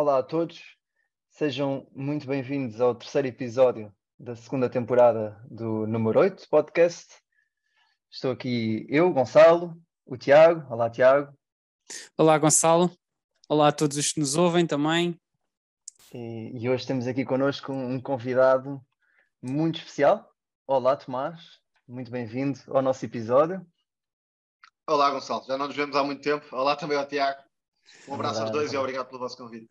Olá 0.00 0.20
a 0.20 0.22
todos, 0.22 0.62
sejam 1.28 1.86
muito 1.94 2.26
bem-vindos 2.26 2.80
ao 2.80 2.94
terceiro 2.94 3.28
episódio 3.28 3.94
da 4.18 4.34
segunda 4.34 4.66
temporada 4.66 5.38
do 5.50 5.86
número 5.86 6.20
8 6.20 6.48
podcast. 6.48 7.16
Estou 8.10 8.30
aqui 8.30 8.86
eu, 8.88 9.12
Gonçalo, 9.12 9.76
o 10.06 10.16
Tiago. 10.16 10.66
Olá, 10.72 10.88
Tiago. 10.88 11.38
Olá, 12.16 12.38
Gonçalo. 12.38 12.90
Olá 13.46 13.68
a 13.68 13.72
todos 13.72 13.98
os 13.98 14.10
que 14.10 14.20
nos 14.20 14.36
ouvem 14.36 14.66
também. 14.66 15.20
E, 16.14 16.50
e 16.58 16.70
hoje 16.70 16.86
temos 16.86 17.06
aqui 17.06 17.22
connosco 17.22 17.70
um 17.70 18.00
convidado 18.00 18.80
muito 19.42 19.80
especial. 19.80 20.32
Olá, 20.66 20.96
Tomás. 20.96 21.42
Muito 21.86 22.10
bem-vindo 22.10 22.58
ao 22.68 22.80
nosso 22.80 23.04
episódio. 23.04 23.66
Olá, 24.88 25.10
Gonçalo. 25.10 25.44
Já 25.46 25.58
não 25.58 25.66
nos 25.66 25.76
vemos 25.76 25.94
há 25.94 26.02
muito 26.02 26.22
tempo. 26.22 26.46
Olá 26.56 26.74
também 26.74 26.96
ao 26.96 27.06
Tiago. 27.06 27.42
Um 28.08 28.14
abraço 28.14 28.36
Olá, 28.36 28.44
aos 28.44 28.50
dois 28.50 28.72
e 28.72 28.78
obrigado 28.78 29.06
pelo 29.06 29.18
vosso 29.18 29.36
convite. 29.36 29.68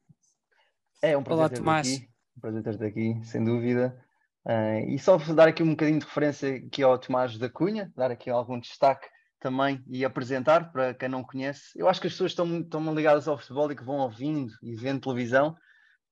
É 1.01 1.17
um 1.17 1.23
prazer 1.23 1.45
Olá, 1.45 1.49
Tomás. 1.49 1.87
Aqui. 1.87 2.09
Um 2.37 2.41
prazer 2.41 2.63
ter-te 2.63 2.83
aqui, 2.83 3.21
sem 3.23 3.43
dúvida. 3.43 3.97
Uh, 4.45 4.89
e 4.89 4.99
só 4.99 5.17
dar 5.17 5.47
aqui 5.47 5.63
um 5.63 5.71
bocadinho 5.71 5.99
de 5.99 6.05
referência 6.05 6.57
aqui 6.57 6.83
ao 6.83 6.97
Tomás 6.99 7.37
da 7.37 7.49
Cunha, 7.49 7.91
dar 7.95 8.11
aqui 8.11 8.29
algum 8.29 8.59
destaque 8.59 9.07
também 9.39 9.81
e 9.87 10.03
apresentar 10.03 10.71
para 10.71 10.93
quem 10.93 11.07
não 11.07 11.23
conhece. 11.23 11.71
Eu 11.75 11.87
acho 11.87 12.01
que 12.01 12.07
as 12.07 12.13
pessoas 12.13 12.31
estão, 12.31 12.59
estão 12.59 12.93
ligadas 12.93 13.29
ao 13.29 13.37
futebol 13.37 13.71
e 13.71 13.75
que 13.75 13.83
vão 13.83 13.99
ouvindo 13.99 14.51
e 14.61 14.75
vendo 14.75 14.99
televisão, 14.99 15.55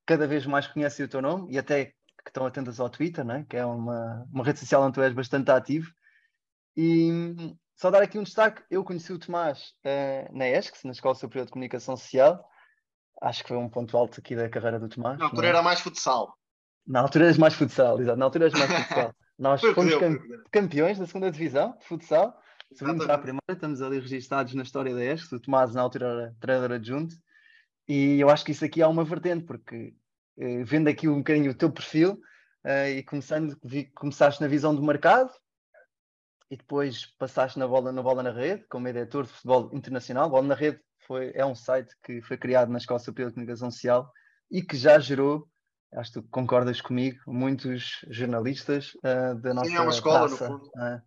cada 0.06 0.26
vez 0.26 0.46
mais 0.46 0.68
conhecem 0.68 1.06
o 1.06 1.10
teu 1.10 1.22
nome 1.22 1.54
e 1.54 1.58
até 1.58 1.86
que 1.86 2.30
estão 2.30 2.46
atentas 2.46 2.80
ao 2.80 2.90
Twitter, 2.90 3.26
né? 3.26 3.46
que 3.50 3.58
é 3.58 3.66
uma, 3.66 4.26
uma 4.32 4.46
rede 4.46 4.60
social 4.60 4.84
onde 4.84 4.94
tu 4.94 5.02
és 5.02 5.14
bastante 5.14 5.52
ativo. 5.52 5.92
E 6.78 7.12
só 7.76 7.92
dar 7.92 8.02
aqui 8.02 8.18
um 8.18 8.24
destaque: 8.24 8.64
eu 8.72 8.86
conheci 8.86 9.12
o 9.12 9.20
Tomás 9.20 9.74
uh, 9.84 10.38
na 10.38 10.48
ESCS, 10.48 10.86
na 10.86 10.92
Escola 10.92 11.16
Superior 11.16 11.46
de 11.46 11.52
Comunicação 11.52 11.98
Social. 11.98 12.48
Acho 13.22 13.44
que 13.44 13.50
foi 13.50 13.58
um 13.58 13.70
ponto 13.70 13.98
alto 13.98 14.20
aqui 14.20 14.36
da 14.36 14.50
carreira 14.50 14.80
do 14.80 14.88
Tomás. 14.90 15.18
Na 15.18 15.26
altura 15.26 15.48
é? 15.48 15.50
era 15.50 15.62
mais 15.62 15.80
futsal. 15.80 16.38
Na 16.86 17.02
altura 17.02 17.26
eras 17.26 17.38
mais 17.38 17.54
futsal, 17.54 18.00
exato. 18.00 18.18
Na 18.18 18.26
altura 18.26 18.46
eras 18.46 18.60
mais 18.60 18.72
futsal. 18.72 19.16
Nós 19.38 19.62
fomos 19.62 19.96
cam 19.96 20.18
campeões 20.52 20.98
da 20.98 21.06
segunda 21.06 21.30
divisão 21.30 21.76
de 21.78 21.86
futsal. 21.86 22.40
Subimos 22.74 23.08
a 23.10 23.18
primeira, 23.18 23.42
estamos 23.50 23.82
ali 23.82 24.00
registados 24.00 24.54
na 24.54 24.64
história 24.64 24.94
da 24.94 25.04
ESC. 25.04 25.36
O 25.36 25.40
Tomás, 25.40 25.74
na 25.74 25.82
altura, 25.82 26.08
era 26.08 26.36
treinador 26.40 26.72
adjunto. 26.74 27.16
E 27.88 28.20
eu 28.20 28.30
acho 28.30 28.44
que 28.44 28.52
isso 28.52 28.66
aqui 28.66 28.82
há 28.82 28.88
uma 28.88 29.04
vertente, 29.04 29.46
porque 29.46 29.94
eh, 30.38 30.64
vendo 30.64 30.88
aqui 30.88 31.08
um 31.08 31.20
bocadinho 31.20 31.52
o 31.52 31.56
teu 31.56 31.72
perfil 31.72 32.20
eh, 32.64 32.92
e 32.92 33.04
começando, 33.04 33.58
vi, 33.64 33.86
começaste 33.86 34.42
na 34.42 34.48
visão 34.48 34.76
do 34.76 34.84
mercado, 34.84 35.32
e 36.50 36.58
depois 36.58 37.06
passaste 37.18 37.60
na 37.60 37.68
bola, 37.68 37.92
na 37.92 38.02
bola 38.02 38.24
na 38.24 38.32
rede, 38.32 38.66
como 38.70 38.88
editor 38.88 39.26
de 39.26 39.32
futebol 39.32 39.70
internacional. 39.74 40.30
Bola 40.30 40.48
na 40.48 40.56
rede 40.56 40.80
foi, 41.08 41.32
é 41.34 41.46
um 41.46 41.56
site 41.56 41.96
que 42.04 42.22
foi 42.22 42.38
criado 42.38 42.70
na 42.70 42.78
Escola 42.78 43.00
Superior 43.00 43.30
de 43.30 43.36
Comunicação 43.36 43.72
Social 43.72 44.12
e 44.52 44.62
que 44.62 44.76
já 44.76 45.00
gerou, 45.00 45.48
acho 45.94 46.12
que 46.12 46.22
tu 46.22 46.28
concordas 46.30 46.82
comigo, 46.82 47.20
muitos 47.26 48.06
jornalistas 48.10 48.94
uh, 48.96 49.34
da 49.40 49.54
nossa 49.54 49.70
Sim, 49.70 49.78
é 49.78 49.82
uma 49.82 49.92
escola, 49.92 50.28
praça. 50.28 50.50
no 50.50 50.60
fundo. 50.60 50.68
Uh, 50.76 51.02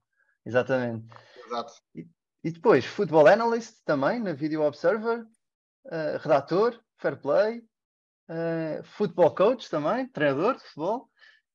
exatamente. 0.46 1.06
Exato. 1.46 1.72
E, 1.94 2.08
e, 2.42 2.50
depois, 2.50 2.84
Football 2.84 3.28
Analyst 3.28 3.76
também, 3.84 4.18
na 4.18 4.32
Video 4.32 4.62
Observer, 4.62 5.20
uh, 5.20 6.18
redator, 6.18 6.80
Fair 6.96 7.20
Play, 7.20 7.58
uh, 8.28 8.82
Football 8.84 9.34
Coach 9.34 9.68
também, 9.68 10.08
treinador 10.08 10.56
de 10.56 10.62
futebol, 10.62 11.10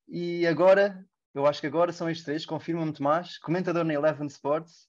e 0.08 0.46
agora 0.46 1.04
eu 1.34 1.48
acho 1.48 1.60
que 1.60 1.68
agora 1.68 1.92
são 1.92 2.10
estes 2.10 2.24
três, 2.24 2.46
confirma-me 2.46 2.94
Tomás, 2.94 3.40
comentador 3.40 3.84
na 3.84 3.94
Eleven 3.94 4.28
Sports, 4.28 4.88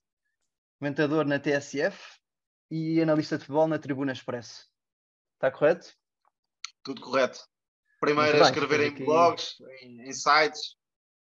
comentador 0.79 1.25
na 1.25 1.39
TSF 1.39 1.99
e 2.71 3.01
analista 3.01 3.37
de 3.37 3.45
futebol 3.45 3.69
na 3.69 3.79
Tribuna 3.79 4.13
Expresso. 4.13 4.67
Está 5.35 5.51
correto? 5.51 5.93
Tudo 6.83 7.01
correto. 7.01 7.41
Primeiro 8.01 8.43
a 8.43 8.47
escrever 8.47 8.81
em 8.81 8.89
aqui... 8.89 9.05
blogs, 9.05 9.57
em, 9.83 10.09
em, 10.09 10.13
sites 10.13 10.77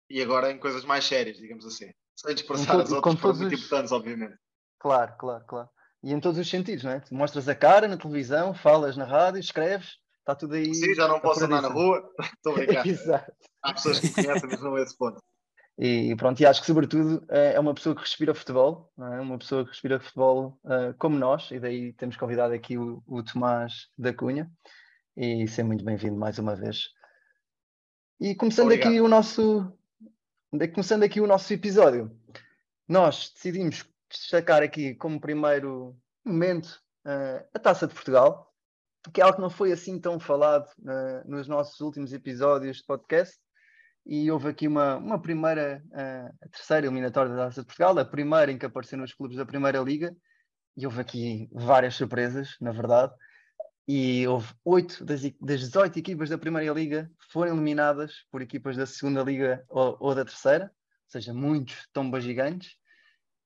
e 0.09 0.21
agora 0.21 0.51
em 0.51 0.59
coisas 0.59 0.85
mais 0.85 1.05
sérias, 1.05 1.37
digamos 1.37 1.65
assim. 1.65 1.91
Sem 2.15 2.35
dispersar 2.35 2.79
as 2.79 2.91
outras 2.91 3.15
muito 3.15 3.29
os... 3.29 3.41
importantes, 3.41 3.91
obviamente. 3.91 4.37
Claro, 4.79 5.15
claro, 5.17 5.45
claro. 5.45 5.69
E 6.03 6.11
em 6.11 6.19
todos 6.19 6.39
os 6.39 6.49
sentidos, 6.49 6.83
não 6.83 6.91
é? 6.91 6.99
Tu 6.99 7.13
mostras 7.13 7.47
a 7.47 7.55
cara 7.55 7.87
na 7.87 7.97
televisão, 7.97 8.53
falas 8.53 8.97
na 8.97 9.05
rádio, 9.05 9.39
escreves, 9.39 9.97
está 10.19 10.35
tudo 10.35 10.55
aí. 10.55 10.73
Sim, 10.73 10.95
já 10.95 11.07
não 11.07 11.19
posso 11.19 11.45
andar 11.45 11.61
na 11.61 11.67
rua. 11.67 12.03
Estou 12.37 12.53
brincando. 12.53 12.89
Exato. 12.89 13.31
Há 13.61 13.73
pessoas 13.73 13.99
que 13.99 14.13
conhecem, 14.13 14.49
mas 14.49 14.61
não 14.61 14.77
é 14.77 14.83
esse 14.83 14.97
ponto. 14.97 15.21
E 15.77 16.15
pronto, 16.15 16.39
e 16.39 16.45
acho 16.45 16.61
que 16.61 16.67
sobretudo 16.67 17.25
é 17.29 17.59
uma 17.59 17.73
pessoa 17.73 17.95
que 17.95 18.01
respira 18.01 18.35
futebol, 18.35 18.91
é? 18.99 19.19
uma 19.19 19.37
pessoa 19.37 19.63
que 19.63 19.71
respira 19.71 19.99
futebol 19.99 20.59
uh, 20.65 20.93
como 20.99 21.17
nós, 21.17 21.49
e 21.49 21.59
daí 21.59 21.93
temos 21.93 22.17
convidado 22.17 22.53
aqui 22.53 22.77
o, 22.77 23.01
o 23.07 23.23
Tomás 23.23 23.87
da 23.97 24.13
Cunha, 24.13 24.51
e 25.15 25.47
ser 25.47 25.63
muito 25.63 25.83
bem-vindo 25.83 26.15
mais 26.15 26.37
uma 26.37 26.55
vez. 26.55 26.89
E 28.19 28.35
começando 28.35 28.65
Obrigado. 28.65 28.89
aqui 28.89 29.01
o 29.01 29.07
nosso 29.07 29.73
começando 30.73 31.03
aqui 31.03 31.21
o 31.21 31.27
nosso 31.27 31.51
episódio, 31.53 32.11
nós 32.87 33.31
decidimos 33.33 33.85
destacar 34.09 34.61
aqui 34.61 34.93
como 34.95 35.19
primeiro 35.19 35.97
momento 36.25 36.67
uh, 37.05 37.47
a 37.53 37.59
Taça 37.59 37.87
de 37.87 37.93
Portugal, 37.93 38.53
que 39.13 39.21
é 39.21 39.23
algo 39.23 39.37
que 39.37 39.41
não 39.41 39.49
foi 39.49 39.71
assim 39.71 39.99
tão 39.99 40.19
falado 40.19 40.67
uh, 40.79 41.29
nos 41.29 41.47
nossos 41.47 41.79
últimos 41.79 42.11
episódios 42.11 42.77
de 42.77 42.85
podcast. 42.85 43.39
E 44.05 44.31
houve 44.31 44.49
aqui 44.49 44.67
uma, 44.67 44.97
uma 44.97 45.21
primeira, 45.21 45.83
uh, 45.91 46.35
a 46.41 46.49
terceira 46.49 46.87
eliminatória 46.87 47.31
da 47.31 47.45
Taça 47.45 47.61
de 47.61 47.67
Portugal, 47.67 47.97
a 47.97 48.05
primeira 48.05 48.51
em 48.51 48.57
que 48.57 48.65
apareceram 48.65 49.03
os 49.03 49.13
clubes 49.13 49.37
da 49.37 49.45
Primeira 49.45 49.79
Liga, 49.79 50.15
e 50.75 50.85
houve 50.85 51.01
aqui 51.01 51.49
várias 51.51 51.95
surpresas, 51.95 52.55
na 52.59 52.71
verdade. 52.71 53.13
E 53.87 54.27
houve 54.27 54.53
oito 54.63 55.03
das, 55.03 55.21
das 55.39 55.59
18 55.59 55.99
equipas 55.99 56.29
da 56.29 56.37
Primeira 56.37 56.73
Liga 56.73 57.11
foram 57.31 57.53
eliminadas 57.53 58.25
por 58.31 58.41
equipas 58.41 58.77
da 58.77 58.85
Segunda 58.85 59.21
Liga 59.21 59.63
ou, 59.67 59.97
ou 59.99 60.15
da 60.15 60.23
Terceira, 60.23 60.65
ou 60.65 61.11
seja, 61.11 61.33
muitos 61.33 61.87
tombas 61.91 62.23
gigantes. 62.23 62.75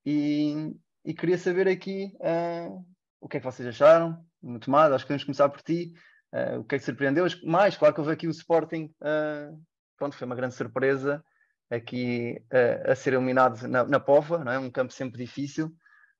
E, 0.04 0.72
e 1.04 1.12
queria 1.12 1.36
saber 1.36 1.68
aqui 1.68 2.12
uh, 2.20 2.84
o 3.20 3.28
que 3.28 3.38
é 3.38 3.40
que 3.40 3.46
vocês 3.46 3.66
acharam, 3.68 4.24
tomado, 4.60 4.94
acho 4.94 5.04
que 5.04 5.08
podemos 5.08 5.24
começar 5.24 5.48
por 5.48 5.62
ti. 5.62 5.92
Uh, 6.32 6.60
o 6.60 6.64
que 6.64 6.76
é 6.76 6.78
que 6.78 6.84
surpreendeu? 6.84 7.26
Mais, 7.44 7.76
claro 7.76 7.94
que 7.94 8.00
houve 8.00 8.12
aqui 8.12 8.28
o 8.28 8.30
Sporting, 8.30 8.94
uh, 9.00 9.60
pronto, 9.96 10.16
foi 10.16 10.26
uma 10.26 10.36
grande 10.36 10.54
surpresa 10.54 11.24
aqui 11.70 12.42
uh, 12.52 12.92
a 12.92 12.94
ser 12.94 13.14
eliminado 13.14 13.66
na, 13.66 13.84
na 13.84 14.00
Pova, 14.00 14.38
não 14.38 14.52
é? 14.52 14.58
um 14.58 14.70
campo 14.70 14.92
sempre 14.92 15.18
difícil, 15.18 15.74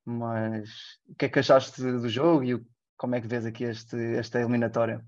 mas 0.04 0.68
o 1.08 1.14
que 1.14 1.26
é 1.26 1.28
que 1.28 1.38
achaste 1.38 1.80
do 1.80 2.08
jogo 2.08 2.44
e 2.44 2.54
o, 2.54 2.66
como 2.96 3.14
é 3.14 3.20
que 3.20 3.28
vês 3.28 3.46
aqui 3.46 3.64
este, 3.64 3.96
esta 4.16 4.40
eliminatória? 4.40 5.04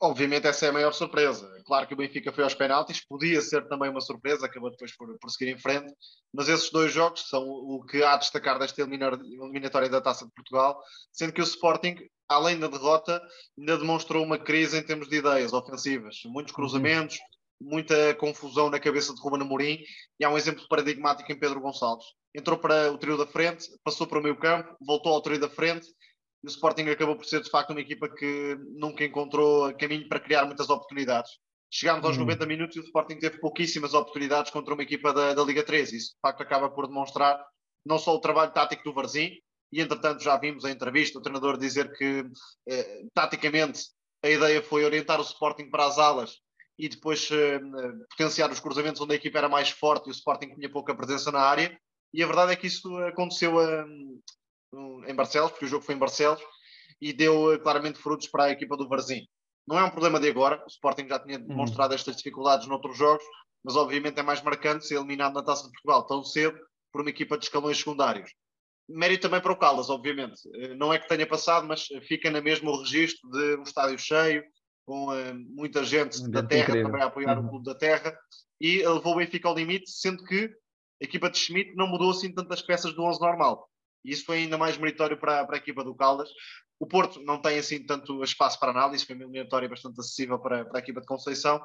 obviamente 0.00 0.46
essa 0.46 0.66
é 0.66 0.68
a 0.70 0.72
maior 0.72 0.92
surpresa. 0.92 1.46
Claro 1.66 1.86
que 1.86 1.94
o 1.94 1.96
Benfica 1.96 2.32
foi 2.32 2.42
aos 2.42 2.54
penaltis, 2.54 3.04
podia 3.06 3.40
ser 3.42 3.68
também 3.68 3.90
uma 3.90 4.00
surpresa, 4.00 4.46
acabou 4.46 4.70
depois 4.70 4.96
por, 4.96 5.16
por 5.18 5.30
seguir 5.30 5.52
em 5.52 5.58
frente, 5.58 5.92
mas 6.32 6.48
esses 6.48 6.70
dois 6.70 6.92
jogos 6.92 7.28
são 7.28 7.42
o 7.46 7.84
que 7.84 8.02
há 8.02 8.14
a 8.14 8.16
destacar 8.16 8.58
desta 8.58 8.80
eliminatória 8.80 9.88
da 9.88 10.00
Taça 10.00 10.24
de 10.24 10.32
Portugal, 10.32 10.80
sendo 11.12 11.32
que 11.32 11.40
o 11.40 11.44
Sporting, 11.44 11.96
além 12.30 12.58
da 12.58 12.68
derrota, 12.68 13.20
ainda 13.58 13.76
demonstrou 13.76 14.24
uma 14.24 14.38
crise 14.38 14.78
em 14.78 14.82
termos 14.82 15.08
de 15.08 15.16
ideias 15.16 15.52
ofensivas, 15.52 16.20
muitos 16.26 16.54
cruzamentos, 16.54 17.18
muita 17.60 18.14
confusão 18.14 18.70
na 18.70 18.78
cabeça 18.78 19.12
de 19.12 19.20
Ruben 19.20 19.42
Amorim, 19.42 19.80
e 20.18 20.24
há 20.24 20.30
um 20.30 20.38
exemplo 20.38 20.64
paradigmático 20.68 21.30
em 21.30 21.38
Pedro 21.38 21.60
Gonçalves. 21.60 22.06
Entrou 22.32 22.56
para 22.56 22.92
o 22.92 22.96
trio 22.96 23.18
da 23.18 23.26
frente, 23.26 23.66
passou 23.82 24.06
para 24.06 24.20
o 24.20 24.22
meio 24.22 24.38
campo, 24.38 24.76
voltou 24.80 25.12
ao 25.12 25.20
trio 25.20 25.40
da 25.40 25.50
frente, 25.50 25.88
e 26.42 26.46
o 26.46 26.48
Sporting 26.48 26.82
acabou 26.82 27.16
por 27.16 27.26
ser 27.26 27.42
de 27.42 27.50
facto 27.50 27.70
uma 27.70 27.80
equipa 27.80 28.08
que 28.08 28.56
nunca 28.76 29.04
encontrou 29.04 29.74
caminho 29.74 30.08
para 30.08 30.20
criar 30.20 30.46
muitas 30.46 30.70
oportunidades. 30.70 31.32
Chegámos 31.68 32.04
aos 32.04 32.16
uhum. 32.16 32.24
90 32.24 32.46
minutos 32.46 32.76
e 32.76 32.80
o 32.80 32.84
Sporting 32.84 33.18
teve 33.18 33.38
pouquíssimas 33.38 33.92
oportunidades 33.92 34.52
contra 34.52 34.72
uma 34.72 34.82
equipa 34.82 35.12
da, 35.12 35.34
da 35.34 35.42
Liga 35.42 35.64
3. 35.64 35.92
Isso 35.92 36.14
de 36.14 36.20
facto 36.22 36.40
acaba 36.42 36.70
por 36.70 36.86
demonstrar 36.86 37.44
não 37.84 37.98
só 37.98 38.14
o 38.14 38.20
trabalho 38.20 38.52
tático 38.52 38.84
do 38.84 38.94
Varzim, 38.94 39.32
e 39.72 39.80
entretanto 39.80 40.22
já 40.22 40.36
vimos 40.36 40.64
a 40.64 40.70
entrevista 40.70 41.18
o 41.18 41.22
treinador 41.22 41.56
dizer 41.56 41.92
que 41.96 42.24
eh, 42.68 43.02
taticamente 43.14 43.84
a 44.22 44.28
ideia 44.28 44.62
foi 44.62 44.84
orientar 44.84 45.18
o 45.20 45.24
Sporting 45.24 45.70
para 45.70 45.86
as 45.86 45.98
alas 45.98 46.38
e 46.78 46.88
depois 46.88 47.28
eh, 47.30 47.60
potenciar 48.10 48.50
os 48.50 48.60
cruzamentos 48.60 49.00
onde 49.00 49.12
a 49.12 49.16
equipa 49.16 49.38
era 49.38 49.48
mais 49.48 49.70
forte 49.70 50.06
e 50.06 50.10
o 50.10 50.12
Sporting 50.12 50.54
tinha 50.54 50.70
pouca 50.70 50.94
presença 50.94 51.30
na 51.30 51.40
área. 51.40 51.78
E 52.12 52.22
a 52.22 52.26
verdade 52.26 52.52
é 52.52 52.56
que 52.56 52.66
isso 52.66 52.96
aconteceu 52.98 53.58
a, 53.58 53.86
em 55.06 55.14
Barcelos, 55.14 55.50
porque 55.52 55.66
o 55.66 55.68
jogo 55.68 55.84
foi 55.84 55.94
em 55.94 55.98
Barcelos, 55.98 56.40
e 57.00 57.12
deu 57.12 57.52
eh, 57.52 57.58
claramente 57.58 57.98
frutos 57.98 58.28
para 58.28 58.44
a 58.44 58.50
equipa 58.50 58.76
do 58.76 58.88
Varzim. 58.88 59.26
Não 59.66 59.78
é 59.78 59.84
um 59.84 59.90
problema 59.90 60.18
de 60.18 60.28
agora, 60.28 60.62
o 60.64 60.68
Sporting 60.68 61.06
já 61.08 61.18
tinha 61.18 61.38
demonstrado 61.38 61.94
estas 61.94 62.16
dificuldades 62.16 62.66
noutros 62.66 62.96
jogos, 62.96 63.24
mas 63.64 63.76
obviamente 63.76 64.18
é 64.18 64.22
mais 64.22 64.42
marcante 64.42 64.86
ser 64.86 64.96
eliminado 64.96 65.34
na 65.34 65.42
Taça 65.42 65.64
de 65.64 65.70
Portugal 65.72 66.06
tão 66.06 66.24
cedo 66.24 66.58
por 66.92 67.02
uma 67.02 67.10
equipa 67.10 67.38
de 67.38 67.44
escalões 67.44 67.78
secundários. 67.78 68.30
Mérito 68.92 69.22
também 69.22 69.40
para 69.40 69.52
o 69.52 69.56
Caldas, 69.56 69.90
obviamente. 69.90 70.40
Eh, 70.54 70.74
não 70.74 70.92
é 70.92 70.98
que 70.98 71.08
tenha 71.08 71.26
passado, 71.26 71.66
mas 71.66 71.86
fica 72.06 72.30
na 72.30 72.40
mesma 72.40 72.70
o 72.70 72.80
registro 72.80 73.30
de 73.30 73.56
um 73.56 73.62
estádio 73.62 73.98
cheio, 73.98 74.42
com 74.84 75.06
uh, 75.08 75.34
muita 75.54 75.84
gente 75.84 76.28
da 76.28 76.42
terra 76.42 76.70
incrível. 76.70 76.86
também 76.86 77.02
a 77.02 77.06
apoiar 77.06 77.38
uhum. 77.38 77.46
o 77.46 77.48
clube 77.48 77.64
da 77.64 77.74
terra, 77.74 78.16
e 78.60 78.78
levou 78.78 79.12
o 79.12 79.16
Benfica 79.16 79.48
ao 79.48 79.54
limite, 79.54 79.90
sendo 79.90 80.24
que 80.24 80.50
a 81.00 81.04
equipa 81.04 81.30
de 81.30 81.38
Schmidt 81.38 81.74
não 81.76 81.86
mudou 81.86 82.10
assim 82.10 82.32
tantas 82.32 82.60
peças 82.60 82.92
do 82.92 83.02
11 83.02 83.20
normal. 83.20 83.68
Isso 84.04 84.24
foi 84.24 84.38
ainda 84.38 84.58
mais 84.58 84.76
meritório 84.76 85.18
para, 85.18 85.44
para 85.46 85.56
a 85.56 85.58
equipa 85.58 85.84
do 85.84 85.94
Caldas, 85.94 86.28
O 86.78 86.86
Porto 86.86 87.22
não 87.22 87.40
tem 87.40 87.58
assim 87.58 87.84
tanto 87.84 88.22
espaço 88.24 88.58
para 88.58 88.70
análise, 88.70 89.04
foi 89.04 89.14
uma 89.14 89.24
eliminatória 89.24 89.68
bastante 89.68 90.00
acessível 90.00 90.38
para, 90.38 90.64
para 90.64 90.78
a 90.78 90.82
equipa 90.82 91.00
de 91.00 91.06
Conceição, 91.06 91.60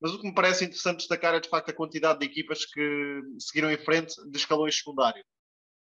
mas 0.00 0.12
o 0.12 0.20
que 0.20 0.26
me 0.26 0.34
parece 0.34 0.64
interessante 0.64 0.98
destacar 0.98 1.34
é 1.34 1.40
de 1.40 1.48
facto 1.48 1.70
a 1.70 1.74
quantidade 1.74 2.20
de 2.20 2.26
equipas 2.26 2.64
que 2.64 3.20
seguiram 3.38 3.70
em 3.70 3.78
frente 3.78 4.14
de 4.30 4.38
escalões 4.38 4.76
secundários. 4.76 5.24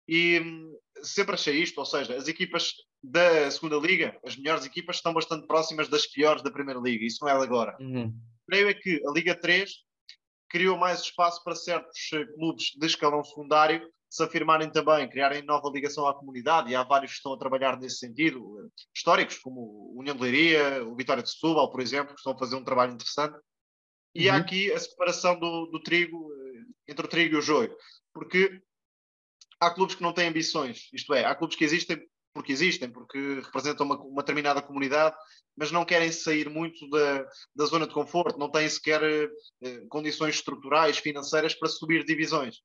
E 0.08 0.40
hum, 0.40 0.74
sempre 1.02 1.34
achei 1.34 1.62
isto, 1.62 1.78
ou 1.78 1.86
seja, 1.86 2.16
as 2.16 2.28
equipas 2.28 2.74
da 3.02 3.50
segunda 3.50 3.76
liga, 3.76 4.18
as 4.24 4.36
melhores 4.36 4.64
equipas, 4.64 4.96
estão 4.96 5.12
bastante 5.12 5.46
próximas 5.46 5.88
das 5.88 6.06
piores 6.06 6.42
da 6.42 6.50
primeira 6.50 6.80
liga, 6.80 7.04
isso 7.04 7.18
não 7.22 7.28
é 7.28 7.32
agora. 7.32 7.76
Uhum. 7.80 8.12
Creio 8.46 8.68
é 8.68 8.74
que 8.74 9.02
a 9.06 9.12
Liga 9.12 9.34
3 9.34 9.70
criou 10.48 10.78
mais 10.78 11.00
espaço 11.02 11.42
para 11.44 11.54
certos 11.54 12.10
eh, 12.14 12.24
clubes 12.34 12.72
de 12.76 12.86
escalão 12.86 13.22
secundário 13.22 13.86
se 14.10 14.22
afirmarem 14.22 14.70
também, 14.70 15.08
criarem 15.08 15.42
nova 15.42 15.70
ligação 15.70 16.06
à 16.06 16.14
comunidade, 16.14 16.70
e 16.70 16.74
há 16.74 16.82
vários 16.82 17.12
que 17.12 17.16
estão 17.18 17.34
a 17.34 17.38
trabalhar 17.38 17.78
nesse 17.78 17.98
sentido, 17.98 18.40
eh, 18.60 18.68
históricos, 18.94 19.38
como 19.38 19.60
o 19.60 19.98
União 19.98 20.16
de 20.16 20.22
Leiria, 20.22 20.82
o 20.84 20.96
Vitória 20.96 21.22
de 21.22 21.30
Setúbal, 21.30 21.70
por 21.70 21.80
exemplo, 21.80 22.14
que 22.14 22.20
estão 22.20 22.32
a 22.32 22.38
fazer 22.38 22.56
um 22.56 22.64
trabalho 22.64 22.94
interessante. 22.94 23.38
E 24.14 24.28
uhum. 24.28 24.34
há 24.34 24.38
aqui 24.38 24.72
a 24.72 24.78
separação 24.78 25.38
do, 25.38 25.66
do, 25.66 25.82
trigo, 25.82 26.32
eh, 26.32 26.92
entre 26.92 27.04
o 27.04 27.08
trigo 27.08 27.34
e 27.34 27.38
o 27.38 27.42
joio, 27.42 27.76
porque 28.14 28.62
há 29.60 29.70
clubes 29.70 29.94
que 29.94 30.02
não 30.02 30.12
têm 30.12 30.28
ambições, 30.28 30.88
isto 30.92 31.12
é, 31.14 31.24
há 31.24 31.34
clubes 31.34 31.56
que 31.56 31.64
existem 31.64 32.00
porque 32.34 32.52
existem, 32.52 32.88
porque 32.88 33.40
representam 33.40 33.86
uma, 33.86 33.96
uma 34.00 34.22
determinada 34.22 34.62
comunidade, 34.62 35.16
mas 35.56 35.72
não 35.72 35.84
querem 35.84 36.12
sair 36.12 36.48
muito 36.48 36.88
da, 36.88 37.26
da 37.56 37.64
zona 37.64 37.84
de 37.84 37.92
conforto, 37.92 38.38
não 38.38 38.50
têm 38.50 38.68
sequer 38.68 39.02
eh, 39.02 39.80
condições 39.88 40.36
estruturais, 40.36 40.98
financeiras 40.98 41.54
para 41.54 41.68
subir 41.68 42.04
divisões 42.04 42.58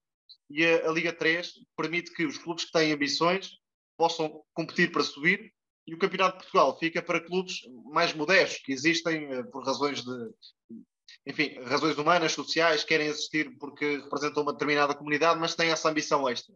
e 0.50 0.66
a, 0.66 0.90
a, 0.90 0.92
Liga 0.92 1.12
3 1.12 1.52
permite 1.76 2.14
que 2.14 2.26
os 2.26 2.38
clubes 2.38 2.66
que 2.66 2.72
têm 2.72 2.92
ambições 2.92 3.52
possam 3.98 4.44
competir 4.54 4.92
para 4.92 5.04
subir 5.04 5.52
e 5.88 5.94
o 5.94 5.98
Campeonato 5.98 6.38
de 6.38 6.44
Portugal 6.44 6.78
fica 6.80 7.02
para 7.02 7.20
clubes 7.20 7.56
mais 7.92 8.14
modestos, 8.14 8.62
que 8.64 8.72
existem 8.72 9.34
uh, 9.34 9.50
por 9.52 9.66
razões 9.66 10.04
de, 10.04 10.30
enfim, 11.26 11.60
razões 11.64 11.98
humanas, 11.98 12.32
sociais, 12.32 12.84
querem 12.84 13.08
existir 13.08 13.58
porque 13.58 13.98
representam 13.98 14.44
uma 14.44 14.54
determinada 14.54 14.96
comunidade, 14.96 15.40
mas 15.40 15.56
têm 15.56 15.72
essa 15.72 15.90
ambição 15.90 16.30
extra. 16.30 16.56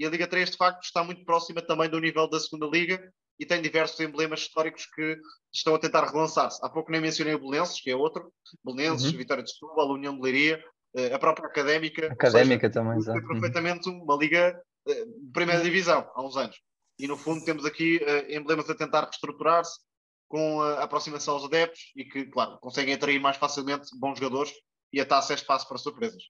E 0.00 0.06
a 0.06 0.08
Liga 0.08 0.26
3, 0.26 0.50
de 0.50 0.56
facto, 0.56 0.82
está 0.82 1.04
muito 1.04 1.22
próxima 1.26 1.60
também 1.60 1.86
do 1.86 2.00
nível 2.00 2.26
da 2.26 2.40
segunda 2.40 2.66
Liga 2.66 3.12
e 3.38 3.44
tem 3.44 3.60
diversos 3.60 4.00
emblemas 4.00 4.40
históricos 4.40 4.86
que 4.86 5.18
estão 5.52 5.74
a 5.74 5.78
tentar 5.78 6.10
relançar-se. 6.10 6.58
Há 6.64 6.70
pouco 6.70 6.90
nem 6.90 7.02
mencionei 7.02 7.34
o 7.34 7.38
Belenenses, 7.38 7.82
que 7.82 7.90
é 7.90 7.94
outro, 7.94 8.32
Belenenses, 8.64 9.12
uhum. 9.12 9.18
Vitória 9.18 9.44
de 9.44 9.52
Setúbal, 9.52 9.90
União 9.90 10.14
de 10.14 10.22
Leiria, 10.22 10.64
eh, 10.96 11.12
a 11.12 11.18
própria 11.18 11.46
académica. 11.46 12.10
Académica 12.10 12.68
seja, 12.68 12.80
também, 12.80 12.96
exato. 12.96 13.20
Foi 13.20 13.28
perfeitamente 13.28 13.90
uma 13.90 14.16
liga 14.16 14.58
eh, 14.88 15.04
de 15.04 15.32
primeira 15.34 15.62
divisão 15.62 16.10
há 16.14 16.26
uns 16.26 16.34
anos. 16.34 16.56
E 16.98 17.06
no 17.06 17.18
fundo 17.18 17.44
temos 17.44 17.66
aqui 17.66 17.98
uh, 17.98 18.32
emblemas 18.32 18.70
a 18.70 18.74
tentar 18.74 19.02
reestruturar-se 19.02 19.80
com 20.28 20.62
a 20.62 20.82
aproximação 20.82 21.34
aos 21.34 21.44
adeptos 21.44 21.92
e 21.94 22.04
que, 22.06 22.24
claro, 22.26 22.58
conseguem 22.60 22.94
atrair 22.94 23.18
mais 23.20 23.36
facilmente 23.36 23.88
bons 23.98 24.18
jogadores 24.18 24.52
e 24.92 25.00
a 25.00 25.04
taça 25.04 25.34
é 25.34 25.36
espaço 25.36 25.68
para 25.68 25.76
surpresas. 25.76 26.22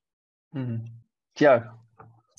Uhum. 0.54 0.84
Tiago. 1.34 1.78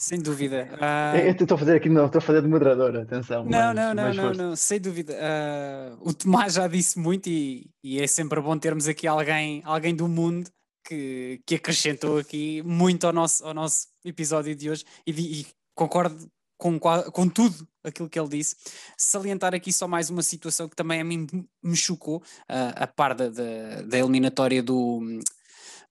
Sem 0.01 0.19
dúvida. 0.19 0.67
Uh... 0.73 1.17
Eu 1.27 1.31
estou 1.33 1.53
a 1.53 1.57
fazer 1.59 1.75
aqui, 1.75 1.87
não, 1.87 2.07
estou 2.07 2.17
a 2.17 2.21
fazer 2.23 2.41
de 2.41 2.47
moderador, 2.47 2.97
atenção. 2.97 3.45
Não, 3.45 3.71
não, 3.71 3.93
não, 3.93 4.11
não, 4.11 4.33
não, 4.33 4.55
sem 4.55 4.81
dúvida. 4.81 5.13
Uh, 5.13 6.09
o 6.09 6.11
Tomás 6.11 6.55
já 6.55 6.67
disse 6.67 6.97
muito 6.97 7.29
e, 7.29 7.69
e, 7.83 8.01
é 8.01 8.07
sempre 8.07 8.41
bom 8.41 8.57
termos 8.57 8.87
aqui 8.87 9.05
alguém, 9.05 9.61
alguém 9.63 9.95
do 9.95 10.07
mundo 10.07 10.49
que, 10.83 11.39
que 11.45 11.53
acrescentou 11.53 12.17
aqui 12.17 12.63
muito 12.63 13.05
ao 13.05 13.13
nosso, 13.13 13.45
ao 13.45 13.53
nosso 13.53 13.89
episódio 14.03 14.55
de 14.55 14.71
hoje 14.71 14.83
e, 15.05 15.11
e 15.11 15.45
concordo 15.75 16.27
com, 16.57 16.79
com 16.79 17.29
tudo 17.29 17.67
aquilo 17.83 18.09
que 18.09 18.19
ele 18.19 18.29
disse. 18.29 18.55
Salientar 18.97 19.53
aqui 19.53 19.71
só 19.71 19.87
mais 19.87 20.09
uma 20.09 20.23
situação 20.23 20.67
que 20.67 20.75
também 20.75 20.99
a 20.99 21.03
mim 21.03 21.27
me 21.61 21.75
chocou, 21.75 22.17
uh, 22.49 22.73
a 22.75 22.87
par 22.87 23.13
da, 23.13 23.29
da, 23.29 23.83
da 23.83 23.99
eliminatória 23.99 24.63
do 24.63 24.99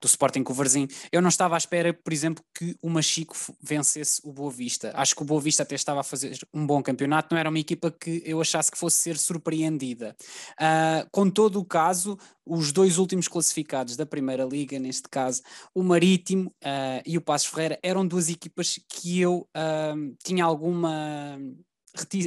do 0.00 0.06
Sporting 0.06 0.43
com. 0.43 0.88
Eu 1.12 1.20
não 1.20 1.29
estava 1.29 1.55
à 1.55 1.58
espera, 1.58 1.93
por 1.93 2.12
exemplo, 2.12 2.43
que 2.55 2.76
o 2.82 2.88
Machico 2.88 3.37
vencesse 3.62 4.20
o 4.25 4.32
Boa 4.32 4.50
Vista. 4.50 4.93
Acho 4.94 5.14
que 5.14 5.23
o 5.23 5.25
Boa 5.25 5.41
Vista 5.41 5.62
até 5.62 5.75
estava 5.75 6.00
a 6.00 6.05
fazer 6.05 6.38
um 6.52 6.67
bom 6.67 6.82
campeonato, 6.82 7.35
não 7.35 7.38
era 7.38 7.49
uma 7.49 7.58
equipa 7.58 7.91
que 7.91 8.23
eu 8.25 8.41
achasse 8.41 8.70
que 8.70 8.79
fosse 8.79 8.99
ser 8.99 9.19
surpreendida. 9.19 10.17
Uh, 10.52 11.08
com 11.11 11.29
todo 11.29 11.61
o 11.61 11.64
caso, 11.64 12.19
os 12.47 12.73
dois 12.73 12.99
últimos 12.99 13.29
classificados 13.29 13.97
da 13.97 14.06
Primeira 14.06 14.44
Liga, 14.44 14.79
neste 14.79 15.08
caso, 15.08 15.43
o 15.75 15.82
Marítimo 15.82 16.49
uh, 16.64 17.03
e 17.05 17.19
o 17.19 17.20
Passos 17.20 17.49
Ferreira, 17.49 17.79
eram 17.82 18.06
duas 18.06 18.29
equipas 18.29 18.79
que 18.88 19.20
eu 19.20 19.49
uh, 19.56 20.17
tinha 20.25 20.44
alguma 20.44 21.38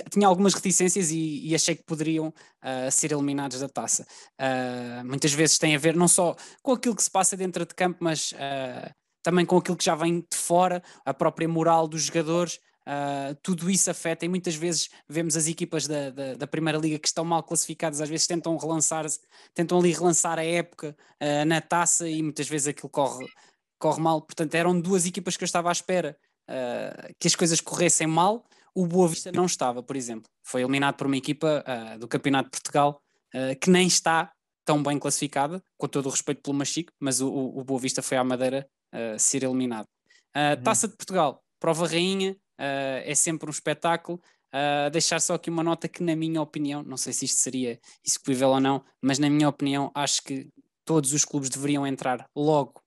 tinha 0.09 0.27
algumas 0.27 0.53
reticências 0.53 1.11
e, 1.11 1.47
e 1.47 1.55
achei 1.55 1.75
que 1.75 1.83
poderiam 1.83 2.27
uh, 2.27 2.91
ser 2.91 3.11
eliminados 3.11 3.59
da 3.59 3.69
taça. 3.69 4.05
Uh, 4.39 5.05
muitas 5.05 5.33
vezes 5.33 5.57
tem 5.57 5.75
a 5.75 5.79
ver 5.79 5.95
não 5.95 6.07
só 6.07 6.35
com 6.61 6.73
aquilo 6.73 6.95
que 6.95 7.03
se 7.03 7.11
passa 7.11 7.37
dentro 7.37 7.65
de 7.65 7.73
campo, 7.73 7.97
mas 8.01 8.31
uh, 8.33 8.93
também 9.21 9.45
com 9.45 9.57
aquilo 9.57 9.77
que 9.77 9.85
já 9.85 9.95
vem 9.95 10.19
de 10.19 10.37
fora, 10.37 10.83
a 11.05 11.13
própria 11.13 11.47
moral 11.47 11.87
dos 11.87 12.03
jogadores. 12.03 12.59
tudo 13.41 13.69
isso 13.69 13.89
afeta 13.89 14.25
e 14.25 14.29
muitas 14.29 14.55
vezes 14.55 14.89
vemos 15.07 15.37
as 15.37 15.47
equipas 15.47 15.87
da, 15.87 16.09
da, 16.09 16.33
da, 16.35 16.47
Primeira 16.47 16.77
Liga 16.77 16.99
que 16.99 17.07
estão 17.07 17.23
mal 17.23 17.41
classificadas, 17.41 18.01
às 18.01 18.09
vezes 18.09 18.27
tentam 18.27 18.57
relançar-se, 18.57 19.21
tentam 19.53 19.79
ali 19.79 19.93
relançar 19.93 20.37
a 20.37 20.43
época 20.43 20.93
na 21.47 21.61
taça 21.61 22.09
e 22.09 22.21
muitas 22.21 22.49
vezes 22.49 22.67
aquilo 22.67 22.89
corre, 22.89 23.25
corre 23.79 24.01
mal. 24.01 24.21
Portanto, 24.21 24.53
eram 24.55 24.77
duas 24.77 25.05
equipas 25.05 25.37
que 25.37 25.45
eu 25.45 25.45
estava 25.45 25.69
à 25.69 25.71
espera 25.71 26.17
que 27.17 27.27
as 27.27 27.35
coisas 27.35 27.61
corressem 27.61 28.05
mal, 28.07 28.45
o 28.75 28.87
Boa 28.87 29.07
Vista 29.07 29.31
não 29.31 29.45
estava, 29.45 29.83
por 29.83 29.95
exemplo. 29.95 30.29
Foi 30.43 30.61
eliminado 30.61 30.95
por 30.95 31.07
uma 31.07 31.17
equipa 31.17 31.63
uh, 31.67 31.99
do 31.99 32.07
Campeonato 32.07 32.49
de 32.49 32.51
Portugal 32.51 33.01
uh, 33.33 33.59
que 33.59 33.69
nem 33.69 33.87
está 33.87 34.31
tão 34.65 34.81
bem 34.81 34.97
classificada, 34.97 35.61
com 35.77 35.87
todo 35.87 36.07
o 36.07 36.09
respeito 36.09 36.41
pelo 36.41 36.55
Machico, 36.55 36.91
mas 36.99 37.21
o, 37.21 37.29
o 37.29 37.63
Boa 37.63 37.79
Vista 37.79 38.01
foi 38.01 38.17
à 38.17 38.23
Madeira 38.23 38.67
uh, 38.93 39.19
ser 39.19 39.43
eliminado. 39.43 39.87
Uhum. 40.35 40.63
Taça 40.63 40.87
de 40.87 40.95
Portugal, 40.95 41.43
prova 41.59 41.87
rainha, 41.87 42.35
é 42.57 43.13
sempre 43.13 43.47
um 43.47 43.51
espetáculo. 43.51 44.19
deixar 44.91 45.19
só 45.19 45.35
aqui 45.35 45.47
uma 45.47 45.61
nota 45.61 45.87
que, 45.87 46.01
na 46.01 46.15
minha 46.15 46.41
opinião, 46.41 46.81
não 46.81 46.97
sei 46.97 47.13
se 47.13 47.25
isto 47.25 47.39
seria 47.39 47.79
execuível 48.03 48.49
ou 48.49 48.59
não, 48.59 48.83
mas 48.99 49.19
na 49.19 49.29
minha 49.29 49.47
opinião, 49.47 49.91
acho 49.93 50.23
que 50.23 50.49
todos 50.83 51.13
os 51.13 51.23
clubes 51.23 51.51
deveriam 51.51 51.85
entrar 51.85 52.25
logo 52.35 52.81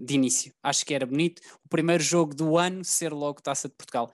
de 0.00 0.14
início. 0.14 0.52
Acho 0.60 0.84
que 0.84 0.92
era 0.92 1.06
bonito 1.06 1.40
o 1.64 1.68
primeiro 1.68 2.02
jogo 2.02 2.34
do 2.34 2.58
ano 2.58 2.84
ser 2.84 3.12
logo 3.12 3.40
Taça 3.40 3.68
de 3.68 3.74
Portugal 3.76 4.12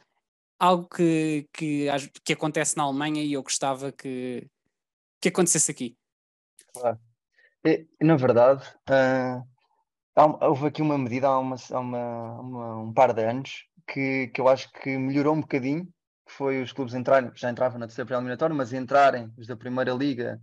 algo 0.58 0.88
que, 0.88 1.48
que, 1.52 1.86
que 2.24 2.32
acontece 2.32 2.76
na 2.76 2.84
Alemanha 2.84 3.22
e 3.22 3.32
eu 3.32 3.42
gostava 3.42 3.92
que, 3.92 4.48
que 5.20 5.28
acontecesse 5.28 5.70
aqui. 5.70 5.96
Claro. 6.72 6.98
Na 8.00 8.16
verdade, 8.16 8.64
uh, 8.88 9.42
houve 10.40 10.66
aqui 10.66 10.82
uma 10.82 10.96
medida 10.96 11.26
há, 11.26 11.38
uma, 11.38 11.56
há 11.70 11.80
uma, 11.80 12.40
uma, 12.40 12.76
um 12.82 12.92
par 12.92 13.12
de 13.12 13.24
anos 13.24 13.66
que, 13.86 14.28
que 14.28 14.40
eu 14.40 14.48
acho 14.48 14.70
que 14.72 14.96
melhorou 14.96 15.34
um 15.34 15.40
bocadinho, 15.40 15.84
que 16.26 16.32
foi 16.32 16.62
os 16.62 16.72
clubes 16.72 16.94
entrarem, 16.94 17.30
já 17.34 17.50
entravam 17.50 17.78
na 17.78 17.86
terceira 17.86 18.14
eliminatória, 18.14 18.54
mas 18.54 18.72
entrarem 18.72 19.32
os 19.36 19.46
da 19.46 19.56
Primeira 19.56 19.92
Liga 19.92 20.40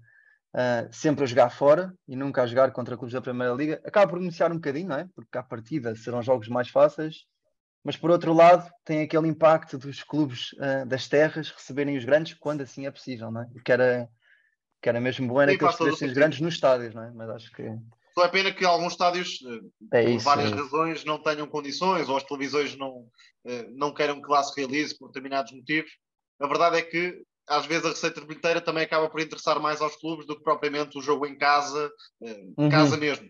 uh, 0.53 0.93
sempre 0.93 1.24
a 1.24 1.27
jogar 1.27 1.50
fora 1.50 1.93
e 2.08 2.15
nunca 2.15 2.43
a 2.43 2.48
jogar 2.48 2.72
contra 2.72 2.98
clubes 2.98 3.13
da 3.13 3.22
Primeira 3.22 3.53
Liga. 3.53 3.82
Acaba 3.86 4.10
por 4.10 4.22
iniciar 4.22 4.51
um 4.51 4.55
bocadinho, 4.55 4.89
não 4.89 4.98
é? 4.98 5.08
Porque 5.15 5.38
à 5.38 5.43
partida 5.43 5.96
serão 5.96 6.22
jogos 6.22 6.48
mais 6.50 6.70
fáceis 6.70 7.25
mas 7.83 7.97
por 7.97 8.09
outro 8.09 8.33
lado 8.33 8.69
tem 8.85 9.01
aquele 9.01 9.27
impacto 9.27 9.77
dos 9.77 10.03
clubes 10.03 10.53
uh, 10.53 10.85
das 10.87 11.07
terras 11.07 11.49
receberem 11.49 11.97
os 11.97 12.05
grandes 12.05 12.33
quando 12.35 12.61
assim 12.61 12.85
é 12.85 12.91
possível, 12.91 13.29
não 13.29 13.41
é? 13.41 13.47
Que 13.63 13.71
era, 13.71 14.09
que 14.81 14.89
era 14.89 15.01
mesmo 15.01 15.27
bom 15.27 15.41
era 15.41 15.57
que 15.57 15.63
eles 15.63 15.75
recebessem 15.75 16.07
os 16.07 16.13
grandes 16.13 16.39
nos 16.39 16.53
estádios, 16.53 16.93
não 16.93 17.03
é? 17.03 17.11
Mas 17.11 17.29
acho 17.29 17.51
que. 17.51 17.63
Só 18.13 18.25
é 18.25 18.29
pena 18.29 18.53
que 18.53 18.63
alguns 18.63 18.93
estádios, 18.93 19.39
é 19.91 20.03
por 20.03 20.09
isso, 20.11 20.25
várias 20.25 20.51
é 20.51 20.55
razões, 20.55 21.03
não 21.03 21.17
tenham 21.17 21.47
condições 21.47 22.07
ou 22.07 22.15
as 22.15 22.23
televisões 22.23 22.77
não, 22.77 23.07
eh, 23.43 23.65
não 23.71 23.91
queiram 23.91 24.21
que 24.21 24.29
lá 24.29 24.43
se 24.43 24.55
realize 24.55 24.95
por 24.95 25.07
determinados 25.07 25.51
motivos. 25.51 25.89
A 26.39 26.47
verdade 26.47 26.77
é 26.77 26.81
que 26.83 27.23
às 27.47 27.65
vezes 27.65 27.85
a 27.85 27.89
receita 27.89 28.21
bilheteira 28.21 28.61
também 28.61 28.83
acaba 28.83 29.09
por 29.09 29.19
interessar 29.19 29.59
mais 29.59 29.81
aos 29.81 29.95
clubes 29.95 30.27
do 30.27 30.37
que 30.37 30.43
propriamente 30.43 30.97
o 30.97 31.01
jogo 31.01 31.25
em 31.25 31.35
casa, 31.35 31.91
uhum. 32.21 32.69
casa 32.69 32.97
mesmo. 32.97 33.27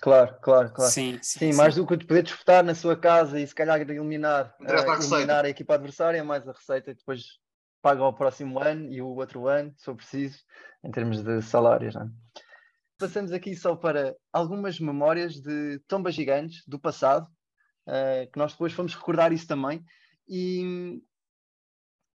Claro, 0.00 0.38
claro, 0.40 0.72
claro. 0.72 0.90
Sim, 0.90 1.18
sim, 1.22 1.52
sim, 1.52 1.52
mais 1.52 1.74
do 1.74 1.86
que 1.86 1.98
poder 2.06 2.22
disputar 2.22 2.64
na 2.64 2.74
sua 2.74 2.96
casa 2.96 3.38
e 3.38 3.46
se 3.46 3.54
calhar 3.54 3.80
eliminar, 3.80 4.54
uh, 4.60 5.14
eliminar 5.14 5.44
a 5.44 5.48
equipa 5.48 5.74
adversária, 5.74 6.18
é 6.18 6.22
mais 6.22 6.48
a 6.48 6.52
receita 6.52 6.90
e 6.90 6.94
depois 6.94 7.38
paga 7.82 8.02
o 8.04 8.12
próximo 8.12 8.58
ano 8.58 8.90
e 8.90 9.02
o 9.02 9.08
outro 9.08 9.46
ano, 9.46 9.72
se 9.76 9.84
for 9.84 9.94
preciso, 9.94 10.38
em 10.82 10.90
termos 10.90 11.22
de 11.22 11.42
salários. 11.42 11.94
Não 11.94 12.02
é? 12.02 12.10
Passamos 12.98 13.32
aqui 13.32 13.54
só 13.54 13.74
para 13.76 14.14
algumas 14.32 14.78
memórias 14.78 15.34
de 15.40 15.78
tombas 15.88 16.14
gigantes 16.14 16.62
do 16.66 16.78
passado, 16.78 17.26
uh, 17.86 18.30
que 18.30 18.38
nós 18.38 18.52
depois 18.52 18.72
fomos 18.72 18.94
recordar 18.94 19.32
isso 19.32 19.46
também. 19.46 19.84
E, 20.28 21.02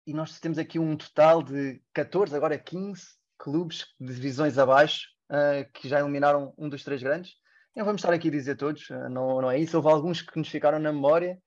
e 0.07 0.13
nós 0.13 0.39
temos 0.39 0.59
aqui 0.59 0.79
um 0.79 0.97
total 0.97 1.43
de 1.43 1.81
14, 1.95 2.35
agora 2.35 2.59
15 2.59 3.03
clubes 3.39 3.87
de 3.99 4.15
divisões 4.15 4.59
abaixo 4.59 5.09
uh, 5.31 5.71
que 5.73 5.89
já 5.89 6.01
eliminaram 6.01 6.55
um 6.57 6.69
dos 6.69 6.85
três 6.85 7.03
grandes. 7.03 7.33
Não 7.75 7.85
vamos 7.85 8.01
estar 8.01 8.13
aqui 8.13 8.29
a 8.29 8.31
dizer 8.31 8.57
todos, 8.57 8.91
eh, 8.91 9.09
não, 9.09 9.41
não 9.41 9.51
é 9.51 9.59
isso. 9.59 9.77
Houve 9.77 9.89
alguns 9.89 10.21
que 10.23 10.39
nos 10.39 10.49
ficaram 10.49 10.79
na 10.79 10.93
memória. 10.93 11.39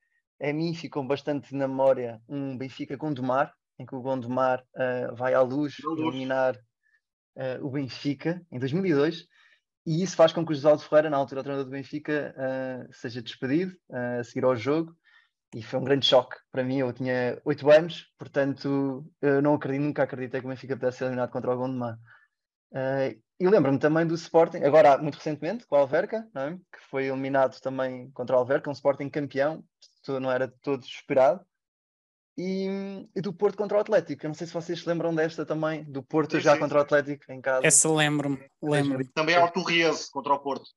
A 0.42 0.52
mim 0.52 0.74
ficou 0.74 1.06
bastante 1.06 1.54
na 1.54 1.68
memória 1.68 2.20
um 2.28 2.58
Benfica 2.58 2.96
com 2.98 3.12
Domar, 3.12 3.52
em 3.78 3.86
que 3.86 3.94
o 3.94 4.00
Gondomar 4.00 4.62
uh, 4.74 5.14
vai 5.14 5.34
à 5.34 5.40
luz, 5.40 5.76
eliminar 5.96 6.56
uh, 6.56 7.64
o 7.66 7.70
Benfica 7.70 8.42
em 8.50 8.58
2002 8.58 9.26
e 9.86 10.02
isso 10.02 10.16
faz 10.16 10.32
com 10.32 10.44
que 10.44 10.50
o 10.50 10.54
José 10.54 10.68
Aldo 10.68 10.82
Ferreira, 10.82 11.08
na 11.08 11.16
altura 11.16 11.44
treinador 11.44 11.64
do 11.64 11.70
Benfica, 11.70 12.34
uh, 12.36 12.92
seja 12.92 13.22
despedido 13.22 13.72
a 13.88 14.24
seguir 14.24 14.44
ao 14.44 14.56
jogo 14.56 14.92
e 15.54 15.62
foi 15.62 15.78
um 15.78 15.84
grande 15.84 16.04
choque 16.06 16.36
para 16.50 16.64
mim. 16.64 16.78
Eu 16.78 16.92
tinha 16.92 17.40
8 17.44 17.70
anos, 17.70 18.12
portanto, 18.18 19.08
eu 19.22 19.40
não 19.40 19.54
acredito, 19.54 19.84
nunca 19.84 20.02
acreditei 20.02 20.40
que 20.40 20.46
o 20.46 20.50
Benfica 20.50 20.76
pudesse 20.76 20.98
ser 20.98 21.04
eliminado 21.04 21.30
contra 21.30 21.54
o 21.54 21.56
Gondomar. 21.56 21.96
Uh, 22.72 23.22
e 23.38 23.48
lembro-me 23.48 23.78
também 23.78 24.06
do 24.06 24.14
Sporting, 24.14 24.58
agora 24.58 24.96
muito 24.98 25.16
recentemente, 25.16 25.66
com 25.66 25.76
o 25.76 25.78
Alverca, 25.78 26.26
é? 26.34 26.52
que 26.52 26.84
foi 26.90 27.06
eliminado 27.06 27.60
também 27.60 28.10
contra 28.12 28.34
o 28.34 28.38
Alverca, 28.38 28.70
um 28.70 28.72
Sporting 28.72 29.10
campeão, 29.10 29.62
não 30.08 30.30
era 30.30 30.48
todo 30.62 30.84
esperado. 30.84 31.44
E, 32.38 32.68
e, 33.16 33.20
do 33.22 33.32
Porto 33.32 33.56
contra 33.56 33.78
o 33.78 33.80
Atlético. 33.80 34.26
Eu 34.26 34.28
não 34.28 34.34
sei 34.34 34.46
se 34.46 34.52
vocês 34.52 34.80
se 34.80 34.88
lembram 34.88 35.14
desta 35.14 35.46
também, 35.46 35.84
do 35.84 36.02
Porto 36.02 36.36
sim, 36.36 36.42
já 36.42 36.52
sim, 36.52 36.60
contra 36.60 36.78
o 36.78 36.82
Atlético 36.82 37.32
em 37.32 37.40
casa. 37.40 37.66
Essa 37.66 37.90
lembro-me. 37.90 38.38
Lembro 38.62 39.06
também 39.14 39.34
é 39.34 39.42
o 39.42 39.50
Torriense 39.50 40.10
contra 40.10 40.34
o 40.34 40.38
Porto. 40.38 40.68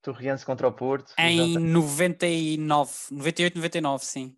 Torriense 0.00 0.46
contra 0.46 0.68
o 0.68 0.72
Porto. 0.72 1.12
Em 1.18 1.56
exatamente. 1.56 1.72
99, 1.72 2.92
98, 3.10 3.56
99, 3.56 4.04
sim. 4.04 4.36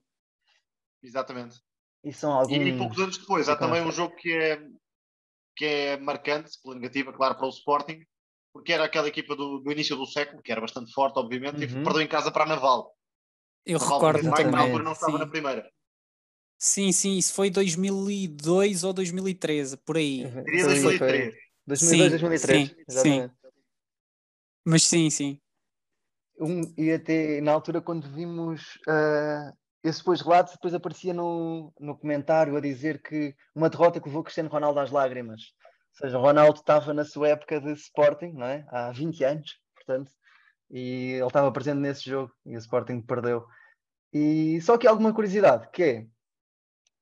Exatamente. 1.02 1.60
E, 2.02 2.12
são 2.14 2.32
alguns... 2.32 2.56
e 2.56 2.78
poucos 2.78 2.98
anos 2.98 3.18
depois, 3.18 3.48
há 3.48 3.56
também 3.56 3.82
um 3.82 3.92
jogo 3.92 4.16
que 4.16 4.32
é, 4.32 4.58
que 5.58 5.64
é 5.64 5.96
marcante, 5.96 6.52
pela 6.62 6.76
negativa, 6.76 7.12
claro, 7.12 7.34
para 7.34 7.46
o 7.46 7.50
Sporting, 7.50 8.00
porque 8.52 8.72
era 8.72 8.84
aquela 8.84 9.08
equipa 9.08 9.34
do, 9.34 9.58
do 9.58 9.72
início 9.72 9.96
do 9.96 10.06
século, 10.06 10.40
que 10.40 10.52
era 10.52 10.60
bastante 10.60 10.92
forte, 10.92 11.18
obviamente, 11.18 11.56
uhum. 11.56 11.80
e 11.80 11.84
perdeu 11.84 12.00
em 12.00 12.06
casa 12.06 12.30
para 12.30 12.44
a 12.44 12.46
Naval. 12.46 12.94
Eu 13.66 13.78
recordo 13.78 14.22
também. 14.22 14.46
Na 14.46 14.66
não 14.78 14.92
estava 14.92 15.12
sim. 15.12 15.18
na 15.18 15.26
primeira. 15.26 15.68
Sim, 16.56 16.92
sim, 16.92 17.18
isso 17.18 17.34
foi 17.34 17.50
2002 17.50 18.84
ou 18.84 18.92
2013, 18.92 19.76
por 19.78 19.96
aí. 19.96 20.24
Diria 20.44 20.64
2003. 20.64 21.34
2002, 21.66 22.20
2003. 22.20 22.68
Sim, 22.68 22.84
sim. 22.88 23.30
Mas 24.64 24.84
sim, 24.84 25.10
sim. 25.10 25.40
Um, 26.40 26.62
e 26.76 26.92
até 26.92 27.40
na 27.40 27.52
altura, 27.52 27.80
quando 27.80 28.08
vimos 28.08 28.76
uh, 28.88 29.57
esses 29.82 30.00
depois 30.00 30.20
relatos, 30.20 30.54
depois 30.54 30.74
aparecia 30.74 31.14
no, 31.14 31.72
no 31.78 31.96
comentário 31.96 32.56
a 32.56 32.60
dizer 32.60 33.00
que 33.02 33.34
uma 33.54 33.70
derrota 33.70 34.00
que 34.00 34.08
levou 34.08 34.24
Cristiano 34.24 34.48
Ronaldo 34.48 34.80
às 34.80 34.90
lágrimas. 34.90 35.40
Ou 36.00 36.06
seja, 36.06 36.18
Ronaldo 36.18 36.58
estava 36.58 36.92
na 36.92 37.04
sua 37.04 37.28
época 37.28 37.60
de 37.60 37.72
Sporting, 37.72 38.32
não 38.32 38.46
é? 38.46 38.64
há 38.68 38.90
20 38.90 39.24
anos, 39.24 39.58
portanto, 39.74 40.10
e 40.70 41.12
ele 41.12 41.26
estava 41.26 41.50
presente 41.52 41.78
nesse 41.78 42.08
jogo 42.08 42.32
e 42.44 42.56
o 42.56 42.58
Sporting 42.58 43.00
perdeu. 43.00 43.46
E 44.12 44.60
só 44.62 44.76
que 44.78 44.86
alguma 44.86 45.12
curiosidade, 45.12 45.68
que 45.72 45.82
é 45.82 46.06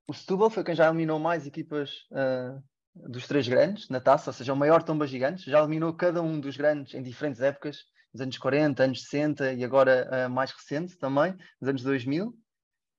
o 0.09 0.15
Setúbal 0.15 0.51
foi 0.51 0.63
quem 0.63 0.75
já 0.75 0.87
eliminou 0.87 1.19
mais 1.19 1.47
equipas 1.47 1.91
uh, 2.13 2.63
dos 2.95 3.27
três 3.27 3.47
grandes 3.49 3.89
na 3.89 4.01
taça, 4.01 4.31
ou 4.31 4.35
seja, 4.35 4.53
o 4.53 4.57
maior 4.57 4.83
tomba 4.83 5.07
gigantes, 5.07 5.45
já 5.45 5.59
eliminou 5.59 5.93
cada 5.95 6.23
um 6.23 6.39
dos 6.39 6.57
grandes 6.57 6.95
em 6.95 7.03
diferentes 7.03 7.41
épocas, 7.41 7.79
nos 8.13 8.23
anos 8.23 8.39
40, 8.39 8.83
anos 8.83 9.03
60 9.03 9.53
e 9.53 9.65
agora 9.65 10.09
uh, 10.11 10.31
mais 10.31 10.53
recente 10.53 10.97
também, 10.97 11.37
nos 11.61 11.69
anos 11.69 11.83
2000. 11.83 12.35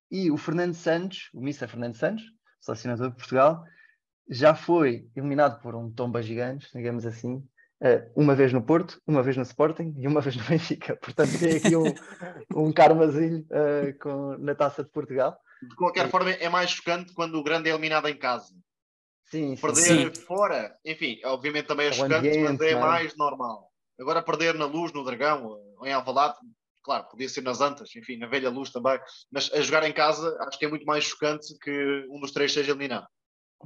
E 0.10 0.32
o 0.32 0.38
Fernando 0.38 0.74
Santos, 0.74 1.30
o 1.34 1.42
Missa 1.42 1.68
Fernando 1.68 1.96
Santos, 1.96 2.24
selecionador 2.60 3.10
de 3.10 3.16
Portugal, 3.16 3.64
já 4.30 4.56
foi 4.56 5.08
eliminado 5.16 5.62
por 5.62 5.76
um 5.76 5.92
tomba 5.92 6.22
gigantes, 6.22 6.70
digamos 6.74 7.06
assim, 7.06 7.36
uh, 7.82 8.12
uma 8.16 8.36
vez 8.36 8.52
no 8.52 8.62
Porto, 8.62 9.02
uma 9.06 9.24
vez 9.24 9.38
no 9.38 9.44
Sporting 9.44 9.94
e 9.98 10.08
uma 10.08 10.20
vez 10.22 10.36
no 10.36 10.44
Benfica. 10.44 10.96
Portanto, 10.98 11.38
tem 11.40 11.58
aqui 11.58 11.76
um, 11.76 11.94
um 12.68 12.72
karmazinho 12.72 13.46
com, 14.02 14.38
na 14.38 14.56
taça 14.56 14.84
de 14.84 14.90
Portugal. 14.90 15.38
De 15.62 15.76
qualquer 15.76 16.10
forma, 16.10 16.32
é 16.32 16.50
mais 16.50 16.70
chocante 16.70 17.14
quando 17.14 17.36
o 17.36 17.44
grande 17.44 17.70
é 17.70 17.74
eliminado 17.74 18.08
em 18.08 18.18
casa. 18.18 18.54
Sim, 19.30 19.58
perder 19.58 20.16
sim. 20.16 20.22
fora, 20.22 20.74
enfim, 20.86 21.20
obviamente 21.26 21.66
também 21.66 21.88
é 21.88 21.92
chocante, 21.92 22.16
ambiente, 22.16 22.40
mas 22.44 22.62
é 22.62 22.76
mais 22.80 23.18
normal. 23.18 23.70
Agora 24.00 24.22
perder 24.22 24.54
na 24.54 24.66
luz, 24.66 24.94
no 24.94 25.04
Dragão, 25.04 25.46
ou 25.78 25.86
em 25.86 25.92
Alvalade, 25.92 26.38
claro, 26.88 27.06
podia 27.10 27.27
ser 27.27 27.41
nas 27.41 27.60
Antas, 27.60 27.94
enfim, 27.98 28.17
na 28.17 28.27
velha 28.27 28.50
luz 28.50 28.72
também, 28.72 28.98
mas 29.29 29.51
a 29.53 29.60
jogar 29.60 29.84
em 29.84 29.91
casa 29.91 30.38
acho 30.48 30.58
que 30.58 30.65
é 30.65 30.70
muito 30.70 30.86
mais 30.86 31.03
chocante 31.03 31.53
que 31.62 32.08
um 32.10 32.22
dos 32.22 32.32
três 32.32 32.53
seja 32.53 32.72
eliminado. 32.72 33.06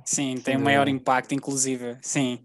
Sim, 0.03 0.35
tem 0.35 0.57
um 0.57 0.61
maior 0.61 0.87
impacto, 0.87 1.35
inclusive, 1.35 1.97
sim. 2.01 2.43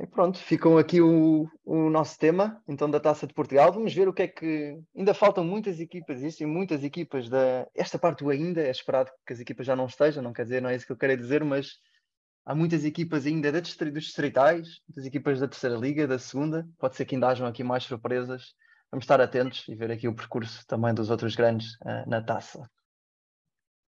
E 0.00 0.06
pronto, 0.06 0.38
ficam 0.38 0.78
aqui 0.78 1.00
o, 1.00 1.46
o 1.64 1.90
nosso 1.90 2.18
tema, 2.18 2.60
então, 2.66 2.90
da 2.90 2.98
Taça 2.98 3.26
de 3.26 3.34
Portugal. 3.34 3.72
Vamos 3.72 3.94
ver 3.94 4.08
o 4.08 4.12
que 4.12 4.22
é 4.22 4.28
que. 4.28 4.78
Ainda 4.96 5.14
faltam 5.14 5.44
muitas 5.44 5.78
equipas, 5.78 6.18
existem 6.18 6.46
muitas 6.46 6.82
equipas 6.82 7.28
da. 7.28 7.66
Esta 7.74 7.98
parte 7.98 8.24
do 8.24 8.30
ainda, 8.30 8.60
é 8.60 8.70
esperado 8.70 9.10
que 9.26 9.32
as 9.32 9.40
equipas 9.40 9.66
já 9.66 9.76
não 9.76 9.86
estejam, 9.86 10.22
não 10.22 10.32
quer 10.32 10.44
dizer, 10.44 10.60
não 10.60 10.70
é 10.70 10.74
isso 10.74 10.86
que 10.86 10.92
eu 10.92 10.96
quero 10.96 11.16
dizer, 11.16 11.44
mas 11.44 11.78
há 12.44 12.54
muitas 12.54 12.84
equipas 12.84 13.26
ainda 13.26 13.50
da 13.50 13.60
distri... 13.60 13.90
dos 13.90 14.04
distritais, 14.04 14.80
das 14.88 15.04
equipas 15.06 15.40
da 15.40 15.48
terceira 15.48 15.76
liga, 15.76 16.06
da 16.06 16.18
segunda. 16.18 16.68
Pode 16.78 16.96
ser 16.96 17.04
que 17.04 17.14
ainda 17.14 17.28
hajam 17.28 17.46
aqui 17.46 17.64
mais 17.64 17.84
surpresas. 17.84 18.54
Vamos 18.90 19.04
estar 19.04 19.20
atentos 19.20 19.66
e 19.68 19.74
ver 19.74 19.90
aqui 19.90 20.06
o 20.06 20.14
percurso 20.14 20.64
também 20.66 20.94
dos 20.94 21.10
outros 21.10 21.34
grandes 21.34 21.74
uh, 21.80 22.08
na 22.08 22.22
taça. 22.22 22.70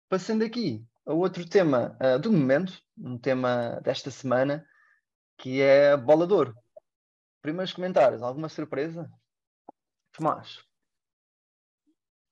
Passando 0.09 0.45
aqui 0.45 0.85
a 1.05 1.13
outro 1.13 1.47
tema 1.49 1.97
uh, 2.01 2.19
do 2.19 2.33
momento, 2.33 2.81
um 2.97 3.19
tema 3.19 3.81
desta 3.83 4.11
semana 4.11 4.67
que 5.39 5.61
é 5.61 5.93
a 5.93 5.97
bola 5.97 6.27
de 6.27 6.33
ouro. 6.33 6.55
Primeiros 7.43 7.73
comentários, 7.73 8.23
alguma 8.23 8.49
surpresa? 8.49 9.11
Tomás. 10.13 10.65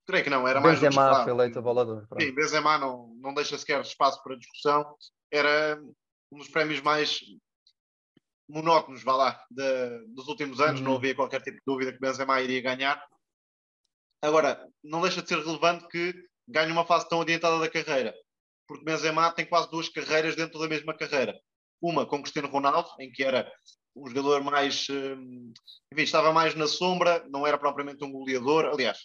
Creio 0.06 0.24
que 0.24 0.30
não, 0.30 0.46
era 0.46 0.60
mais 0.60 0.80
Benzema 0.80 1.22
foi 1.22 1.32
eleito 1.32 1.58
a 1.58 1.62
bola 1.62 1.84
de 1.84 1.90
ouro. 1.90 2.08
Sim, 2.20 2.34
Benzema 2.34 2.78
não, 2.78 3.14
não 3.16 3.34
deixa 3.34 3.58
sequer 3.58 3.80
espaço 3.80 4.22
para 4.22 4.36
discussão. 4.36 4.96
Era 5.30 5.78
um 6.34 6.38
dos 6.38 6.48
prémios 6.48 6.80
mais 6.80 7.20
monótonos, 8.48 9.02
vá 9.04 9.14
lá, 9.14 9.44
de, 9.50 10.06
dos 10.08 10.26
últimos 10.26 10.60
anos. 10.60 10.80
Uhum. 10.80 10.86
Não 10.86 10.96
havia 10.96 11.14
qualquer 11.14 11.40
tipo 11.40 11.56
de 11.56 11.62
dúvida 11.64 11.92
que 11.92 12.00
Benzema 12.00 12.42
iria 12.42 12.60
ganhar. 12.60 13.02
Agora, 14.20 14.68
não 14.82 15.00
deixa 15.00 15.22
de 15.22 15.28
ser 15.28 15.38
relevante 15.38 15.86
que 15.88 16.12
ganhe 16.48 16.72
uma 16.72 16.84
fase 16.84 17.08
tão 17.08 17.20
adiantada 17.20 17.58
da 17.58 17.70
carreira. 17.70 18.14
Porque 18.66 18.84
Benzema 18.84 19.30
tem 19.32 19.46
quase 19.46 19.70
duas 19.70 19.88
carreiras 19.88 20.34
dentro 20.34 20.58
da 20.58 20.68
mesma 20.68 20.96
carreira. 20.96 21.38
Uma 21.80 22.04
com 22.04 22.20
Cristiano 22.20 22.48
Ronaldo, 22.48 22.88
em 22.98 23.12
que 23.12 23.22
era 23.22 23.50
um 23.94 24.08
jogador 24.08 24.42
mais. 24.42 24.88
Hum, 24.90 25.52
enfim, 25.92 26.02
estava 26.02 26.32
mais 26.32 26.54
na 26.54 26.66
sombra, 26.66 27.24
não 27.30 27.46
era 27.46 27.58
propriamente 27.58 28.02
um 28.02 28.10
goleador. 28.10 28.66
Aliás, 28.66 28.98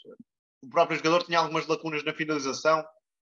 o 0.64 0.70
próprio 0.70 0.98
jogador 0.98 1.24
tinha 1.26 1.40
algumas 1.40 1.68
lacunas 1.68 2.04
na 2.04 2.14
finalização, 2.14 2.84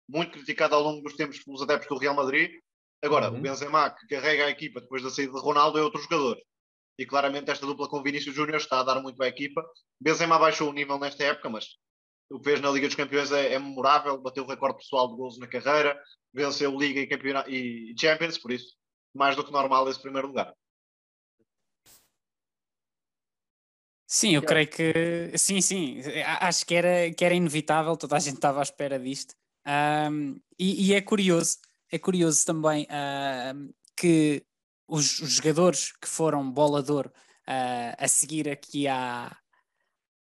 muito 0.08 0.32
criticado 0.32 0.74
ao 0.74 0.82
longo 0.82 1.02
dos 1.02 1.14
tempos 1.14 1.42
pelos 1.42 1.62
adeptos 1.62 1.88
do 1.88 1.98
Real 1.98 2.14
Madrid. 2.14 2.50
Agora, 3.02 3.30
uhum. 3.30 3.38
o 3.38 3.40
Benzema, 3.40 3.90
que 3.90 4.06
carrega 4.06 4.46
a 4.46 4.50
equipa 4.50 4.80
depois 4.80 5.02
da 5.02 5.10
saída 5.10 5.32
de 5.32 5.40
Ronaldo, 5.40 5.78
é 5.78 5.82
outro 5.82 6.00
jogador. 6.00 6.38
E 6.98 7.04
claramente 7.04 7.50
esta 7.50 7.66
dupla 7.66 7.88
com 7.88 8.02
Vinícius 8.02 8.34
Júnior 8.34 8.56
está 8.56 8.80
a 8.80 8.82
dar 8.82 9.00
muito 9.00 9.22
à 9.22 9.28
equipa. 9.28 9.62
Benzema 10.00 10.38
baixou 10.38 10.70
o 10.70 10.72
nível 10.72 10.98
nesta 10.98 11.24
época, 11.24 11.50
mas 11.50 11.66
o 12.30 12.38
que 12.38 12.44
fez 12.44 12.60
na 12.60 12.70
Liga 12.70 12.86
dos 12.86 12.96
Campeões 12.96 13.30
é, 13.30 13.52
é 13.52 13.58
memorável. 13.58 14.20
Bateu 14.20 14.44
o 14.44 14.48
recorde 14.48 14.78
pessoal 14.78 15.08
de 15.08 15.16
gols 15.16 15.38
na 15.38 15.46
carreira, 15.46 16.00
venceu 16.32 16.76
Liga 16.76 17.00
e, 17.00 17.06
campeonato, 17.06 17.50
e 17.50 17.94
Champions, 17.98 18.38
por 18.38 18.50
isso 18.50 18.74
mais 19.14 19.34
do 19.34 19.44
que 19.44 19.52
normal 19.52 19.88
esse 19.88 20.00
primeiro 20.00 20.28
lugar. 20.28 20.52
Sim, 24.06 24.36
eu 24.36 24.42
creio 24.42 24.68
que 24.68 25.36
sim, 25.36 25.60
sim. 25.60 26.00
Acho 26.40 26.64
que 26.64 26.74
era, 26.74 27.12
que 27.12 27.24
era 27.24 27.34
inevitável, 27.34 27.96
toda 27.96 28.16
a 28.16 28.20
gente 28.20 28.36
estava 28.36 28.60
à 28.60 28.62
espera 28.62 29.00
disto. 29.00 29.34
Um, 29.66 30.40
e, 30.58 30.90
e, 30.90 30.94
é 30.94 31.00
curioso, 31.00 31.58
é 31.90 31.98
curioso 31.98 32.44
também 32.44 32.84
uh, 32.84 33.74
que 33.96 34.44
os, 34.86 35.20
os, 35.20 35.32
jogadores 35.32 35.92
que 35.92 36.08
foram 36.08 36.50
bolador 36.50 37.06
uh, 37.06 37.94
a 37.98 38.08
seguir 38.08 38.48
aqui 38.48 38.86
à, 38.86 39.36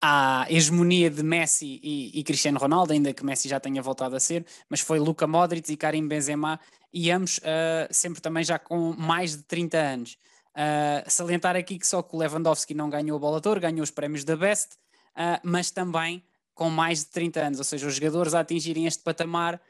à 0.02 0.46
hegemonia 0.50 1.10
de 1.10 1.24
Messi 1.24 1.80
e, 1.82 2.20
e, 2.20 2.24
Cristiano 2.24 2.60
Ronaldo, 2.60 2.94
ainda 2.94 3.14
que 3.14 3.26
Messi 3.26 3.50
já 3.50 3.60
tenha 3.60 3.82
voltado 3.82 4.16
a 4.16 4.20
ser, 4.20 4.46
mas 4.70 4.80
foi 4.80 5.00
Luka 5.00 5.26
Modric 5.26 5.72
e 5.72 5.78
Karim 5.78 6.08
Benzema, 6.08 6.60
e 6.94 7.12
ambos 7.12 7.40
uh, 7.40 7.88
sempre 7.92 8.22
também 8.22 8.44
já 8.44 8.58
com 8.58 8.94
mais 8.94 9.36
de 9.36 9.44
30 9.44 9.78
anos. 9.78 10.18
Uh, 10.56 11.10
salientar 11.10 11.56
aqui 11.56 11.78
que 11.78 11.86
só 11.86 12.02
que 12.02 12.16
o 12.16 12.20
Lewandowski 12.20 12.74
não 12.74 12.90
ganhou 12.90 13.18
o 13.18 13.20
Bolador, 13.20 13.60
ganhou 13.60 13.84
os 13.84 13.92
prémios 13.92 14.24
da 14.24 14.38
Best, 14.38 14.76
uh, 15.18 15.40
mas 15.44 15.72
também 15.72 16.24
com 16.54 16.70
mais 16.70 17.00
de 17.00 17.08
30 17.08 17.42
anos, 17.42 17.60
ou 17.60 17.66
seja, 17.66 17.86
os 17.86 17.96
jogadores 17.96 18.34
a 18.34 18.40
atingirem 18.40 18.86
este 18.86 19.04
patamar 19.04 19.62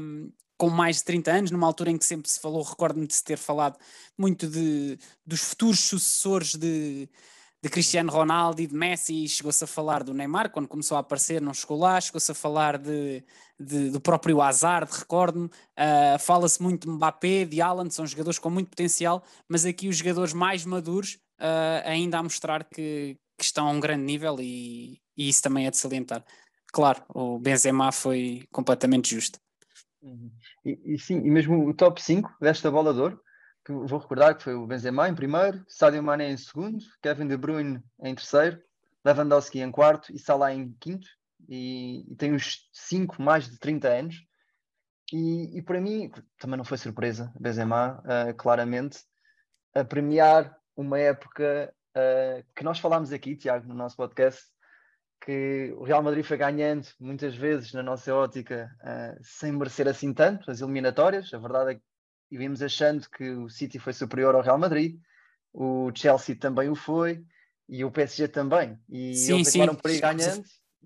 um, 0.00 0.32
com 0.64 0.70
mais 0.70 0.96
de 0.96 1.04
30 1.04 1.30
anos, 1.30 1.50
numa 1.50 1.66
altura 1.66 1.90
em 1.90 1.98
que 1.98 2.06
sempre 2.06 2.30
se 2.30 2.40
falou, 2.40 2.62
recordo-me 2.62 3.06
de 3.06 3.14
se 3.14 3.22
ter 3.22 3.36
falado 3.36 3.78
muito 4.16 4.48
de, 4.48 4.98
dos 5.26 5.40
futuros 5.40 5.80
sucessores 5.80 6.54
de, 6.54 7.06
de 7.62 7.68
Cristiano 7.68 8.10
Ronaldo 8.10 8.62
e 8.62 8.66
de 8.66 8.74
Messi, 8.74 9.28
chegou-se 9.28 9.62
a 9.62 9.66
falar 9.66 10.02
do 10.02 10.14
Neymar, 10.14 10.50
quando 10.50 10.66
começou 10.66 10.96
a 10.96 11.00
aparecer, 11.00 11.42
não 11.42 11.52
chegou 11.52 11.78
lá, 11.78 12.00
chegou-se 12.00 12.32
a 12.32 12.34
falar 12.34 12.78
de, 12.78 13.22
de, 13.60 13.90
do 13.90 14.00
próprio 14.00 14.40
Hazard, 14.40 14.90
recordo-me, 14.90 15.48
uh, 15.48 16.18
fala-se 16.18 16.62
muito 16.62 16.88
de 16.88 16.94
Mbappé, 16.94 17.44
de 17.44 17.60
Alan, 17.60 17.90
são 17.90 18.06
jogadores 18.06 18.38
com 18.38 18.48
muito 18.48 18.70
potencial, 18.70 19.22
mas 19.46 19.66
aqui 19.66 19.86
os 19.86 19.98
jogadores 19.98 20.32
mais 20.32 20.64
maduros 20.64 21.18
uh, 21.40 21.84
ainda 21.84 22.16
a 22.16 22.22
mostrar 22.22 22.64
que, 22.64 23.18
que, 23.36 23.44
estão 23.44 23.68
a 23.68 23.70
um 23.70 23.80
grande 23.80 24.04
nível 24.04 24.40
e, 24.40 24.98
e, 25.14 25.28
isso 25.28 25.42
também 25.42 25.66
é 25.66 25.70
de 25.70 25.76
salientar. 25.76 26.24
Claro, 26.72 27.02
o 27.14 27.38
Benzema 27.38 27.92
foi 27.92 28.48
completamente 28.50 29.14
justo. 29.14 29.38
Uhum. 30.04 30.30
E, 30.64 30.98
sim, 30.98 31.18
e 31.18 31.30
mesmo 31.30 31.68
o 31.68 31.74
top 31.74 32.02
5 32.02 32.34
desta 32.40 32.70
bola 32.70 32.94
de 32.94 33.00
ouro, 33.00 33.20
que 33.64 33.72
vou 33.72 33.98
recordar 33.98 34.36
que 34.36 34.42
foi 34.42 34.54
o 34.54 34.66
Benzema 34.66 35.08
em 35.08 35.14
primeiro, 35.14 35.64
Sadio 35.68 36.02
Mané 36.02 36.30
em 36.30 36.36
segundo, 36.36 36.78
Kevin 37.02 37.28
De 37.28 37.36
Bruyne 37.36 37.82
em 38.02 38.14
terceiro, 38.14 38.60
Lewandowski 39.04 39.60
em 39.60 39.70
quarto 39.70 40.12
e 40.12 40.18
Salah 40.18 40.54
em 40.54 40.72
quinto, 40.80 41.06
e, 41.48 42.10
e 42.10 42.16
tem 42.16 42.34
os 42.34 42.68
cinco 42.72 43.20
mais 43.20 43.48
de 43.48 43.58
30 43.58 43.88
anos. 43.88 44.16
E, 45.12 45.58
e 45.58 45.62
para 45.62 45.80
mim, 45.80 46.10
também 46.38 46.56
não 46.56 46.64
foi 46.64 46.78
surpresa, 46.78 47.32
Benzema, 47.38 48.02
uh, 48.02 48.34
claramente, 48.34 49.00
a 49.74 49.84
premiar 49.84 50.56
uma 50.74 50.98
época 50.98 51.74
uh, 51.96 52.44
que 52.54 52.64
nós 52.64 52.78
falámos 52.78 53.12
aqui, 53.12 53.36
Tiago, 53.36 53.68
no 53.68 53.74
nosso 53.74 53.96
podcast, 53.96 54.42
que 55.20 55.74
o 55.78 55.84
Real 55.84 56.02
Madrid 56.02 56.24
foi 56.24 56.36
ganhando 56.36 56.86
muitas 57.00 57.34
vezes, 57.34 57.72
na 57.72 57.82
nossa 57.82 58.14
ótica, 58.14 58.70
uh, 58.82 59.18
sem 59.22 59.52
merecer 59.52 59.88
assim 59.88 60.12
tanto 60.12 60.50
as 60.50 60.60
eliminatórias. 60.60 61.32
A 61.32 61.38
verdade 61.38 61.72
é 61.72 61.74
que 61.74 62.38
vimos 62.38 62.62
achando 62.62 63.08
que 63.10 63.30
o 63.30 63.48
City 63.48 63.78
foi 63.78 63.92
superior 63.92 64.34
ao 64.34 64.42
Real 64.42 64.58
Madrid, 64.58 64.98
o 65.52 65.90
Chelsea 65.94 66.36
também 66.36 66.68
o 66.68 66.74
foi 66.74 67.24
e 67.68 67.84
o 67.84 67.90
PSG 67.90 68.28
também. 68.28 68.78
E 68.88 69.14
sim, 69.14 69.34
eles 69.34 69.48
acabaram 69.48 69.74
por 69.74 69.90
ir 69.90 70.00
ganhando. 70.00 70.44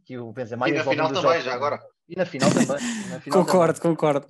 E 0.09 0.19
o 0.19 0.33
Benzema 0.33 0.69
e 0.69 0.73
na 0.73 0.85
final 0.85 1.09
também, 1.09 1.23
jogos. 1.23 1.45
já 1.45 1.55
agora. 1.55 1.83
E 2.09 2.17
na 2.17 2.25
final 2.25 2.51
também. 2.51 2.67
Na 3.11 3.21
final 3.21 3.45
concordo, 3.45 3.81
também. 3.81 3.97
concordo. 3.97 4.29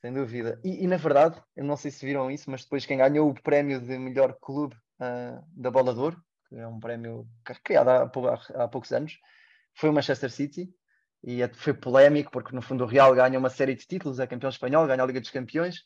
Sem 0.00 0.12
dúvida. 0.12 0.60
E, 0.62 0.84
e, 0.84 0.86
na 0.86 0.96
verdade, 0.96 1.40
eu 1.56 1.64
não 1.64 1.76
sei 1.76 1.90
se 1.90 2.04
viram 2.04 2.30
isso, 2.30 2.50
mas 2.50 2.62
depois 2.62 2.84
quem 2.84 2.98
ganhou 2.98 3.30
o 3.30 3.42
prémio 3.42 3.80
de 3.80 3.98
melhor 3.98 4.36
clube 4.40 4.74
uh, 5.00 5.42
da 5.52 5.70
Bola 5.70 5.94
de 5.94 6.00
Ouro, 6.00 6.22
que 6.48 6.56
é 6.56 6.66
um 6.66 6.80
prémio 6.80 7.26
criado 7.62 7.88
há, 7.88 8.02
há, 8.04 8.64
há 8.64 8.68
poucos 8.68 8.92
anos, 8.92 9.18
foi 9.74 9.90
o 9.90 9.92
Manchester 9.92 10.30
City 10.30 10.68
e 11.22 11.42
é, 11.42 11.48
foi 11.52 11.74
polémico 11.74 12.30
porque 12.30 12.54
no 12.54 12.62
fundo 12.62 12.84
o 12.84 12.86
Real 12.86 13.14
ganha 13.14 13.38
uma 13.38 13.50
série 13.50 13.74
de 13.74 13.86
títulos, 13.86 14.18
é 14.18 14.26
campeão 14.26 14.50
espanhol, 14.50 14.86
ganha 14.86 15.02
a 15.02 15.06
Liga 15.06 15.20
dos 15.20 15.30
Campeões 15.30 15.76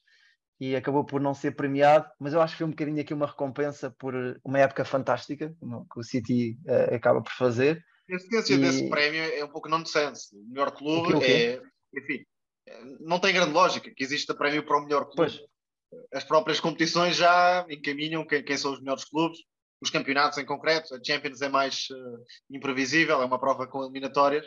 e 0.60 0.76
acabou 0.76 1.04
por 1.04 1.20
não 1.20 1.32
ser 1.32 1.52
premiado, 1.52 2.06
mas 2.20 2.34
eu 2.34 2.42
acho 2.42 2.52
que 2.52 2.58
foi 2.58 2.66
um 2.66 2.70
bocadinho 2.70 3.00
aqui 3.00 3.14
uma 3.14 3.26
recompensa 3.26 3.90
por 3.98 4.14
uma 4.44 4.58
época 4.58 4.84
fantástica 4.84 5.54
que 5.92 5.98
o 5.98 6.02
City 6.02 6.58
uh, 6.66 6.94
acaba 6.94 7.22
por 7.22 7.32
fazer. 7.32 7.82
A 8.10 8.14
existência 8.14 8.54
e... 8.54 8.58
desse 8.58 8.90
prémio 8.90 9.22
é 9.22 9.42
um 9.42 9.48
pouco 9.48 9.70
nonsense. 9.70 10.36
O 10.36 10.48
melhor 10.50 10.70
clube 10.72 11.14
o 11.14 11.22
é, 11.22 11.62
enfim, 11.96 12.24
não 13.00 13.18
tem 13.18 13.32
grande 13.32 13.52
lógica 13.52 13.90
que 13.90 14.04
exista 14.04 14.34
prémio 14.34 14.64
para 14.64 14.78
o 14.78 14.82
melhor 14.82 15.06
clube. 15.06 15.16
Pois. 15.16 15.40
As 16.12 16.24
próprias 16.24 16.60
competições 16.60 17.16
já 17.16 17.66
encaminham 17.68 18.24
quem, 18.26 18.44
quem 18.44 18.56
são 18.56 18.72
os 18.72 18.80
melhores 18.80 19.04
clubes 19.04 19.38
os 19.80 19.90
campeonatos 19.90 20.38
em 20.38 20.44
concreto. 20.44 20.94
A 20.94 21.00
Champions 21.02 21.40
é 21.40 21.48
mais 21.48 21.88
uh, 21.90 22.24
imprevisível, 22.50 23.22
é 23.22 23.24
uma 23.24 23.38
prova 23.38 23.66
com 23.66 23.82
eliminatórias, 23.82 24.44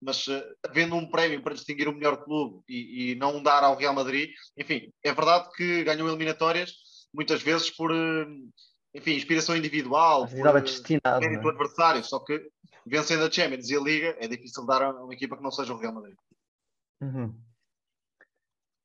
mas 0.00 0.26
uh, 0.26 0.42
havendo 0.66 0.94
um 0.96 1.10
prémio 1.10 1.42
para 1.42 1.54
distinguir 1.54 1.88
o 1.88 1.92
melhor 1.92 2.24
clube 2.24 2.62
e, 2.68 3.12
e, 3.12 3.14
não 3.16 3.42
dar 3.42 3.62
ao 3.62 3.76
Real 3.76 3.94
Madrid, 3.94 4.30
enfim, 4.56 4.92
é 5.04 5.12
verdade 5.12 5.48
que 5.54 5.84
ganhou 5.84 6.08
eliminatórias 6.08 6.72
muitas 7.12 7.42
vezes 7.42 7.70
por, 7.70 7.90
uh, 7.92 8.50
enfim, 8.94 9.12
inspiração 9.12 9.56
individual, 9.56 10.26
por 10.26 10.60
destinado, 10.62 11.20
mérito 11.20 11.48
é? 11.48 11.50
adversário, 11.50 12.04
só 12.04 12.18
que 12.20 12.40
vencendo 12.86 13.24
a 13.24 13.30
Champions 13.30 13.68
e 13.68 13.76
a 13.76 13.80
Liga 13.80 14.16
é 14.18 14.26
difícil 14.26 14.64
dar 14.64 14.82
a 14.82 15.04
uma 15.04 15.12
equipa 15.12 15.36
que 15.36 15.42
não 15.42 15.50
seja 15.50 15.74
o 15.74 15.78
Real 15.78 15.92
Madrid. 15.92 16.16
Uhum. 17.00 17.34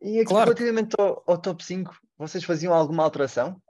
E 0.02 0.20
aqui, 0.20 0.28
claro. 0.28 0.46
relativamente 0.46 0.96
ao, 1.00 1.24
ao 1.26 1.38
top 1.38 1.64
5, 1.64 1.98
vocês 2.18 2.44
faziam 2.44 2.74
alguma 2.74 3.04
alteração? 3.04 3.62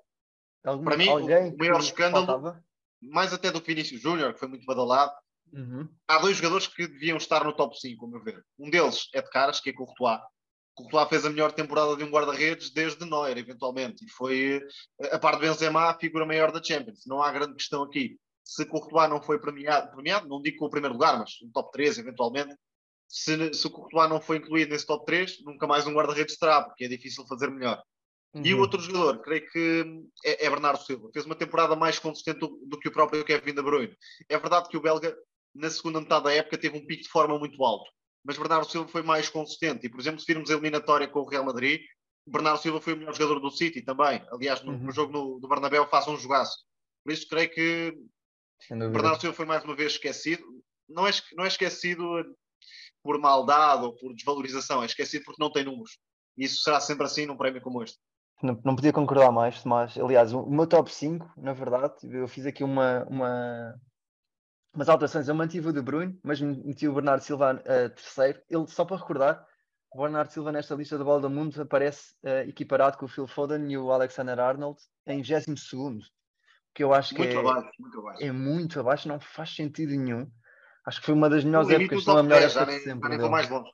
Para 0.66 0.98
mim, 0.98 1.10
o 1.10 1.58
maior 1.58 1.80
escândalo, 1.80 2.26
faltava? 2.26 2.64
mais 3.02 3.34
até 3.34 3.52
do 3.52 3.62
que 3.62 3.68
Vinícius 3.68 4.02
Júnior, 4.02 4.34
que 4.34 4.40
foi 4.40 4.48
muito 4.48 4.66
badalado, 4.66 5.14
uhum. 5.54 5.88
há 6.08 6.18
dois 6.18 6.38
jogadores 6.38 6.68
que 6.68 6.88
deviam 6.88 7.18
estar 7.18 7.44
no 7.44 7.54
top 7.54 7.80
5, 7.80 8.04
a 8.04 8.10
meu 8.10 8.24
ver. 8.24 8.44
Um 8.58 8.70
deles 8.70 9.08
é 9.14 9.22
de 9.22 9.30
caras, 9.30 9.60
que 9.60 9.70
é 9.70 9.74
Courtois. 9.74 10.20
Courtois 10.74 11.08
fez 11.08 11.26
a 11.26 11.30
melhor 11.30 11.52
temporada 11.52 11.96
de 11.96 12.04
um 12.04 12.10
guarda-redes 12.10 12.72
desde 12.72 13.06
Neuer, 13.06 13.38
eventualmente, 13.38 14.04
e 14.04 14.10
foi, 14.10 14.62
a 15.12 15.20
par 15.20 15.36
de 15.36 15.42
Benzema, 15.42 15.90
a 15.90 15.98
figura 15.98 16.26
maior 16.26 16.52
da 16.52 16.62
Champions. 16.62 17.06
Não 17.06 17.22
há 17.22 17.32
grande 17.32 17.54
questão 17.54 17.84
aqui. 17.84 18.18
Se 18.44 18.66
Courtois 18.66 19.10
não 19.10 19.22
foi 19.22 19.40
premiado, 19.40 19.92
premiado 19.92 20.28
não 20.28 20.42
digo 20.42 20.58
com 20.58 20.66
o 20.66 20.70
primeiro 20.70 20.94
lugar, 20.94 21.18
mas 21.20 21.32
um 21.44 21.52
top 21.52 21.72
3, 21.72 22.00
eventualmente, 22.00 22.56
se, 23.08 23.54
se 23.54 23.68
o 23.68 23.70
Courtois 23.70 24.10
não 24.10 24.20
foi 24.20 24.38
incluído 24.38 24.72
nesse 24.72 24.86
top 24.86 25.06
3, 25.06 25.44
nunca 25.44 25.68
mais 25.68 25.86
um 25.86 25.94
guarda-redes 25.94 26.38
terá, 26.38 26.62
porque 26.64 26.86
é 26.86 26.88
difícil 26.88 27.26
fazer 27.28 27.50
melhor. 27.50 27.82
Uhum. 28.36 28.42
E 28.44 28.54
o 28.54 28.60
outro 28.60 28.82
jogador, 28.82 29.22
creio 29.22 29.50
que 29.50 30.04
é, 30.26 30.46
é, 30.46 30.50
Bernardo 30.50 30.84
Silva. 30.84 31.10
Fez 31.14 31.26
uma 31.26 31.36
temporada 31.36 31.74
mais 31.74 31.98
consistente 31.98 32.40
do, 32.40 32.60
do, 32.68 32.78
que 32.78 32.90
o 32.90 32.92
próprio 32.92 33.24
Kevin 33.24 33.54
De 33.54 33.62
Bruyne. 33.62 33.96
É 34.28 34.38
verdade 34.38 34.68
que 34.68 34.76
o 34.76 34.82
belga, 34.82 35.16
na 35.54 35.70
segunda 35.70 36.02
metade 36.02 36.26
da 36.26 36.34
época, 36.34 36.58
teve 36.58 36.78
um 36.78 36.86
pico 36.86 37.04
de 37.04 37.10
forma 37.10 37.40
muito 37.40 37.64
alto. 37.64 37.90
Mas 38.26 38.38
Bernardo 38.38 38.70
Silva 38.70 38.90
foi 38.90 39.02
mais 39.02 39.30
consistente. 39.30 39.86
E, 39.86 39.90
por 39.90 40.02
exemplo, 40.02 40.20
se 40.20 40.26
virmos 40.28 40.50
a 40.50 40.54
eliminatória 40.54 41.08
com 41.08 41.20
o 41.20 41.30
Real 41.30 41.46
Madrid, 41.46 41.80
Bernardo 42.28 42.60
Silva 42.60 42.82
foi 42.82 42.94
o 42.94 42.98
melhor 42.98 43.14
jogador 43.16 43.40
do 43.40 43.52
City 43.52 43.82
também. 43.82 44.22
Aliás, 44.30 44.62
no, 44.64 44.74
uhum. 44.74 44.80
no 44.80 44.92
jogo 44.92 45.14
no, 45.14 45.40
do 45.40 45.48
Bernabéu 45.48 45.88
faz 45.88 46.06
um 46.08 46.18
jogaço. 46.18 46.58
Por 47.06 47.14
isso, 47.14 47.28
creio 47.30 47.50
que 47.50 47.94
Bernardo 48.70 49.22
Silva 49.22 49.36
foi 49.36 49.46
mais 49.46 49.64
uma 49.64 49.76
vez 49.76 49.94
esquecido. 49.94 50.44
Não 50.90 51.08
é, 51.08 51.12
não 51.38 51.46
é 51.46 51.48
esquecido 51.48 52.04
por 53.02 53.18
maldade 53.18 53.86
ou 53.86 53.96
por 53.96 54.14
desvalorização, 54.14 54.84
é 54.84 54.88
esquecido 54.88 55.24
porque 55.24 55.42
não 55.42 55.52
tem 55.52 55.64
números. 55.64 56.00
E 56.38 56.44
isso 56.44 56.64
será 56.64 56.82
sempre 56.82 57.06
assim 57.06 57.26
num 57.26 57.38
prémio 57.38 57.62
como 57.62 57.82
este. 57.82 57.98
Não, 58.42 58.60
não 58.64 58.76
podia 58.76 58.94
concordar 58.94 59.32
mais, 59.32 59.62
Tomás. 59.64 59.98
Aliás, 59.98 60.34
o, 60.34 60.42
o 60.42 60.52
meu 60.52 60.68
top 60.68 60.92
5, 60.92 61.34
na 61.38 61.54
verdade, 61.54 61.94
eu 62.04 62.28
fiz 62.28 62.46
aqui 62.46 62.64
uma, 62.64 63.04
uma, 63.06 63.76
umas 64.74 64.90
alterações. 64.90 65.28
Eu 65.28 65.36
mantive 65.36 65.70
o 65.70 65.74
De 65.74 65.82
Bruyne, 65.82 66.20
mas 66.24 66.42
meti 66.42 66.88
o 66.88 66.94
Bernardo 66.94 67.22
Silva 67.22 67.52
a 67.52 67.54
uh, 67.56 67.90
terceiro. 67.90 68.42
Ele, 68.50 68.68
só 68.68 68.86
para 68.86 68.98
recordar, 68.98 69.46
o 69.92 70.02
Bernardo 70.02 70.32
Silva 70.32 70.52
nesta 70.52 70.76
lista 70.76 70.98
da 70.98 71.04
bola 71.04 71.22
do 71.22 71.30
mundo 71.30 71.60
aparece 71.62 72.14
uh, 72.24 72.48
equiparado 72.48 72.98
com 72.98 73.06
o 73.06 73.10
Phil 73.10 73.28
Foden 73.28 73.72
e 73.72 73.78
o 73.78 73.92
Alexander 73.92 74.40
Arnold 74.40 74.80
em 75.08 75.22
22 75.22 76.14
que 76.76 76.84
eu 76.84 76.94
acho 76.94 77.16
que 77.16 77.22
muito 77.22 77.38
é, 77.38 77.40
abaixo, 77.40 77.72
muito 77.80 78.00
abaixo. 78.00 78.24
é 78.24 78.32
muito 78.34 78.80
abaixo, 78.80 79.08
não 79.08 79.20
faz 79.20 79.56
sentido 79.56 79.92
nenhum. 79.92 80.30
Acho 80.86 81.00
que 81.00 81.06
foi 81.06 81.16
uma 81.16 81.30
das 81.30 81.46
melhores 81.46 81.70
épocas, 81.70 82.06
não 82.06 82.18
a 82.18 82.24
melhor 82.24 82.42
10, 82.42 82.56
época 82.58 82.72
já 82.74 82.80
sempre. 82.80 83.10
Já 83.10 83.18
nem 83.18 83.30
mais 83.30 83.50
longe. 83.50 83.72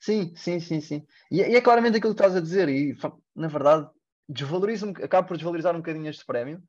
Sim, 0.00 0.34
sim, 0.34 0.58
sim, 0.58 0.80
sim. 0.80 1.06
E, 1.30 1.36
e, 1.36 1.54
é 1.54 1.60
claramente 1.60 1.98
aquilo 1.98 2.12
que 2.12 2.20
estás 2.20 2.36
a 2.36 2.40
dizer, 2.40 2.68
e 2.68 2.96
na 3.36 3.46
verdade 3.46 3.88
desvaloriza, 4.30 4.88
acaba 4.90 5.26
por 5.26 5.36
desvalorizar 5.36 5.74
um 5.74 5.80
bocadinho 5.80 6.08
este 6.08 6.24
prémio, 6.24 6.62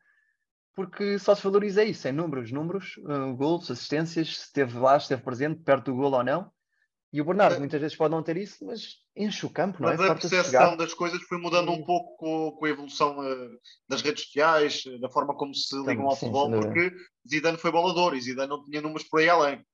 porque 0.73 1.19
só 1.19 1.35
se 1.35 1.43
valoriza 1.43 1.83
isso, 1.83 2.07
em 2.07 2.11
números, 2.11 2.51
números, 2.51 2.97
uh, 2.97 3.35
gols, 3.35 3.69
assistências, 3.69 4.37
se 4.37 4.45
esteve 4.45 4.77
lá, 4.77 4.99
se 4.99 5.05
esteve 5.05 5.21
presente, 5.21 5.61
perto 5.63 5.91
do 5.91 5.97
gol 5.97 6.13
ou 6.13 6.23
não. 6.23 6.51
E 7.13 7.19
o 7.21 7.25
Bernardo 7.25 7.57
é. 7.57 7.59
muitas 7.59 7.81
vezes 7.81 7.97
pode 7.97 8.11
não 8.11 8.23
ter 8.23 8.37
isso, 8.37 8.65
mas 8.65 9.01
enche 9.15 9.45
o 9.45 9.49
campo, 9.49 9.81
não 9.81 9.89
mas 9.89 9.99
é? 9.99 10.03
Mas 10.03 10.11
a 10.11 10.15
percepção 10.15 10.77
das 10.77 10.93
coisas 10.93 11.21
foi 11.23 11.37
mudando 11.37 11.69
um 11.69 11.83
pouco 11.83 12.15
com, 12.15 12.51
com 12.57 12.65
a 12.65 12.69
evolução 12.69 13.19
uh, 13.19 13.59
das 13.87 14.01
redes 14.01 14.23
sociais, 14.23 14.83
da 15.01 15.09
forma 15.09 15.35
como 15.35 15.53
se 15.53 15.75
ligam 15.85 16.05
ao 16.05 16.11
sim, 16.11 16.31
futebol, 16.31 16.49
porque 16.49 16.93
Zidane 17.29 17.57
foi 17.57 17.71
bolador 17.71 18.15
e 18.15 18.21
Zidane 18.21 18.49
não 18.49 18.63
tinha 18.63 18.81
números 18.81 19.07
por 19.09 19.19
aí 19.19 19.29
além. 19.29 19.65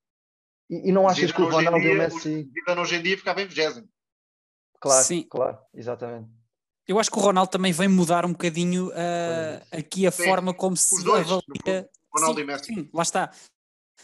E, 0.68 0.90
e 0.90 0.92
não 0.92 1.08
achas 1.08 1.32
que 1.32 1.42
o 1.42 1.48
Ronaldo 1.48 1.78
e 1.78 1.94
o 1.94 1.98
Messi... 1.98 2.50
Zidane 2.52 2.82
hoje 2.82 2.96
em 2.96 3.04
dia 3.04 3.18
ficava 3.18 3.42
em 3.42 3.48
20 3.48 3.88
Claro, 4.80 5.04
sim. 5.06 5.24
claro, 5.30 5.60
exatamente. 5.74 6.30
Eu 6.88 7.00
acho 7.00 7.12
que 7.12 7.18
o 7.18 7.22
Ronaldo 7.22 7.52
também 7.52 7.74
vem 7.74 7.88
mudar 7.88 8.26
um 8.26 8.32
bocadinho 8.32 8.88
uh, 8.90 9.62
aqui 9.72 10.08
a 10.08 10.12
sim. 10.12 10.24
forma 10.24 10.54
como 10.54 10.78
se 10.78 11.04
dois, 11.04 11.28
avalia. 11.28 11.90
Ronaldo 12.14 12.40
sim, 12.40 12.44
e 12.44 12.48
Messi. 12.48 12.66
Sim, 12.66 12.90
lá 12.94 13.04
está. 13.04 13.32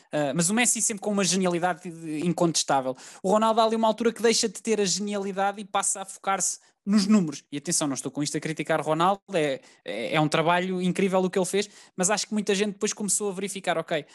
Uh, 0.07 0.33
mas 0.35 0.49
o 0.49 0.53
Messi 0.53 0.81
sempre 0.81 1.01
com 1.01 1.11
uma 1.11 1.23
genialidade 1.23 1.89
incontestável. 2.25 2.95
O 3.21 3.29
Ronaldo 3.29 3.61
há 3.61 3.63
ali 3.65 3.75
uma 3.75 3.87
altura 3.87 4.11
que 4.11 4.21
deixa 4.21 4.47
de 4.47 4.61
ter 4.61 4.79
a 4.79 4.85
genialidade 4.85 5.61
e 5.61 5.65
passa 5.65 6.01
a 6.01 6.05
focar-se 6.05 6.59
nos 6.85 7.07
números. 7.07 7.43
E 7.51 7.57
atenção, 7.57 7.87
não 7.87 7.93
estou 7.93 8.11
com 8.11 8.21
isto 8.21 8.37
a 8.37 8.39
criticar 8.39 8.79
o 8.81 8.83
Ronaldo, 8.83 9.21
é, 9.33 9.61
é, 9.85 10.15
é 10.15 10.21
um 10.21 10.27
trabalho 10.27 10.81
incrível 10.81 11.19
o 11.19 11.29
que 11.29 11.39
ele 11.39 11.45
fez, 11.45 11.69
mas 11.95 12.09
acho 12.09 12.27
que 12.27 12.33
muita 12.33 12.53
gente 12.53 12.73
depois 12.73 12.93
começou 12.93 13.29
a 13.29 13.33
verificar: 13.33 13.77
ok, 13.77 14.01
uh, 14.01 14.05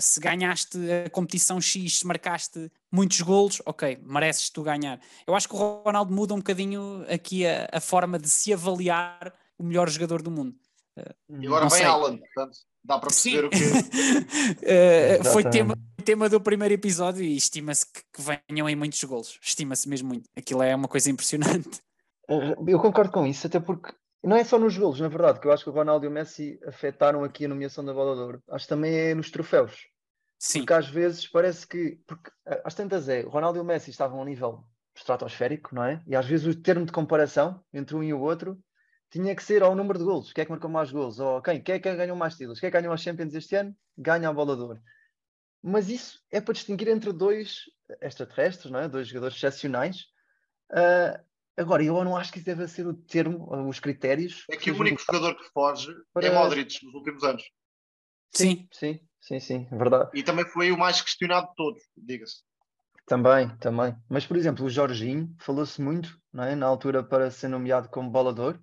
se 0.00 0.20
ganhaste 0.20 0.78
a 1.06 1.10
competição 1.10 1.60
X, 1.60 2.00
se 2.00 2.06
marcaste 2.06 2.70
muitos 2.90 3.20
golos, 3.20 3.62
ok, 3.64 3.98
mereces 4.02 4.50
tu 4.50 4.62
ganhar. 4.62 5.00
Eu 5.26 5.34
acho 5.34 5.48
que 5.48 5.54
o 5.54 5.82
Ronaldo 5.84 6.12
muda 6.12 6.34
um 6.34 6.38
bocadinho 6.38 7.04
aqui 7.08 7.46
a, 7.46 7.68
a 7.72 7.80
forma 7.80 8.18
de 8.18 8.28
se 8.28 8.52
avaliar 8.52 9.32
o 9.58 9.62
melhor 9.62 9.88
jogador 9.88 10.22
do 10.22 10.30
mundo. 10.30 10.56
Uh, 10.98 11.40
e 11.40 11.46
agora 11.46 11.68
vem 11.68 11.84
Alan, 11.84 12.16
portanto, 12.18 12.58
dá 12.84 12.98
para 12.98 13.08
perceber 13.08 13.40
Sim. 13.40 13.46
o 13.46 13.50
que. 13.50 15.20
uh, 15.20 15.32
foi 15.32 15.44
tema, 15.44 15.74
tema 16.04 16.28
do 16.28 16.40
primeiro 16.40 16.74
episódio 16.74 17.22
e 17.22 17.36
estima-se 17.36 17.86
que, 17.86 18.00
que 18.12 18.22
venham 18.22 18.66
aí 18.66 18.74
muitos 18.74 19.02
golos. 19.04 19.38
Estima-se 19.42 19.88
mesmo 19.88 20.08
muito. 20.08 20.28
Aquilo 20.36 20.62
é 20.62 20.74
uma 20.74 20.88
coisa 20.88 21.10
impressionante. 21.10 21.80
Eh, 22.28 22.56
eu 22.66 22.80
concordo 22.80 23.12
com 23.12 23.26
isso, 23.26 23.46
até 23.46 23.58
porque 23.60 23.92
não 24.22 24.36
é 24.36 24.44
só 24.44 24.58
nos 24.58 24.76
golos, 24.76 25.00
na 25.00 25.08
verdade, 25.08 25.40
que 25.40 25.46
eu 25.46 25.52
acho 25.52 25.64
que 25.64 25.70
o 25.70 25.72
Ronaldo 25.72 26.04
e 26.04 26.08
o 26.08 26.10
Messi 26.10 26.58
afetaram 26.66 27.24
aqui 27.24 27.44
a 27.44 27.48
nomeação 27.48 27.84
da 27.84 27.92
bola 27.92 28.14
de 28.14 28.22
ouro. 28.22 28.42
Acho 28.50 28.64
que 28.64 28.68
também 28.68 28.94
é 28.94 29.14
nos 29.14 29.30
troféus. 29.30 29.86
Sim. 30.38 30.60
Porque 30.60 30.72
às 30.72 30.88
vezes 30.88 31.26
parece 31.26 31.66
que. 31.66 32.00
Porque 32.06 32.30
eh, 32.46 32.62
às 32.64 32.74
tantas 32.74 33.08
é, 33.08 33.24
o 33.24 33.28
Ronaldo 33.28 33.58
e 33.58 33.62
o 33.62 33.64
Messi 33.64 33.90
estavam 33.90 34.18
a 34.18 34.22
um 34.22 34.26
nível 34.26 34.64
estratosférico, 34.94 35.74
não 35.74 35.84
é? 35.84 36.02
E 36.06 36.16
às 36.16 36.26
vezes 36.26 36.46
o 36.46 36.60
termo 36.60 36.84
de 36.84 36.92
comparação 36.92 37.62
entre 37.72 37.94
um 37.94 38.02
e 38.02 38.12
o 38.12 38.20
outro 38.20 38.58
tinha 39.10 39.34
que 39.34 39.42
ser 39.42 39.62
ao 39.62 39.74
número 39.74 39.98
de 39.98 40.04
golos. 40.04 40.32
Quem 40.32 40.42
é 40.42 40.44
que 40.44 40.50
marcou 40.50 40.70
mais 40.70 40.90
golos? 40.90 41.18
Ou 41.18 41.40
quem? 41.42 41.62
Quem 41.62 41.76
é 41.76 41.78
que 41.78 41.96
ganhou 41.96 42.16
mais 42.16 42.34
títulos? 42.34 42.60
Quem 42.60 42.68
é 42.68 42.70
que 42.70 42.78
ganhou 42.78 42.92
as 42.92 43.00
Champions 43.00 43.34
este 43.34 43.56
ano? 43.56 43.76
Ganha 43.96 44.28
a 44.28 44.32
bola 44.32 44.56
de 44.56 44.62
ouro. 44.62 44.80
Mas 45.62 45.88
isso 45.88 46.20
é 46.30 46.40
para 46.40 46.54
distinguir 46.54 46.88
entre 46.88 47.12
dois 47.12 47.64
extraterrestres, 48.00 48.70
não 48.70 48.80
é? 48.80 48.88
Dois 48.88 49.08
jogadores 49.08 49.36
excepcionais. 49.36 50.06
Uh, 50.70 51.28
Agora, 51.58 51.82
eu 51.82 52.04
não 52.04 52.16
acho 52.16 52.30
que 52.30 52.38
isso 52.38 52.46
deve 52.46 52.68
ser 52.68 52.86
o 52.86 52.94
termo, 52.94 53.48
os 53.68 53.80
critérios. 53.80 54.44
É 54.48 54.56
que 54.56 54.70
o 54.70 54.78
único 54.78 55.02
jogador 55.02 55.34
que 55.34 55.42
foge 55.50 55.92
para... 56.14 56.24
é 56.24 56.30
Modric 56.30 56.84
nos 56.84 56.94
últimos 56.94 57.24
anos. 57.24 57.42
Sim, 58.32 58.68
sim, 58.72 59.00
sim, 59.20 59.40
sim, 59.40 59.68
é 59.68 59.76
verdade. 59.76 60.08
E 60.14 60.22
também 60.22 60.44
foi 60.46 60.70
o 60.70 60.78
mais 60.78 61.02
questionado 61.02 61.48
de 61.48 61.54
todos, 61.56 61.82
diga-se. 61.96 62.44
Também, 63.06 63.48
também. 63.56 63.96
Mas, 64.08 64.24
por 64.24 64.36
exemplo, 64.36 64.64
o 64.64 64.70
Jorginho 64.70 65.34
falou-se 65.40 65.82
muito, 65.82 66.16
não 66.32 66.44
é? 66.44 66.54
na 66.54 66.66
altura, 66.66 67.02
para 67.02 67.28
ser 67.28 67.48
nomeado 67.48 67.88
como 67.88 68.08
bolador, 68.08 68.60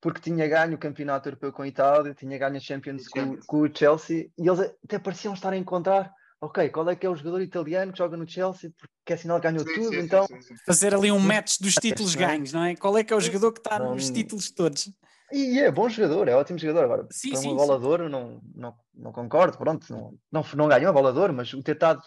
porque 0.00 0.20
tinha 0.20 0.48
ganho 0.48 0.74
o 0.74 0.78
campeonato 0.78 1.28
europeu 1.28 1.52
com 1.52 1.62
a 1.62 1.68
Itália, 1.68 2.14
tinha 2.14 2.38
ganho 2.38 2.56
a 2.56 2.60
Champions, 2.60 3.04
Champions. 3.04 3.46
Com, 3.46 3.58
com, 3.58 3.66
o 3.66 3.76
Chelsea, 3.76 4.30
e 4.38 4.48
eles 4.48 4.60
até 4.84 4.98
pareciam 4.98 5.34
estar 5.34 5.52
a 5.52 5.56
encontrar 5.56 6.12
ok, 6.40 6.70
qual 6.70 6.88
é 6.88 6.96
que 6.96 7.06
é 7.06 7.10
o 7.10 7.14
jogador 7.14 7.42
italiano 7.42 7.92
que 7.92 7.98
joga 7.98 8.16
no 8.16 8.26
Chelsea, 8.26 8.72
porque 8.78 9.12
é 9.12 9.16
sinal 9.16 9.38
que 9.40 9.46
ganhou 9.46 9.66
sim, 9.66 9.74
tudo, 9.74 9.90
sim, 9.90 9.98
então... 9.98 10.26
Sim, 10.26 10.54
Fazer 10.64 10.94
ali 10.94 11.12
um 11.12 11.18
match 11.18 11.58
dos 11.60 11.74
títulos 11.74 12.14
ganhos, 12.14 12.52
não 12.52 12.64
é? 12.64 12.74
Qual 12.74 12.96
é 12.96 13.04
que 13.04 13.12
é 13.12 13.16
o 13.16 13.20
jogador 13.20 13.52
que 13.52 13.60
está 13.60 13.78
não... 13.78 13.94
nos 13.94 14.08
títulos 14.10 14.50
todos? 14.50 14.90
E 15.30 15.60
é 15.60 15.70
bom 15.70 15.88
jogador, 15.88 16.28
é 16.28 16.34
ótimo 16.34 16.58
jogador. 16.58 16.84
Agora, 16.84 17.06
sim, 17.10 17.30
para 17.30 17.40
um 17.40 17.56
bolador, 17.56 18.08
não, 18.08 18.40
não, 18.54 18.74
não 18.94 19.12
concordo, 19.12 19.58
pronto, 19.58 19.86
não, 19.92 20.14
não, 20.32 20.44
não 20.54 20.68
ganhou 20.68 20.90
a 20.90 20.92
bolador, 20.92 21.32
mas 21.32 21.52
o 21.52 21.62
ter, 21.62 21.76
tado, 21.76 22.02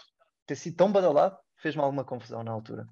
ter 0.46 0.56
sido 0.56 0.76
tão 0.76 0.92
badalado 0.92 1.38
fez-me 1.58 1.82
alguma 1.82 2.04
confusão 2.04 2.44
na 2.44 2.52
altura. 2.52 2.86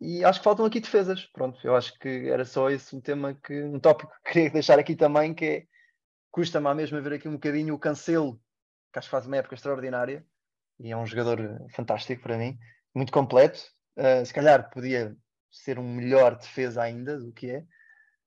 E 0.00 0.24
acho 0.24 0.40
que 0.40 0.44
faltam 0.44 0.64
aqui 0.64 0.80
defesas. 0.80 1.26
Pronto, 1.26 1.58
eu 1.62 1.76
acho 1.76 1.98
que 1.98 2.28
era 2.30 2.44
só 2.44 2.70
esse 2.70 2.96
um 2.96 3.00
tema 3.00 3.34
que, 3.34 3.62
um 3.62 3.78
tópico 3.78 4.12
que 4.24 4.32
queria 4.32 4.50
deixar 4.50 4.78
aqui 4.78 4.96
também, 4.96 5.34
que 5.34 5.44
é 5.44 5.66
custa-me 6.30 6.68
a 6.68 6.74
mesmo 6.74 7.00
ver 7.02 7.14
aqui 7.14 7.28
um 7.28 7.34
bocadinho 7.34 7.74
o 7.74 7.78
cancelo 7.78 8.40
que 8.92 8.98
acho 8.98 9.08
que 9.08 9.10
faz 9.10 9.26
uma 9.26 9.36
época 9.36 9.54
extraordinária 9.54 10.24
e 10.78 10.90
é 10.90 10.96
um 10.96 11.06
jogador 11.06 11.38
fantástico 11.74 12.22
para 12.22 12.38
mim, 12.38 12.58
muito 12.94 13.12
completo. 13.12 13.60
Uh, 13.96 14.24
se 14.24 14.32
calhar 14.32 14.70
podia 14.70 15.14
ser 15.50 15.78
um 15.78 15.94
melhor 15.94 16.36
defesa 16.36 16.82
ainda 16.82 17.18
do 17.18 17.32
que 17.32 17.50
é, 17.50 17.64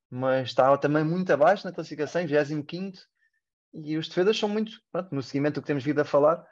mas 0.09 0.49
está 0.49 0.77
também 0.77 1.03
muito 1.03 1.31
abaixo 1.33 1.65
na 1.65 1.73
classificação, 1.73 2.25
25 2.25 2.97
e 3.73 3.97
os 3.97 4.07
defesas 4.07 4.38
são 4.38 4.47
muito, 4.47 4.71
pronto, 4.91 5.15
no 5.15 5.23
seguimento 5.23 5.55
do 5.55 5.62
que 5.62 5.67
temos 5.67 5.83
vindo 5.83 5.99
a 5.99 6.05
falar. 6.05 6.45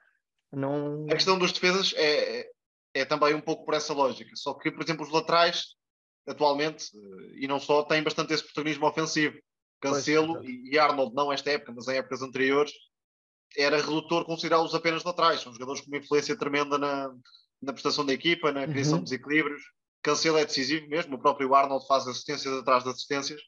Não... 0.51 1.05
A 1.05 1.13
questão 1.13 1.37
dos 1.37 1.51
defesas 1.51 1.93
é, 1.95 2.50
é 2.93 3.05
também 3.05 3.33
um 3.33 3.41
pouco 3.41 3.65
por 3.65 3.73
essa 3.73 3.93
lógica, 3.93 4.31
só 4.35 4.53
que, 4.53 4.71
por 4.71 4.83
exemplo, 4.83 5.05
os 5.05 5.11
laterais 5.11 5.75
atualmente, 6.27 6.85
e 7.35 7.47
não 7.47 7.59
só, 7.59 7.83
têm 7.83 8.03
bastante 8.03 8.33
esse 8.33 8.43
protagonismo 8.43 8.87
ofensivo. 8.87 9.37
Cancelo 9.79 10.35
pois, 10.35 10.47
e 10.47 10.77
Arnold, 10.77 11.13
não 11.15 11.33
esta 11.33 11.49
época, 11.51 11.73
mas 11.75 11.87
em 11.87 11.97
épocas 11.97 12.21
anteriores, 12.21 12.71
era 13.57 13.81
redutor 13.81 14.25
considerá-los 14.25 14.75
apenas 14.75 15.03
laterais. 15.03 15.41
São 15.41 15.51
jogadores 15.51 15.81
com 15.81 15.87
uma 15.87 15.97
influência 15.97 16.37
tremenda 16.37 16.77
na, 16.77 17.11
na 17.61 17.73
prestação 17.73 18.05
da 18.05 18.13
equipa, 18.13 18.51
na 18.51 18.67
criação 18.67 18.99
uhum. 18.99 19.03
de 19.03 19.09
desequilíbrios. 19.09 19.61
Cancelo 20.03 20.37
é 20.37 20.45
decisivo 20.45 20.87
mesmo, 20.87 21.15
o 21.15 21.19
próprio 21.19 21.53
Arnold 21.53 21.85
faz 21.87 22.07
assistências 22.07 22.53
atrás 22.53 22.83
de 22.83 22.89
assistências 22.89 23.41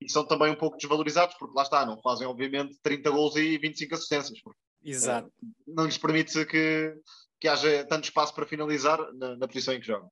e 0.00 0.10
são 0.10 0.24
também 0.24 0.50
um 0.50 0.56
pouco 0.56 0.76
desvalorizados, 0.76 1.36
porque 1.38 1.54
lá 1.54 1.62
está, 1.62 1.84
não 1.84 2.00
fazem 2.00 2.26
obviamente 2.26 2.78
30 2.82 3.10
gols 3.10 3.36
e 3.36 3.58
25 3.58 3.94
assistências. 3.94 4.38
Exato. 4.82 5.28
Uh, 5.28 5.74
não 5.74 5.84
lhes 5.84 5.98
permite 5.98 6.44
que, 6.46 6.94
que 7.40 7.48
haja 7.48 7.84
tanto 7.84 8.04
espaço 8.04 8.34
para 8.34 8.46
finalizar 8.46 8.98
na, 9.14 9.36
na 9.36 9.48
posição 9.48 9.74
em 9.74 9.80
que 9.80 9.86
jogam. 9.86 10.10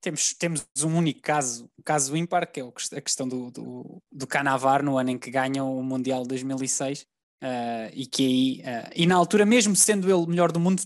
Temos, 0.00 0.32
temos 0.34 0.66
um 0.84 0.96
único 0.96 1.20
caso, 1.20 1.68
um 1.78 1.82
caso 1.82 2.16
ímpar, 2.16 2.46
que 2.50 2.60
é 2.60 2.64
a 2.64 3.00
questão 3.00 3.28
do, 3.28 3.50
do, 3.50 4.02
do 4.12 4.26
Canavar 4.26 4.82
no 4.82 4.96
ano 4.96 5.10
em 5.10 5.18
que 5.18 5.30
ganham 5.30 5.76
o 5.76 5.82
Mundial 5.82 6.24
2006 6.24 7.06
Uh, 7.42 7.86
e 7.92 8.04
que 8.04 8.26
aí, 8.26 8.60
uh, 8.62 8.90
e 8.96 9.06
na 9.06 9.14
altura, 9.14 9.46
mesmo 9.46 9.76
sendo 9.76 10.10
ele 10.10 10.26
melhor 10.26 10.50
do 10.50 10.58
mundo, 10.58 10.82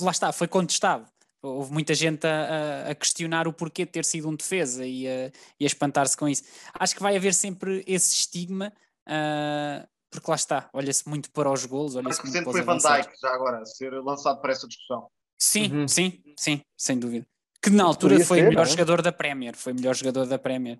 lá 0.00 0.12
está, 0.12 0.32
foi 0.32 0.46
contestado. 0.46 1.04
Houve 1.42 1.72
muita 1.72 1.94
gente 1.94 2.24
a, 2.26 2.90
a 2.90 2.94
questionar 2.94 3.48
o 3.48 3.52
porquê 3.52 3.84
de 3.84 3.90
ter 3.90 4.04
sido 4.04 4.28
um 4.28 4.34
defesa 4.34 4.86
e 4.86 5.06
a, 5.08 5.26
a 5.26 5.30
espantar-se 5.58 6.16
com 6.16 6.28
isso. 6.28 6.44
Acho 6.74 6.94
que 6.94 7.02
vai 7.02 7.16
haver 7.16 7.34
sempre 7.34 7.82
esse 7.86 8.14
estigma, 8.14 8.72
uh, 9.08 9.88
porque 10.10 10.30
lá 10.30 10.36
está, 10.36 10.70
olha-se 10.72 11.08
muito 11.08 11.30
para 11.30 11.50
os 11.50 11.64
golos. 11.66 11.96
Olha-se 11.96 12.22
muito 12.22 12.32
sempre 12.32 12.52
foi 12.52 12.62
Van 12.62 12.78
Dijk, 12.78 13.12
já 13.20 13.34
agora, 13.34 13.64
ser 13.64 13.90
lançado 14.02 14.40
para 14.40 14.52
essa 14.52 14.66
discussão. 14.66 15.08
Sim, 15.38 15.72
uhum. 15.72 15.88
sim, 15.88 16.22
sim, 16.38 16.60
sem 16.76 16.98
dúvida. 16.98 17.26
Que 17.62 17.70
na 17.70 17.84
altura 17.84 18.20
foi 18.20 18.38
ser, 18.38 18.46
o 18.46 18.48
melhor 18.48 18.66
é? 18.66 18.70
jogador 18.70 19.02
da 19.02 19.12
Premier, 19.12 19.56
foi 19.56 19.72
o 19.72 19.76
melhor 19.76 19.94
jogador 19.94 20.26
da 20.26 20.38
Premier. 20.38 20.78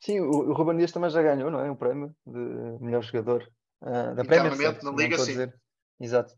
Sim, 0.00 0.20
o, 0.20 0.50
o 0.50 0.52
Ruben 0.52 0.76
Dias 0.76 0.92
também 0.92 1.10
já 1.10 1.22
ganhou, 1.22 1.50
não 1.50 1.60
é? 1.60 1.70
Um 1.70 1.76
prémio 1.76 2.14
de 2.26 2.84
melhor 2.84 3.02
jogador 3.02 3.48
uh, 3.82 4.14
da 4.14 4.24
Premier. 4.24 4.54
Certo, 4.56 4.84
na 4.84 4.92
Liga, 4.92 5.18
sim. 5.18 5.32
Dizer. 5.32 5.54
Exato. 6.00 6.34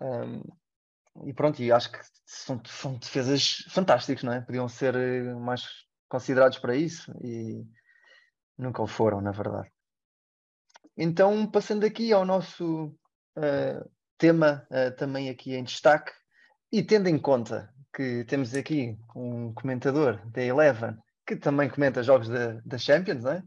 Um, 0.00 0.42
e 1.26 1.32
pronto, 1.32 1.60
e 1.60 1.72
acho 1.72 1.90
que 1.90 1.98
são, 2.24 2.60
são 2.64 2.94
defesas 2.94 3.64
fantásticas, 3.70 4.22
não 4.22 4.32
é? 4.32 4.40
Podiam 4.40 4.68
ser 4.68 4.94
eh, 4.94 5.34
mais 5.34 5.62
considerados 6.08 6.58
para 6.58 6.76
isso 6.76 7.12
e 7.22 7.64
nunca 8.56 8.82
o 8.82 8.86
foram, 8.86 9.20
na 9.20 9.32
verdade. 9.32 9.68
Então, 11.00 11.46
passando 11.46 11.86
aqui 11.86 12.12
ao 12.12 12.24
nosso 12.24 12.86
uh, 13.36 13.90
tema, 14.18 14.66
uh, 14.68 14.94
também 14.96 15.30
aqui 15.30 15.54
em 15.54 15.62
destaque, 15.62 16.10
e 16.72 16.82
tendo 16.82 17.08
em 17.08 17.16
conta 17.16 17.72
que 17.94 18.24
temos 18.24 18.52
aqui 18.52 18.98
um 19.14 19.54
comentador 19.54 20.20
da 20.30 20.42
Eleven 20.42 20.98
que 21.24 21.36
também 21.36 21.68
comenta 21.68 22.02
jogos 22.02 22.28
da, 22.28 22.60
da 22.64 22.78
Champions, 22.78 23.22
não 23.22 23.32
é? 23.32 23.42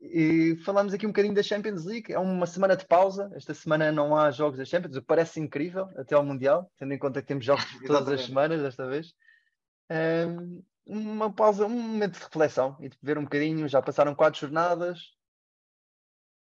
E 0.00 0.56
falamos 0.64 0.94
aqui 0.94 1.06
um 1.06 1.10
bocadinho 1.10 1.34
da 1.34 1.42
Champions 1.42 1.84
League. 1.84 2.12
É 2.12 2.18
uma 2.18 2.46
semana 2.46 2.76
de 2.76 2.86
pausa. 2.86 3.30
Esta 3.34 3.52
semana 3.52 3.90
não 3.90 4.16
há 4.16 4.30
jogos 4.30 4.58
da 4.58 4.64
Champions, 4.64 4.96
o 4.96 5.00
que 5.00 5.06
parece 5.06 5.40
incrível 5.40 5.88
até 5.96 6.14
ao 6.14 6.24
Mundial, 6.24 6.70
tendo 6.78 6.94
em 6.94 6.98
conta 6.98 7.20
que 7.20 7.28
temos 7.28 7.44
jogos 7.44 7.64
todas 7.86 8.08
as 8.08 8.26
semanas 8.26 8.62
desta 8.62 8.86
vez. 8.86 9.12
Um, 9.90 10.62
uma 10.86 11.32
pausa, 11.32 11.66
um 11.66 11.68
momento 11.68 12.14
de 12.14 12.24
reflexão 12.24 12.76
e 12.80 12.88
de 12.88 12.96
ver 13.02 13.18
um 13.18 13.24
bocadinho. 13.24 13.68
Já 13.68 13.82
passaram 13.82 14.14
quatro 14.14 14.40
jornadas, 14.40 15.00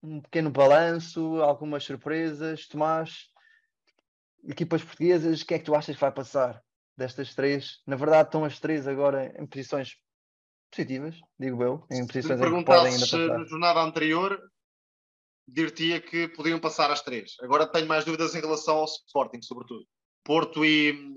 um 0.03 0.21
pequeno 0.21 0.51
balanço, 0.51 1.41
algumas 1.43 1.85
surpresas. 1.85 2.67
Tomás, 2.67 3.29
equipas 4.45 4.83
portuguesas, 4.83 5.43
o 5.43 5.47
que 5.47 5.55
é 5.55 5.59
que 5.59 5.65
tu 5.65 5.75
achas 5.75 5.95
que 5.95 6.01
vai 6.01 6.13
passar 6.13 6.63
destas 6.97 7.35
três? 7.35 7.81
Na 7.87 7.97
verdade, 7.97 8.29
estão 8.29 8.45
as 8.45 8.59
três 8.59 8.87
agora 8.87 9.35
em 9.41 9.47
posições 9.47 9.97
positivas, 10.71 11.19
digo 11.39 11.63
eu, 11.63 11.87
em 11.91 12.07
posições 12.07 12.41
em 12.41 12.45
que 12.45 12.65
podem 12.65 12.93
ainda 12.93 13.01
passar. 13.01 13.39
na 13.39 13.45
jornada 13.45 13.81
anterior, 13.81 14.41
dir-te-ia 15.47 16.01
que 16.01 16.29
podiam 16.29 16.59
passar 16.59 16.91
as 16.91 17.03
três. 17.03 17.33
Agora 17.41 17.67
tenho 17.67 17.87
mais 17.87 18.05
dúvidas 18.05 18.35
em 18.35 18.41
relação 18.41 18.79
ao 18.79 18.85
Sporting, 18.85 19.43
sobretudo. 19.43 19.87
Porto 20.25 20.65
e, 20.65 21.15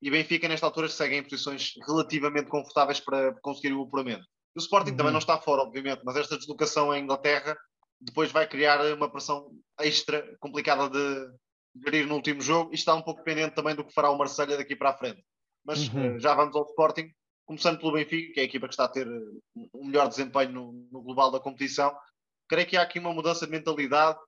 e 0.00 0.10
Benfica, 0.10 0.46
nesta 0.46 0.66
altura, 0.66 0.88
seguem 0.88 1.18
em 1.18 1.22
posições 1.22 1.72
relativamente 1.86 2.50
confortáveis 2.50 3.00
para 3.00 3.34
conseguir 3.40 3.72
o 3.72 3.82
apuramento. 3.82 4.26
O 4.54 4.58
Sporting 4.58 4.90
uhum. 4.90 4.96
também 4.98 5.12
não 5.12 5.18
está 5.18 5.38
fora, 5.38 5.62
obviamente, 5.62 6.02
mas 6.04 6.16
esta 6.16 6.36
deslocação 6.36 6.90
à 6.90 6.98
Inglaterra 6.98 7.56
depois 8.02 8.32
vai 8.32 8.46
criar 8.48 8.80
uma 8.94 9.10
pressão 9.10 9.50
extra 9.80 10.36
complicada 10.40 10.90
de 10.90 11.82
gerir 11.84 12.06
no 12.06 12.16
último 12.16 12.40
jogo 12.40 12.72
e 12.72 12.74
está 12.74 12.94
um 12.94 13.02
pouco 13.02 13.22
dependente 13.22 13.54
também 13.54 13.74
do 13.74 13.84
que 13.84 13.94
fará 13.94 14.10
o 14.10 14.18
Marselha 14.18 14.56
daqui 14.56 14.74
para 14.74 14.90
a 14.90 14.96
frente. 14.96 15.24
Mas 15.64 15.88
uhum. 15.88 16.16
uh, 16.16 16.20
já 16.20 16.34
vamos 16.34 16.56
ao 16.56 16.64
Sporting 16.64 17.10
começando 17.46 17.78
pelo 17.78 17.92
Benfica, 17.92 18.34
que 18.34 18.40
é 18.40 18.42
a 18.42 18.46
equipa 18.46 18.66
que 18.66 18.74
está 18.74 18.84
a 18.84 18.88
ter 18.88 19.06
um 19.74 19.86
melhor 19.86 20.08
desempenho 20.08 20.52
no, 20.52 20.72
no 20.90 21.02
global 21.02 21.30
da 21.30 21.40
competição, 21.40 21.94
creio 22.48 22.66
que 22.66 22.76
há 22.76 22.82
aqui 22.82 22.98
uma 22.98 23.12
mudança 23.12 23.46
de 23.46 23.52
mentalidade 23.52 24.18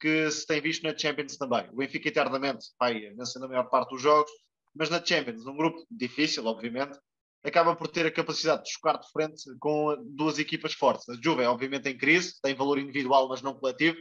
que 0.00 0.30
se 0.30 0.46
tem 0.46 0.60
visto 0.60 0.82
na 0.82 0.96
Champions 0.96 1.36
também. 1.36 1.68
O 1.70 1.76
Benfica 1.76 2.08
eternamente 2.08 2.66
vai 2.78 3.00
vencendo 3.14 3.44
a 3.46 3.48
maior 3.48 3.64
parte 3.64 3.90
dos 3.90 4.02
jogos, 4.02 4.30
mas 4.74 4.90
na 4.90 5.04
Champions, 5.04 5.44
num 5.44 5.56
grupo 5.56 5.84
difícil, 5.90 6.44
obviamente, 6.46 6.98
acaba 7.44 7.76
por 7.76 7.88
ter 7.88 8.06
a 8.06 8.10
capacidade 8.10 8.64
de 8.64 8.72
chocar 8.72 8.98
de 8.98 9.10
frente 9.10 9.44
com 9.60 9.96
duas 10.04 10.38
equipas 10.38 10.72
fortes. 10.72 11.08
A 11.08 11.14
Juve 11.14 11.44
obviamente 11.44 11.88
em 11.88 11.96
crise, 11.96 12.40
tem 12.40 12.54
valor 12.54 12.78
individual, 12.78 13.28
mas 13.28 13.42
não 13.42 13.54
coletivo, 13.54 13.98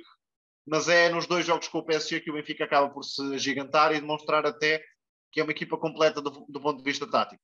mas 0.66 0.88
é 0.88 1.10
nos 1.10 1.28
dois 1.28 1.46
jogos 1.46 1.68
com 1.68 1.80
o 1.80 1.86
PSG 1.86 2.22
que 2.22 2.32
o 2.32 2.34
Benfica 2.34 2.64
acaba 2.64 2.90
por 2.90 3.04
se 3.04 3.22
agigantar 3.34 3.92
e 3.92 4.00
demonstrar 4.00 4.46
até 4.46 4.82
que 5.32 5.40
é 5.40 5.44
uma 5.44 5.52
equipa 5.52 5.78
completa 5.78 6.22
do, 6.22 6.30
do 6.48 6.62
ponto 6.62 6.78
de 6.78 6.84
vista 6.84 7.10
tático 7.10 7.42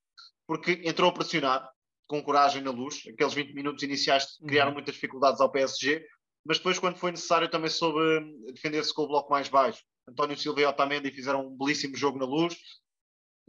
porque 0.49 0.81
entrou 0.83 1.11
a 1.11 1.13
pressionar 1.13 1.69
com 2.07 2.23
coragem 2.23 2.63
na 2.63 2.71
luz. 2.71 3.03
Aqueles 3.07 3.35
20 3.35 3.53
minutos 3.53 3.83
iniciais 3.83 4.35
criaram 4.47 4.71
uhum. 4.71 4.77
muitas 4.77 4.95
dificuldades 4.95 5.39
ao 5.39 5.51
PSG, 5.51 6.03
mas 6.43 6.57
depois, 6.57 6.79
quando 6.79 6.97
foi 6.97 7.11
necessário, 7.11 7.47
também 7.51 7.69
soube 7.69 8.01
defender-se 8.51 8.91
com 8.91 9.03
o 9.03 9.07
bloco 9.07 9.29
mais 9.29 9.47
baixo. 9.47 9.83
António 10.09 10.35
Silva 10.35 10.61
e 10.61 10.65
Otamendi 10.65 11.11
fizeram 11.11 11.45
um 11.45 11.55
belíssimo 11.55 11.95
jogo 11.95 12.17
na 12.17 12.25
luz. 12.25 12.57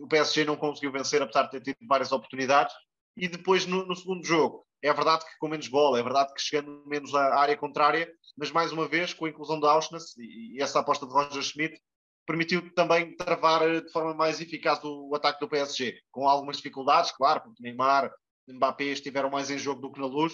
O 0.01 0.09
PSG 0.09 0.45
não 0.45 0.57
conseguiu 0.57 0.91
vencer, 0.91 1.21
apesar 1.23 1.45
de 1.45 1.51
ter 1.51 1.61
tido 1.61 1.87
várias 1.87 2.11
oportunidades. 2.11 2.75
E 3.17 3.29
depois, 3.29 3.67
no, 3.67 3.87
no 3.87 3.95
segundo 3.95 4.25
jogo, 4.25 4.65
é 4.83 4.93
verdade 4.93 5.25
que 5.25 5.39
com 5.39 5.49
menos 5.49 5.69
bola, 5.69 5.99
é 5.99 6.03
verdade 6.03 6.33
que 6.33 6.41
chegando 6.41 6.83
menos 6.87 7.15
à 7.15 7.39
área 7.39 7.57
contrária, 7.57 8.11
mas 8.37 8.51
mais 8.51 8.73
uma 8.73 8.89
vez, 8.89 9.13
com 9.13 9.27
a 9.27 9.29
inclusão 9.29 9.61
de 9.61 9.67
Auschwitz 9.67 10.17
e, 10.17 10.57
e 10.57 10.63
essa 10.63 10.81
aposta 10.81 11.07
de 11.07 11.13
Roger 11.13 11.43
Schmidt, 11.43 11.79
permitiu 12.27 12.73
também 12.75 13.17
travar 13.17 13.63
eh, 13.63 13.81
de 13.81 13.91
forma 13.91 14.15
mais 14.15 14.41
eficaz 14.41 14.83
o, 14.85 15.09
o, 15.09 15.15
ataque 15.15 15.41
do 15.41 15.49
PSG, 15.49 15.99
com 16.11 16.29
algumas 16.29 16.57
dificuldades, 16.57 17.11
claro, 17.13 17.43
porque 17.43 17.63
Neymar, 17.63 18.11
Mbappé 18.49 18.85
estiveram 18.85 19.31
mais 19.31 19.51
em 19.51 19.59
jogo 19.59 19.81
do 19.81 19.93
que 19.93 20.01
na 20.01 20.07
luz, 20.07 20.33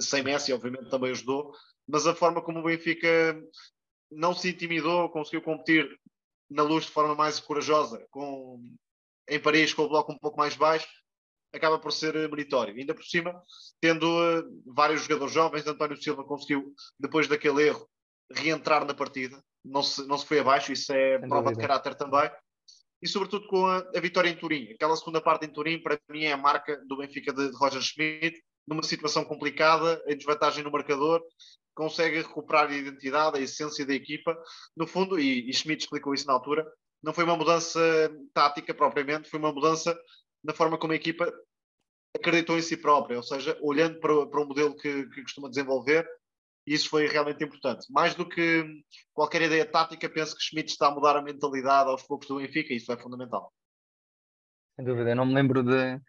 sem 0.00 0.22
Messi, 0.22 0.52
obviamente, 0.52 0.90
também 0.90 1.10
ajudou, 1.10 1.50
mas 1.88 2.06
a 2.06 2.14
forma 2.14 2.42
como 2.42 2.60
o 2.60 2.64
Benfica 2.64 3.40
não 4.10 4.34
se 4.34 4.50
intimidou, 4.50 5.08
conseguiu 5.08 5.42
competir 5.42 5.88
na 6.50 6.62
luz 6.62 6.84
de 6.84 6.90
forma 6.90 7.14
mais 7.14 7.40
corajosa, 7.40 8.06
com, 8.10 8.62
em 9.32 9.40
Paris 9.40 9.72
com 9.72 9.82
o 9.82 9.88
bloco 9.88 10.12
um 10.12 10.18
pouco 10.18 10.36
mais 10.36 10.54
baixo, 10.54 10.86
acaba 11.52 11.78
por 11.78 11.92
ser 11.92 12.14
meritório. 12.30 12.74
Ainda 12.74 12.94
por 12.94 13.04
cima, 13.04 13.40
tendo 13.80 14.06
uh, 14.06 14.62
vários 14.74 15.02
jogadores 15.02 15.32
jovens, 15.32 15.66
António 15.66 16.00
Silva 16.00 16.24
conseguiu, 16.24 16.72
depois 16.98 17.26
daquele 17.26 17.68
erro, 17.68 17.88
reentrar 18.32 18.84
na 18.84 18.94
partida, 18.94 19.42
não 19.64 19.82
se, 19.82 20.06
não 20.06 20.18
se 20.18 20.26
foi 20.26 20.38
abaixo, 20.38 20.72
isso 20.72 20.92
é 20.92 21.18
Sem 21.18 21.28
prova 21.28 21.50
dúvida. 21.50 21.60
de 21.60 21.66
caráter 21.66 21.94
também. 21.94 22.30
E 23.00 23.08
sobretudo 23.08 23.46
com 23.48 23.66
a, 23.66 23.78
a, 23.78 24.00
vitória 24.00 24.28
em 24.28 24.36
Turim. 24.36 24.70
Aquela 24.72 24.96
segunda 24.96 25.20
parte 25.20 25.44
em 25.44 25.52
Turim, 25.52 25.82
para 25.82 25.98
mim, 26.08 26.24
é 26.24 26.32
a 26.32 26.36
marca 26.36 26.80
do 26.86 26.96
Benfica 26.98 27.32
de, 27.32 27.50
de 27.50 27.56
Roger 27.56 27.82
Schmidt, 27.82 28.40
numa 28.66 28.82
situação 28.82 29.24
complicada, 29.24 30.02
em 30.06 30.16
desvantagem 30.16 30.62
no 30.62 30.70
marcador, 30.70 31.20
consegue 31.74 32.18
recuperar 32.18 32.70
a 32.70 32.74
identidade, 32.74 33.38
a 33.38 33.42
essência 33.42 33.84
da 33.84 33.94
equipa. 33.94 34.36
No 34.76 34.86
fundo, 34.86 35.18
e, 35.18 35.48
e 35.48 35.52
Schmidt 35.52 35.82
explicou 35.82 36.14
isso 36.14 36.26
na 36.26 36.32
altura, 36.34 36.64
não 37.02 37.12
foi 37.12 37.24
uma 37.24 37.36
mudança 37.36 37.80
tática 38.32 38.72
propriamente, 38.72 39.28
foi 39.28 39.38
uma 39.38 39.52
mudança 39.52 39.98
na 40.42 40.52
forma 40.52 40.78
como 40.78 40.92
a 40.92 40.96
equipa 40.96 41.32
acreditou 42.14 42.58
em 42.58 42.62
si 42.62 42.76
própria, 42.76 43.16
ou 43.16 43.22
seja, 43.22 43.58
olhando 43.62 43.98
para, 43.98 44.26
para 44.26 44.40
o 44.40 44.46
modelo 44.46 44.76
que, 44.76 45.06
que 45.08 45.22
costuma 45.22 45.48
desenvolver, 45.48 46.06
isso 46.66 46.88
foi 46.88 47.06
realmente 47.06 47.42
importante. 47.42 47.90
Mais 47.90 48.14
do 48.14 48.28
que 48.28 48.64
qualquer 49.12 49.42
ideia 49.42 49.66
tática, 49.66 50.08
penso 50.08 50.36
que 50.36 50.42
Schmidt 50.42 50.70
está 50.70 50.88
a 50.88 50.90
mudar 50.90 51.16
a 51.16 51.22
mentalidade 51.22 51.90
aos 51.90 52.02
poucos 52.02 52.28
do 52.28 52.36
Benfica, 52.36 52.72
e 52.72 52.76
isso 52.76 52.92
é 52.92 52.96
fundamental. 52.96 53.52
Sem 54.76 54.84
dúvida, 54.84 55.10
eu 55.10 55.16
não 55.16 55.26
me 55.26 55.34
lembro 55.34 55.62
de. 55.62 56.00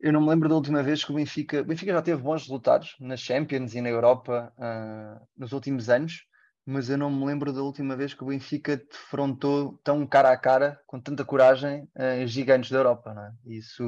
Eu 0.00 0.12
não 0.12 0.20
me 0.20 0.28
lembro 0.28 0.48
da 0.48 0.54
última 0.54 0.82
vez 0.82 1.02
que 1.02 1.12
o 1.12 1.14
Benfica. 1.14 1.62
O 1.62 1.64
Benfica 1.64 1.92
já 1.92 2.02
teve 2.02 2.20
bons 2.20 2.42
resultados 2.42 2.94
na 3.00 3.16
Champions 3.16 3.74
e 3.74 3.80
na 3.80 3.88
Europa 3.88 4.52
uh, 4.58 5.26
nos 5.36 5.52
últimos 5.52 5.88
anos, 5.88 6.26
mas 6.66 6.88
eu 6.88 6.96
não 6.96 7.10
me 7.10 7.26
lembro 7.26 7.52
da 7.52 7.62
última 7.62 7.94
vez 7.94 8.14
que 8.14 8.22
o 8.22 8.26
Benfica 8.26 8.76
defrontou 8.76 9.78
tão 9.84 10.06
cara 10.06 10.30
a 10.30 10.36
cara, 10.36 10.80
com 10.86 11.00
tanta 11.00 11.24
coragem, 11.24 11.88
uh, 11.96 12.26
gigantes 12.26 12.70
da 12.70 12.78
Europa. 12.78 13.12
Não 13.12 13.22
é? 13.22 13.32
Isso, 13.46 13.84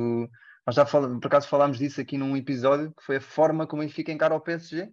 nós 0.67 0.77
já 0.77 0.85
falamos, 0.85 1.21
por 1.21 1.29
acaso 1.29 1.49
falámos 1.49 1.79
disso 1.79 2.01
aqui 2.01 2.19
num 2.19 2.37
episódio, 2.37 2.93
que 2.95 3.03
foi 3.03 3.17
a 3.17 3.21
forma 3.21 3.67
como 3.67 3.83
o 3.83 3.85
Benfica 3.85 4.13
encara 4.13 4.35
o 4.35 4.41
PSG, 4.41 4.93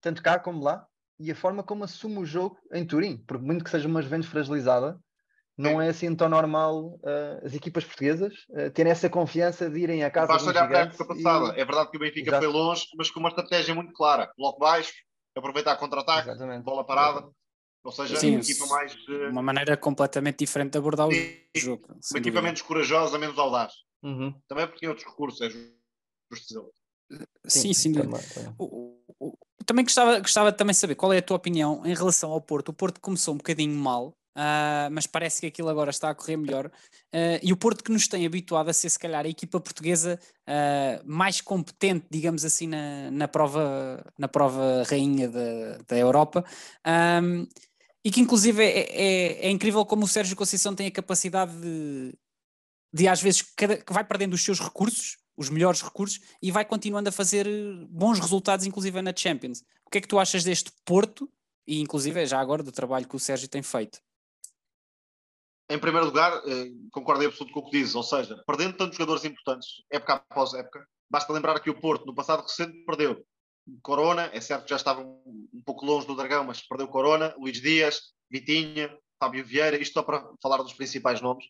tanto 0.00 0.22
cá 0.22 0.38
como 0.38 0.62
lá, 0.62 0.86
e 1.20 1.30
a 1.30 1.36
forma 1.36 1.62
como 1.62 1.84
assume 1.84 2.18
o 2.18 2.24
jogo 2.24 2.58
em 2.72 2.86
Turim, 2.86 3.22
porque 3.26 3.44
muito 3.44 3.64
que 3.64 3.70
seja 3.70 3.88
uma 3.88 4.02
Juventus 4.02 4.28
fragilizada, 4.28 4.98
não 5.56 5.82
é 5.82 5.88
assim 5.88 6.14
tão 6.14 6.28
normal 6.28 7.00
uh, 7.02 7.44
as 7.44 7.52
equipas 7.52 7.84
portuguesas 7.84 8.32
uh, 8.50 8.70
terem 8.70 8.92
essa 8.92 9.10
confiança 9.10 9.68
de 9.68 9.80
irem 9.80 10.04
à 10.04 10.10
casa 10.10 10.28
Basta 10.28 10.50
olhar 10.50 10.68
para 10.68 10.78
a 10.78 10.82
época 10.82 11.04
passada. 11.04 11.56
E... 11.56 11.60
É 11.60 11.64
verdade 11.64 11.90
que 11.90 11.96
o 11.96 12.00
Benfica 12.00 12.30
Exato. 12.30 12.44
foi 12.44 12.52
longe, 12.52 12.86
mas 12.96 13.10
com 13.10 13.18
uma 13.18 13.28
estratégia 13.28 13.74
muito 13.74 13.92
clara. 13.92 14.32
Bloco 14.38 14.60
baixo, 14.60 14.92
aproveitar 15.38 15.76
contra-ataque, 15.76 16.30
bola 16.62 16.84
parada. 16.84 17.28
Ou 17.84 17.92
seja, 17.92 18.16
Sim, 18.16 18.32
uma 18.32 18.40
equipa 18.40 18.66
mais. 18.66 18.94
Uh... 19.08 19.30
Uma 19.30 19.42
maneira 19.42 19.76
completamente 19.76 20.38
diferente 20.38 20.72
de 20.72 20.78
abordar 20.78 21.08
Sim, 21.10 21.38
o 21.56 21.58
jogo. 21.58 21.88
Uma 22.10 22.18
equipa 22.18 22.42
menos 22.42 22.60
corajosa, 22.62 23.18
menos 23.18 23.38
audaz. 23.38 23.72
Uhum. 24.02 24.34
Também 24.46 24.66
porque 24.66 24.80
tem 24.80 24.88
outros 24.88 25.06
recursos, 25.06 25.40
é 25.40 25.48
justo 25.48 26.46
dizer. 26.46 27.24
Sim, 27.46 27.72
sim. 27.72 27.92
Também, 27.92 28.20
também. 28.34 28.54
O, 28.58 28.98
o, 29.18 29.38
também 29.64 29.84
gostava, 29.84 30.18
gostava 30.18 30.52
de 30.52 30.58
também 30.58 30.74
saber 30.74 30.94
qual 30.94 31.12
é 31.12 31.18
a 31.18 31.22
tua 31.22 31.36
opinião 31.36 31.82
em 31.84 31.94
relação 31.94 32.30
ao 32.30 32.40
Porto. 32.40 32.70
O 32.70 32.72
Porto 32.72 33.00
começou 33.00 33.34
um 33.34 33.38
bocadinho 33.38 33.74
mal, 33.74 34.14
Uh, 34.36 34.86
mas 34.92 35.04
parece 35.04 35.40
que 35.40 35.46
aquilo 35.48 35.68
agora 35.68 35.90
está 35.90 36.10
a 36.10 36.14
correr 36.14 36.36
melhor. 36.36 36.66
Uh, 37.12 37.42
e 37.42 37.52
o 37.52 37.56
Porto 37.56 37.82
que 37.82 37.90
nos 37.90 38.06
tem 38.06 38.24
habituado 38.24 38.68
a 38.68 38.72
ser, 38.72 38.88
se 38.88 38.98
calhar, 38.98 39.24
a 39.24 39.28
equipa 39.28 39.58
portuguesa 39.58 40.18
uh, 40.48 41.02
mais 41.04 41.40
competente, 41.40 42.06
digamos 42.08 42.44
assim, 42.44 42.68
na, 42.68 43.10
na, 43.10 43.26
prova, 43.26 44.04
na 44.16 44.28
prova 44.28 44.84
rainha 44.88 45.28
da, 45.28 45.78
da 45.88 45.98
Europa. 45.98 46.44
Um, 46.86 47.48
e 48.04 48.12
que, 48.12 48.20
inclusive, 48.20 48.62
é, 48.62 48.78
é, 48.78 49.46
é, 49.46 49.50
incrível 49.50 49.84
como 49.84 50.04
o 50.04 50.08
Sérgio 50.08 50.36
Conceição 50.36 50.72
tem 50.72 50.86
a 50.86 50.92
capacidade 50.92 51.52
de, 51.60 52.14
de 52.92 53.08
às 53.08 53.20
vezes, 53.20 53.42
cada, 53.42 53.76
que 53.76 53.92
vai 53.92 54.04
perdendo 54.04 54.34
os 54.34 54.44
seus 54.44 54.60
recursos, 54.60 55.18
os 55.36 55.50
melhores 55.50 55.82
recursos, 55.82 56.20
e 56.40 56.52
vai 56.52 56.64
continuando 56.64 57.08
a 57.08 57.12
fazer 57.12 57.46
bons 57.90 58.20
resultados, 58.20 58.66
inclusive 58.66 59.02
na 59.02 59.12
Champions. 59.14 59.62
O 59.84 59.90
que 59.90 59.98
é 59.98 60.00
que 60.00 60.08
tu 60.08 60.18
achas 60.18 60.44
deste 60.44 60.70
Porto? 60.84 61.28
E, 61.66 61.80
inclusive, 61.80 62.24
já 62.24 62.38
agora 62.38 62.62
do 62.62 62.70
trabalho 62.70 63.06
que 63.06 63.16
o 63.16 63.18
Sérgio 63.18 63.48
tem 63.48 63.62
feito 63.62 64.00
em 65.70 65.78
primeiro 65.78 66.06
lugar, 66.06 66.32
eh, 66.46 66.70
concordo 66.90 67.22
em 67.22 67.26
absoluto 67.26 67.52
com 67.52 67.60
o 67.60 67.64
que 67.64 67.78
dizes, 67.78 67.94
ou 67.94 68.02
seja, 68.02 68.42
perdendo 68.46 68.76
tantos 68.76 68.96
jogadores 68.96 69.24
importantes, 69.24 69.68
época 69.90 70.14
após 70.14 70.54
época, 70.54 70.86
basta 71.10 71.32
lembrar 71.32 71.60
que 71.60 71.70
o 71.70 71.78
Porto, 71.78 72.06
no 72.06 72.14
passado 72.14 72.42
recente, 72.42 72.84
perdeu 72.84 73.22
Corona, 73.82 74.30
é 74.32 74.40
certo 74.40 74.64
que 74.64 74.70
já 74.70 74.76
estava 74.76 75.02
um, 75.02 75.62
pouco 75.64 75.84
longe 75.84 76.06
do 76.06 76.16
Dragão, 76.16 76.44
mas 76.44 76.66
perdeu 76.66 76.88
Corona, 76.88 77.34
Luís 77.38 77.60
Dias, 77.60 78.00
Vitinha, 78.30 78.96
Fábio 79.20 79.44
Vieira, 79.44 79.76
isto 79.76 79.92
só 79.94 80.02
para 80.02 80.26
falar 80.42 80.58
dos 80.58 80.72
principais 80.72 81.20
nomes. 81.20 81.44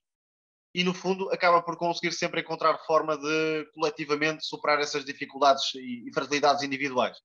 E 0.74 0.84
no 0.84 0.92
fundo 0.92 1.30
acaba 1.30 1.62
por 1.62 1.76
conseguir 1.76 2.12
sempre 2.12 2.40
encontrar 2.40 2.78
forma 2.86 3.16
de 3.16 3.70
coletivamente 3.72 4.44
superar 4.44 4.80
essas 4.80 5.04
dificuldades 5.04 5.74
e 5.74 6.10
fragilidades 6.12 6.62
individuais. 6.62 7.16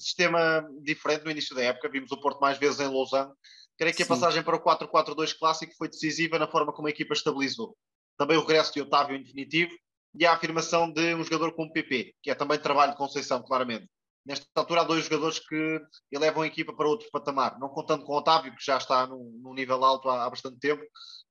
Sistema 0.00 0.66
diferente 0.80 1.24
no 1.24 1.30
início 1.30 1.54
da 1.54 1.62
época, 1.62 1.90
vimos 1.90 2.10
o 2.10 2.20
Porto 2.20 2.40
mais 2.40 2.56
vezes 2.56 2.80
em 2.80 2.88
Lausanne, 2.88 3.32
Creio 3.80 3.96
que 3.96 4.02
a 4.02 4.06
passagem 4.06 4.42
para 4.42 4.56
o 4.56 4.60
4-4-2 4.60 5.38
clássico 5.38 5.72
foi 5.74 5.88
decisiva 5.88 6.38
na 6.38 6.46
forma 6.46 6.70
como 6.70 6.86
a 6.86 6.90
equipa 6.90 7.14
estabilizou. 7.14 7.74
Também 8.18 8.36
o 8.36 8.40
regresso 8.42 8.74
de 8.74 8.82
Otávio 8.82 9.16
em 9.16 9.22
definitivo 9.22 9.72
e 10.14 10.26
a 10.26 10.34
afirmação 10.34 10.92
de 10.92 11.14
um 11.14 11.24
jogador 11.24 11.54
como 11.54 11.72
PP, 11.72 12.14
que 12.22 12.30
é 12.30 12.34
também 12.34 12.58
trabalho 12.58 12.92
de 12.92 12.98
Conceição, 12.98 13.42
claramente. 13.42 13.88
Nesta 14.26 14.44
altura 14.54 14.82
há 14.82 14.84
dois 14.84 15.04
jogadores 15.04 15.38
que 15.38 15.80
elevam 16.12 16.42
a 16.42 16.46
equipa 16.46 16.74
para 16.74 16.86
outro 16.86 17.08
patamar, 17.10 17.58
não 17.58 17.70
contando 17.70 18.04
com 18.04 18.12
Otávio, 18.12 18.54
que 18.54 18.62
já 18.62 18.76
está 18.76 19.06
num, 19.06 19.40
num 19.42 19.54
nível 19.54 19.82
alto 19.82 20.10
há, 20.10 20.26
há, 20.26 20.28
bastante 20.28 20.58
tempo. 20.58 20.82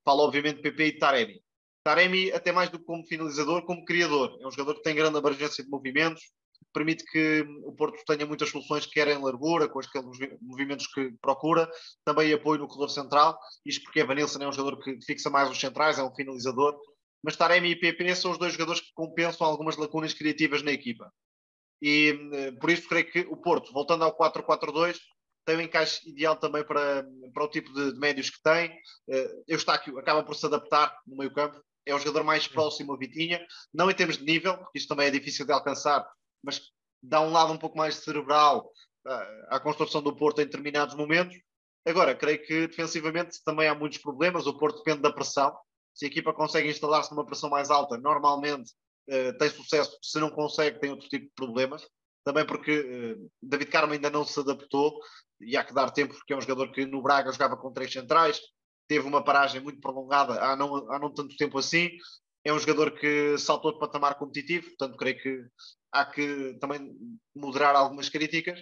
Falo 0.03 0.23
obviamente 0.23 0.55
de 0.55 0.63
PP 0.63 0.85
e 0.85 0.97
Taremi. 0.97 1.43
Taremi, 1.83 2.31
até 2.31 2.51
mais 2.51 2.71
do 2.71 2.79
que 2.79 2.85
como 2.85 3.05
finalizador, 3.05 3.63
como 3.63 3.85
criador. 3.85 4.35
É 4.41 4.47
um 4.47 4.51
jogador 4.51 4.73
que 4.73 4.81
tem 4.81 4.95
grande 4.95 5.19
abrangência 5.19 5.63
de 5.63 5.69
movimentos, 5.69 6.23
permite 6.73 7.03
que 7.05 7.45
o 7.63 7.73
Porto 7.73 7.97
tenha 8.05 8.25
muitas 8.25 8.49
soluções, 8.49 8.86
quer 8.86 9.08
em 9.08 9.21
largura, 9.21 9.67
com 9.67 9.79
aqueles 9.79 10.39
movimentos 10.41 10.88
que 10.88 11.12
procura, 11.21 11.69
também 12.05 12.32
apoio 12.34 12.60
no 12.60 12.67
corredor 12.67 12.89
central, 12.89 13.39
isto 13.65 13.84
porque 13.84 13.99
Evanilson 13.99 14.41
é 14.43 14.47
um 14.47 14.53
jogador 14.53 14.82
que 14.82 14.99
fixa 15.05 15.29
mais 15.29 15.49
os 15.49 15.60
centrais, 15.60 15.97
é 15.99 16.03
um 16.03 16.13
finalizador, 16.13 16.77
mas 17.23 17.36
Taremi 17.36 17.71
e 17.71 17.75
PP 17.75 18.15
são 18.15 18.32
os 18.32 18.38
dois 18.38 18.53
jogadores 18.53 18.82
que 18.82 18.93
compensam 18.93 19.45
algumas 19.45 19.77
lacunas 19.77 20.13
criativas 20.13 20.62
na 20.62 20.71
equipa. 20.71 21.12
E 21.82 22.17
eh, 22.34 22.51
por 22.53 22.69
isso 22.69 22.88
creio 22.88 23.12
que 23.12 23.19
o 23.21 23.38
Porto, 23.38 23.71
voltando 23.73 24.03
ao 24.03 24.17
4-4-2, 24.17 24.97
tem 25.45 25.58
um 25.58 25.62
encaixe 25.62 26.08
ideal 26.08 26.36
também 26.36 26.63
para, 26.63 27.05
para 27.34 27.43
o 27.43 27.47
tipo 27.49 27.73
de, 27.73 27.93
de 27.93 27.99
médios 27.99 28.29
que 28.29 28.41
tem. 28.43 28.69
Uh, 29.08 29.43
Eustáquio 29.47 29.97
acaba 29.97 30.23
por 30.23 30.36
se 30.36 30.45
adaptar 30.45 30.95
no 31.08 31.17
meio 31.17 31.34
campo, 31.34 31.60
é 31.86 31.95
o 31.95 31.97
jogador 31.97 32.23
mais 32.23 32.47
próximo 32.47 32.93
a 32.93 32.97
Vitinha, 32.97 33.43
não 33.73 33.89
em 33.89 33.95
termos 33.95 34.17
de 34.17 34.25
nível, 34.25 34.58
porque 34.58 34.77
isto 34.77 34.88
também 34.88 35.08
é 35.08 35.12
difícil 35.12 35.45
de 35.45 35.51
alcançar, 35.51 36.08
mas 36.43 36.62
dá 37.02 37.21
um 37.21 37.32
lado 37.32 37.54
um 37.54 37.58
pouco 37.58 37.78
mais 37.78 37.95
cerebral 37.95 38.69
uh, 39.08 39.47
à 39.49 39.60
construção 39.60 40.02
do 40.02 40.15
Porto 40.15 40.41
em 40.41 40.45
determinados 40.45 40.95
momentos. 40.95 41.38
Agora, 41.86 42.15
creio 42.15 42.45
que 42.45 42.67
defensivamente 42.67 43.41
também 43.43 43.67
há 43.67 43.75
muitos 43.75 43.99
problemas. 43.99 44.45
O 44.45 44.58
Porto 44.58 44.78
depende 44.78 45.02
da 45.02 45.13
pressão. 45.13 45.56
Se 45.93 46.06
a 46.06 46.08
equipa 46.08 46.34
consegue 46.34 46.69
instalar-se 46.69 47.12
numa 47.12 47.25
pressão 47.25 47.49
mais 47.49 47.69
alta, 47.69 47.97
normalmente 47.97 48.71
uh, 49.10 49.38
tem 49.38 49.49
sucesso. 49.49 49.97
Se 50.02 50.19
não 50.19 50.30
consegue, 50.30 50.80
tem 50.80 50.91
outro 50.91 51.08
tipo 51.08 51.25
de 51.25 51.34
problemas. 51.36 51.88
Também 52.23 52.45
porque 52.45 52.80
uh, 52.80 53.32
David 53.41 53.71
Carmo 53.71 53.93
ainda 53.93 54.10
não 54.10 54.25
se 54.25 54.39
adaptou 54.39 54.99
e 55.41 55.56
há 55.56 55.63
que 55.63 55.73
dar 55.73 55.89
tempo, 55.91 56.13
porque 56.13 56.34
é 56.34 56.38
um 56.38 56.41
jogador 56.41 56.71
que 56.71 56.86
no 56.86 57.02
Braga 57.02 57.32
jogava 57.32 57.56
com 57.58 57.71
três 57.71 57.91
centrais, 57.91 58.39
teve 58.88 59.08
uma 59.08 59.23
paragem 59.23 59.62
muito 59.62 59.80
prolongada 59.80 60.41
há 60.43 60.56
não, 60.56 60.91
há 60.91 60.99
não 60.99 61.13
tanto 61.13 61.36
tempo 61.38 61.58
assim. 61.58 61.89
É 62.43 62.54
um 62.54 62.60
jogador 62.60 62.91
que 62.91 63.38
saltou 63.38 63.73
de 63.73 63.80
patamar 63.80 64.15
competitivo, 64.15 64.67
portanto, 64.67 64.97
creio 64.97 65.17
que 65.21 65.45
há 65.91 66.06
que 66.06 66.58
também 66.60 66.91
moderar 67.36 67.75
algumas 67.75 68.10
críticas. 68.10 68.60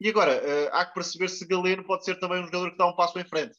E 0.00 0.08
agora, 0.08 0.36
uh, 0.36 0.68
há 0.72 0.86
que 0.86 0.94
perceber 0.94 1.28
se 1.28 1.46
Galeno 1.46 1.84
pode 1.84 2.04
ser 2.04 2.18
também 2.18 2.40
um 2.40 2.46
jogador 2.46 2.70
que 2.70 2.78
dá 2.78 2.86
um 2.86 2.96
passo 2.96 3.18
em 3.18 3.24
frente. 3.24 3.56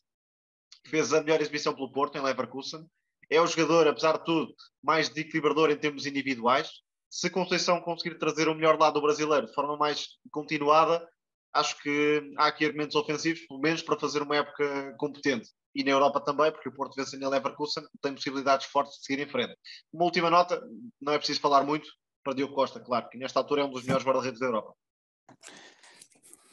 Fez 0.87 1.13
a 1.13 1.21
melhor 1.21 1.41
exibição 1.41 1.73
pelo 1.73 1.91
Porto, 1.91 2.17
em 2.17 2.21
Leverkusen. 2.21 2.85
É 3.29 3.39
o 3.39 3.47
jogador, 3.47 3.87
apesar 3.87 4.17
de 4.17 4.25
tudo, 4.25 4.53
mais 4.81 5.09
desequilibrador 5.09 5.69
em 5.69 5.77
termos 5.77 6.05
individuais. 6.05 6.69
Se 7.09 7.29
Conceição 7.29 7.81
conseguir 7.81 8.17
trazer 8.17 8.47
o 8.47 8.55
melhor 8.55 8.77
lado 8.79 8.95
do 8.95 9.01
brasileiro 9.01 9.47
de 9.47 9.53
forma 9.53 9.77
mais 9.77 10.07
continuada, 10.31 11.07
acho 11.53 11.77
que 11.81 12.33
há 12.37 12.47
aqui 12.47 12.65
argumentos 12.65 12.95
ofensivos, 12.95 13.45
pelo 13.47 13.59
menos 13.59 13.81
para 13.81 13.99
fazer 13.99 14.21
uma 14.21 14.35
época 14.35 14.95
competente. 14.97 15.49
E 15.73 15.83
na 15.83 15.91
Europa 15.91 16.19
também, 16.21 16.51
porque 16.51 16.69
o 16.69 16.73
Porto 16.73 16.95
vence 16.95 17.15
em 17.15 17.27
Leverkusen, 17.27 17.83
tem 18.01 18.13
possibilidades 18.13 18.67
fortes 18.67 18.97
de 18.97 19.05
seguir 19.05 19.21
em 19.21 19.29
frente. 19.29 19.55
Uma 19.93 20.05
última 20.05 20.29
nota, 20.29 20.61
não 20.99 21.13
é 21.13 21.17
preciso 21.17 21.39
falar 21.39 21.63
muito, 21.63 21.87
para 22.23 22.33
Diogo 22.33 22.53
Costa, 22.53 22.79
claro, 22.79 23.09
que 23.09 23.17
nesta 23.17 23.39
altura 23.39 23.61
é 23.61 23.65
um 23.65 23.71
dos 23.71 23.83
melhores 23.83 24.05
guarda-redes 24.05 24.39
da 24.39 24.47
Europa. 24.47 24.73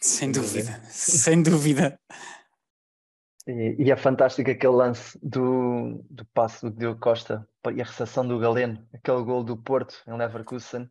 Sem 0.00 0.30
dúvida, 0.30 0.80
sem 0.88 1.42
dúvida. 1.42 1.98
E, 3.46 3.76
e, 3.78 3.90
é 3.90 3.96
fantástico 3.96 4.50
aquele 4.50 4.72
lance 4.72 5.18
do, 5.22 6.04
do 6.10 6.24
passo 6.26 6.68
do 6.68 6.76
Diogo 6.76 7.00
Costa 7.00 7.48
e 7.74 7.80
a 7.80 7.84
recepção 7.84 8.26
do 8.26 8.38
Galeno, 8.38 8.86
aquele 8.92 9.22
gol 9.22 9.44
do 9.44 9.56
Porto 9.56 10.02
em 10.06 10.16
Leverkusen, 10.16 10.88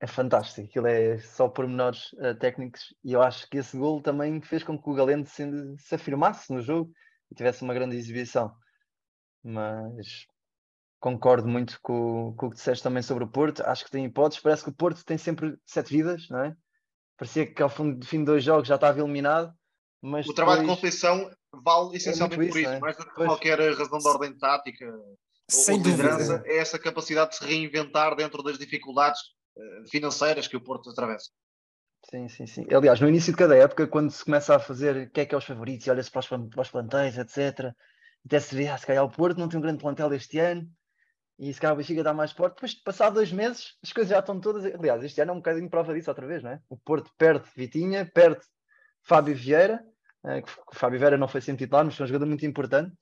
é 0.00 0.06
fantástico. 0.06 0.68
Aquilo 0.68 0.86
é 0.86 1.18
só 1.18 1.48
pormenores 1.48 2.12
uh, 2.14 2.34
técnicos 2.38 2.94
e 3.02 3.12
eu 3.12 3.22
acho 3.22 3.48
que 3.48 3.58
esse 3.58 3.76
gol 3.76 4.02
também 4.02 4.40
fez 4.40 4.62
com 4.62 4.80
que 4.80 4.88
o 4.88 4.94
Galeno 4.94 5.26
se, 5.26 5.44
se 5.78 5.94
afirmasse 5.94 6.52
no 6.52 6.62
jogo 6.62 6.92
e 7.30 7.34
tivesse 7.34 7.62
uma 7.62 7.74
grande 7.74 7.96
exibição. 7.96 8.54
Mas 9.42 10.26
concordo 11.00 11.48
muito 11.48 11.78
com, 11.82 12.34
com, 12.36 12.46
o 12.46 12.50
que 12.50 12.56
disseste 12.56 12.82
também 12.82 13.02
sobre 13.02 13.24
o 13.24 13.28
Porto. 13.28 13.62
Acho 13.62 13.84
que 13.84 13.90
tem 13.90 14.04
hipóteses. 14.04 14.42
Parece 14.42 14.64
que 14.64 14.70
o 14.70 14.74
Porto 14.74 15.04
tem 15.04 15.18
sempre 15.18 15.56
sete 15.64 15.92
vidas, 15.92 16.28
não 16.28 16.44
é? 16.44 16.56
Parecia 17.16 17.52
que 17.52 17.62
ao 17.62 17.68
fim, 17.68 18.00
fim 18.02 18.18
de 18.18 18.26
dois 18.26 18.44
jogos 18.44 18.68
já 18.68 18.76
estava 18.76 18.98
eliminado. 18.98 19.52
Mas 20.00 20.26
o 20.28 20.32
trabalho 20.32 20.60
depois... 20.60 20.76
de 20.76 20.82
Conceição 20.82 21.30
vale 21.64 21.96
essencialmente 21.96 22.46
é 22.46 22.48
por 22.48 22.58
isso, 22.58 22.68
é? 22.68 22.78
mais 22.78 22.96
do 22.96 23.04
que 23.04 23.14
pois. 23.14 23.28
qualquer 23.28 23.58
razão 23.58 23.98
de 23.98 24.08
ordem 24.08 24.38
tática 24.38 24.86
Sem 25.48 25.78
ou 25.78 25.82
liderança, 25.82 26.42
é 26.46 26.58
essa 26.58 26.78
capacidade 26.78 27.30
de 27.30 27.36
se 27.36 27.44
reinventar 27.44 28.14
dentro 28.14 28.42
das 28.42 28.58
dificuldades 28.58 29.20
uh, 29.56 29.90
financeiras 29.90 30.46
que 30.46 30.56
o 30.56 30.60
Porto 30.60 30.90
atravessa. 30.90 31.30
Sim, 32.08 32.28
sim, 32.28 32.46
sim. 32.46 32.66
Aliás, 32.72 33.00
no 33.00 33.08
início 33.08 33.32
de 33.32 33.38
cada 33.38 33.56
época, 33.56 33.86
quando 33.86 34.10
se 34.10 34.24
começa 34.24 34.54
a 34.54 34.60
fazer 34.60 35.10
quem 35.10 35.22
é 35.22 35.26
que 35.26 35.34
é 35.34 35.38
os 35.38 35.44
favoritos 35.44 35.86
e 35.86 35.90
olha-se 35.90 36.10
para, 36.10 36.22
para 36.22 36.62
os, 36.62 36.70
plantéis, 36.70 37.18
etc., 37.18 37.72
até 38.24 38.40
se 38.40 38.54
vê, 38.54 38.68
ah, 38.68 38.78
se 38.78 38.86
calhar 38.86 39.04
o 39.04 39.10
Porto 39.10 39.38
não 39.38 39.48
tem 39.48 39.58
um 39.58 39.62
grande 39.62 39.80
plantel 39.80 40.12
este 40.12 40.38
ano, 40.38 40.70
e 41.38 41.52
se 41.54 41.60
calhar 41.60 41.74
o 41.74 41.76
Benfica 41.76 42.02
dá 42.02 42.12
mais 42.12 42.32
forte. 42.32 42.54
Depois, 42.54 42.74
passado 42.74 43.14
dois 43.14 43.32
meses, 43.32 43.76
as 43.82 43.92
coisas 43.92 44.10
já 44.10 44.18
estão 44.18 44.40
todas. 44.40 44.64
Aliás, 44.64 45.04
este 45.04 45.20
ano 45.20 45.30
é 45.30 45.34
um 45.34 45.38
bocadinho 45.38 45.70
prova 45.70 45.94
disso 45.94 46.10
outra 46.10 46.26
vez, 46.26 46.42
não 46.42 46.50
é? 46.50 46.60
O 46.68 46.76
Porto 46.76 47.12
perde 47.16 47.48
Vitinha, 47.54 48.10
perde 48.12 48.40
Fábio 49.02 49.36
Vieira, 49.36 49.80
eh, 50.26 50.42
que 50.42 50.50
o 50.50 50.74
Fábio 50.74 50.98
Vieira 50.98 51.16
não 51.16 51.28
foi 51.28 51.40
sempre 51.40 51.64
titular, 51.64 51.84
mas 51.84 51.94
foi 51.94 52.04
um 52.04 52.08
jogador 52.08 52.26
muito 52.26 52.44
importante. 52.44 52.92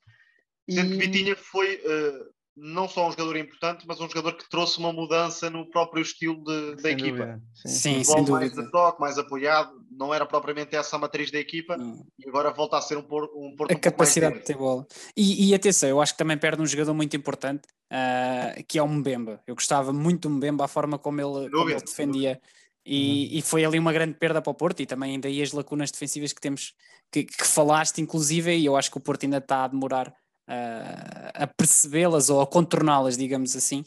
Sendo 0.69 0.91
que 0.91 0.99
Vitinha 0.99 1.35
foi 1.35 1.77
uh, 1.77 2.35
não 2.57 2.89
só 2.89 3.07
um 3.07 3.11
jogador 3.11 3.37
importante, 3.37 3.85
mas 3.87 4.01
um 4.01 4.09
jogador 4.09 4.33
que 4.33 4.49
trouxe 4.49 4.79
uma 4.79 4.91
mudança 4.93 5.51
no 5.51 5.69
próprio 5.69 6.01
estilo 6.01 6.43
de, 6.43 6.83
da 6.83 6.91
equipa. 6.91 7.19
Dúvida. 7.19 7.43
Sim, 7.55 7.69
sim 7.69 8.05
sem 8.05 8.25
dúvida. 8.25 8.39
Mais 8.39 8.53
de 8.55 8.71
toque, 8.71 9.01
mais 9.01 9.19
apoiado, 9.19 9.73
não 9.91 10.15
era 10.15 10.25
propriamente 10.25 10.75
essa 10.75 10.97
a 10.97 10.99
matriz 10.99 11.31
da 11.31 11.39
equipa 11.39 11.77
hum. 11.79 12.03
e 12.19 12.27
agora 12.27 12.51
volta 12.51 12.79
a 12.79 12.81
ser 12.81 12.97
um, 12.97 13.03
por, 13.03 13.25
um 13.37 13.55
Porto 13.55 13.73
A 13.73 13.75
um 13.75 13.79
capacidade 13.79 14.39
de 14.39 14.45
ter 14.45 14.57
bola. 14.57 14.87
E, 15.15 15.51
e 15.51 15.55
atenção, 15.55 15.89
eu 15.89 16.01
acho 16.01 16.13
que 16.13 16.19
também 16.19 16.39
perde 16.39 16.63
um 16.63 16.67
jogador 16.67 16.95
muito 16.95 17.15
importante, 17.15 17.69
uh, 17.93 18.65
que 18.67 18.79
é 18.79 18.83
o 18.83 18.89
Mbemba. 18.89 19.43
Eu 19.47 19.55
gostava 19.55 19.93
muito 19.93 20.29
do 20.29 20.35
Mbemba, 20.35 20.65
a 20.65 20.69
forma 20.69 20.99
como 20.99 21.21
ele, 21.21 21.51
como 21.51 21.71
ele 21.71 21.81
defendia. 21.81 22.41
E, 22.87 23.27
uhum. 23.33 23.39
e, 23.39 23.43
foi 23.43 23.65
ali 23.65 23.79
uma 23.79 23.93
grande 23.93 24.15
perda 24.15 24.41
para 24.41 24.51
o 24.51 24.55
Porto 24.55 24.81
e 24.81 24.87
também 24.87 25.13
ainda 25.13 25.27
aí 25.27 25.43
as 25.43 25.53
lacunas 25.53 25.91
defensivas 25.91 26.33
que 26.33 26.41
temos 26.41 26.73
que, 27.11 27.25
que 27.25 27.45
falaste 27.45 28.01
inclusive 28.01 28.57
e 28.57 28.65
eu 28.65 28.77
acho 28.77 28.93
que 28.93 28.97
o 28.97 29.01
Porto 29.01 29.25
ainda 29.25 29.39
está 29.39 29.65
a 29.65 29.69
demorar 29.69 30.15
a 30.47 31.47
percebê-las 31.47 32.31
ou 32.31 32.41
a 32.41 32.47
contorná-las, 32.47 33.17
digamos 33.17 33.57
assim. 33.57 33.85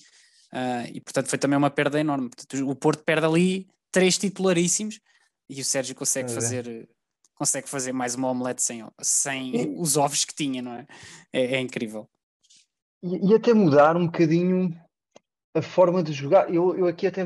Uh, 0.52 0.90
e 0.94 1.00
portanto 1.02 1.28
foi 1.28 1.38
também 1.38 1.58
uma 1.58 1.70
perda 1.70 2.00
enorme. 2.00 2.30
Portanto, 2.30 2.70
o 2.70 2.76
Porto 2.76 3.04
perde 3.04 3.26
ali 3.26 3.68
três 3.92 4.18
titularíssimos 4.18 5.00
e 5.50 5.62
o 5.62 5.66
Sérgio 5.66 5.96
consegue 5.96 6.32
é. 6.32 6.34
fazer 6.34 6.90
consegue 7.36 7.70
fazer 7.70 7.94
mais 7.94 8.16
uma 8.16 8.28
omelete 8.28 8.62
sem, 8.62 8.86
sem 9.02 9.74
os 9.80 9.96
ovos 9.96 10.26
que 10.26 10.36
tinha, 10.36 10.62
não 10.62 10.74
é? 10.74 10.86
É, 11.32 11.56
é 11.56 11.60
incrível. 11.62 12.10
E, 13.02 13.32
e, 13.32 13.34
até 13.34 13.54
mudar 13.54 13.96
um 13.96 14.08
bocadinho 14.08 14.78
a 15.56 15.62
forma 15.62 16.04
de 16.04 16.12
jogar. 16.12 16.54
Eu, 16.54 16.78
eu 16.78 16.86
aqui 16.86 17.08
até, 17.08 17.24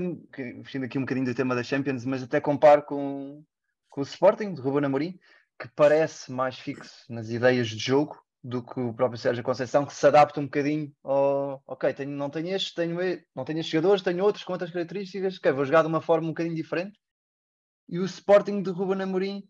fugindo 0.64 0.86
aqui 0.86 1.00
um 1.00 1.02
bocadinho 1.02 1.26
do 1.26 1.34
tema 1.34 1.56
da 1.56 1.64
Champions, 1.64 2.06
mas 2.06 2.22
até 2.22 2.40
comparo 2.40 2.84
com, 2.84 3.44
com 3.90 4.02
o 4.02 4.04
Sporting, 4.04 4.54
de 4.54 4.62
Ruben 4.62 4.86
Amorim, 4.86 5.20
que 5.60 5.68
parece 5.76 6.32
mais 6.32 6.60
fixo 6.60 7.12
nas 7.12 7.30
ideias 7.32 7.68
de 7.70 7.80
jogo 7.80 8.24
do 8.44 8.62
que 8.62 8.80
o 8.80 8.94
próprio 8.94 9.18
Sérgio 9.18 9.44
Conceição, 9.44 9.86
que 9.86 9.94
se 9.94 10.06
adapta 10.06 10.40
um 10.40 10.46
bocadinho 10.46 10.94
ao 11.02 11.64
ok, 11.66 11.94
tenho, 11.94 12.12
não 12.12 12.30
tenho 12.30 12.54
este, 12.54 12.76
tenho, 12.76 12.98
não 13.34 13.46
tenho 13.46 13.60
estes 13.60 13.72
jogadores, 13.72 14.04
tenho 14.04 14.24
outros 14.24 14.44
com 14.44 14.52
outras 14.52 14.72
características, 14.72 15.40
que 15.40 15.52
vou 15.52 15.64
jogar 15.64 15.82
de 15.82 15.88
uma 15.88 16.02
forma 16.02 16.28
um 16.28 16.32
bocadinho 16.32 16.56
diferente. 16.56 17.00
E 17.88 18.00
o 18.00 18.06
Sporting 18.06 18.62
de 18.62 18.70
Ruben 18.70 19.02
Amorim 19.02 19.44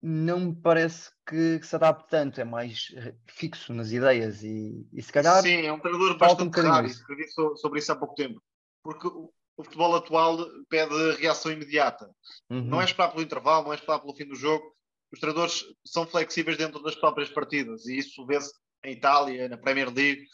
não 0.00 0.38
me 0.38 0.54
parece 0.54 1.10
que, 1.26 1.58
que, 1.58 1.66
se 1.66 1.74
adapte 1.74 2.08
tanto, 2.08 2.40
é 2.40 2.44
mais 2.44 2.88
fixo 3.26 3.72
nas 3.72 3.90
ideias 3.90 4.44
e, 4.44 4.86
e 4.92 5.02
se 5.02 5.12
calhar. 5.12 5.42
Sim, 5.42 5.66
é 5.66 5.72
um 5.72 5.80
treinador 5.80 6.16
bastante 6.16 6.60
um 6.60 6.62
raro, 6.62 6.86
escrevi 6.86 7.24
sobre 7.56 7.80
isso 7.80 7.90
há 7.90 7.96
pouco 7.96 8.14
tempo, 8.14 8.40
porque 8.84 9.08
o, 9.08 9.32
o 9.56 9.64
futebol 9.64 9.96
atual 9.96 10.38
pede 10.68 11.16
reação 11.16 11.50
imediata. 11.50 12.08
Uhum. 12.48 12.62
Não 12.62 12.80
é 12.80 12.84
esperar 12.84 13.10
pelo 13.10 13.22
intervalo, 13.22 13.64
não 13.64 13.72
é 13.72 13.76
esperar 13.76 13.98
pelo 13.98 14.14
fim 14.14 14.26
do 14.26 14.36
jogo, 14.36 14.77
os 15.12 15.20
treinadores 15.20 15.64
são 15.84 16.06
flexíveis 16.06 16.56
dentro 16.56 16.82
das 16.82 16.94
próprias 16.94 17.30
partidas 17.30 17.86
e 17.86 17.98
isso 17.98 18.24
vê-se 18.26 18.52
em 18.84 18.92
Itália, 18.92 19.48
na 19.48 19.56
Premier 19.56 19.92
League. 19.92 20.24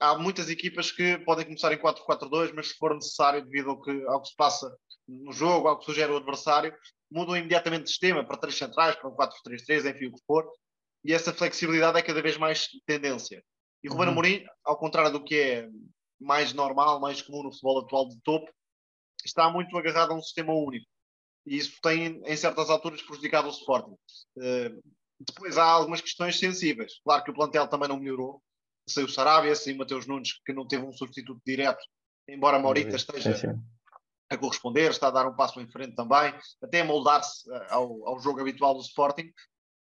Há 0.00 0.16
muitas 0.16 0.48
equipas 0.48 0.92
que 0.92 1.18
podem 1.18 1.44
começar 1.44 1.72
em 1.72 1.78
4-4-2, 1.78 2.52
mas 2.54 2.68
se 2.68 2.74
for 2.76 2.94
necessário, 2.94 3.44
devido 3.44 3.70
ao 3.70 3.80
que, 3.80 3.90
ao 4.06 4.20
que 4.20 4.28
se 4.28 4.36
passa 4.36 4.70
no 5.06 5.32
jogo, 5.32 5.68
ao 5.68 5.78
que 5.78 5.84
sugere 5.84 6.12
o 6.12 6.16
adversário, 6.16 6.72
mudam 7.10 7.36
imediatamente 7.36 7.84
de 7.84 7.90
sistema 7.90 8.24
para 8.24 8.36
três 8.36 8.56
centrais, 8.56 8.94
para 8.96 9.08
um 9.08 9.16
4-3-3, 9.16 9.90
enfim, 9.90 10.06
o 10.06 10.12
que 10.12 10.24
for. 10.26 10.48
E 11.04 11.12
essa 11.12 11.32
flexibilidade 11.32 11.98
é 11.98 12.02
cada 12.02 12.22
vez 12.22 12.36
mais 12.36 12.68
tendência. 12.86 13.42
E 13.82 13.88
Ruben 13.88 14.06
uhum. 14.06 14.12
Amorim, 14.12 14.44
ao 14.64 14.76
contrário 14.76 15.12
do 15.12 15.24
que 15.24 15.34
é 15.36 15.68
mais 16.20 16.52
normal, 16.52 17.00
mais 17.00 17.22
comum 17.22 17.44
no 17.44 17.52
futebol 17.52 17.80
atual 17.80 18.08
de 18.08 18.20
topo, 18.22 18.50
está 19.24 19.50
muito 19.50 19.76
agarrado 19.76 20.12
a 20.12 20.14
um 20.14 20.22
sistema 20.22 20.52
único 20.52 20.86
e 21.48 21.56
isso 21.56 21.78
tem, 21.82 22.20
em 22.24 22.36
certas 22.36 22.70
alturas, 22.70 23.02
prejudicado 23.02 23.48
o 23.48 23.50
Sporting. 23.50 23.96
Uh, 24.36 24.82
depois 25.18 25.58
há 25.58 25.64
algumas 25.64 26.00
questões 26.00 26.38
sensíveis. 26.38 27.00
Claro 27.02 27.24
que 27.24 27.30
o 27.30 27.34
plantel 27.34 27.66
também 27.66 27.88
não 27.88 27.98
melhorou. 27.98 28.42
Saiu 28.88 29.06
o 29.06 29.10
Sarabia, 29.10 29.54
saiu 29.56 29.74
o 29.74 29.78
Mateus 29.78 30.06
Nunes, 30.06 30.40
que 30.44 30.52
não 30.52 30.66
teve 30.66 30.84
um 30.84 30.92
substituto 30.92 31.40
direto, 31.44 31.82
embora 32.28 32.58
Maurita 32.58 32.96
esteja 32.96 33.58
a 34.30 34.36
corresponder, 34.36 34.90
está 34.90 35.08
a 35.08 35.10
dar 35.10 35.26
um 35.26 35.34
passo 35.34 35.60
em 35.60 35.70
frente 35.70 35.94
também, 35.94 36.34
até 36.62 36.80
a 36.80 36.84
moldar-se 36.84 37.50
eh, 37.50 37.66
ao, 37.70 38.06
ao 38.06 38.20
jogo 38.20 38.40
habitual 38.40 38.74
do 38.74 38.80
Sporting. 38.80 39.32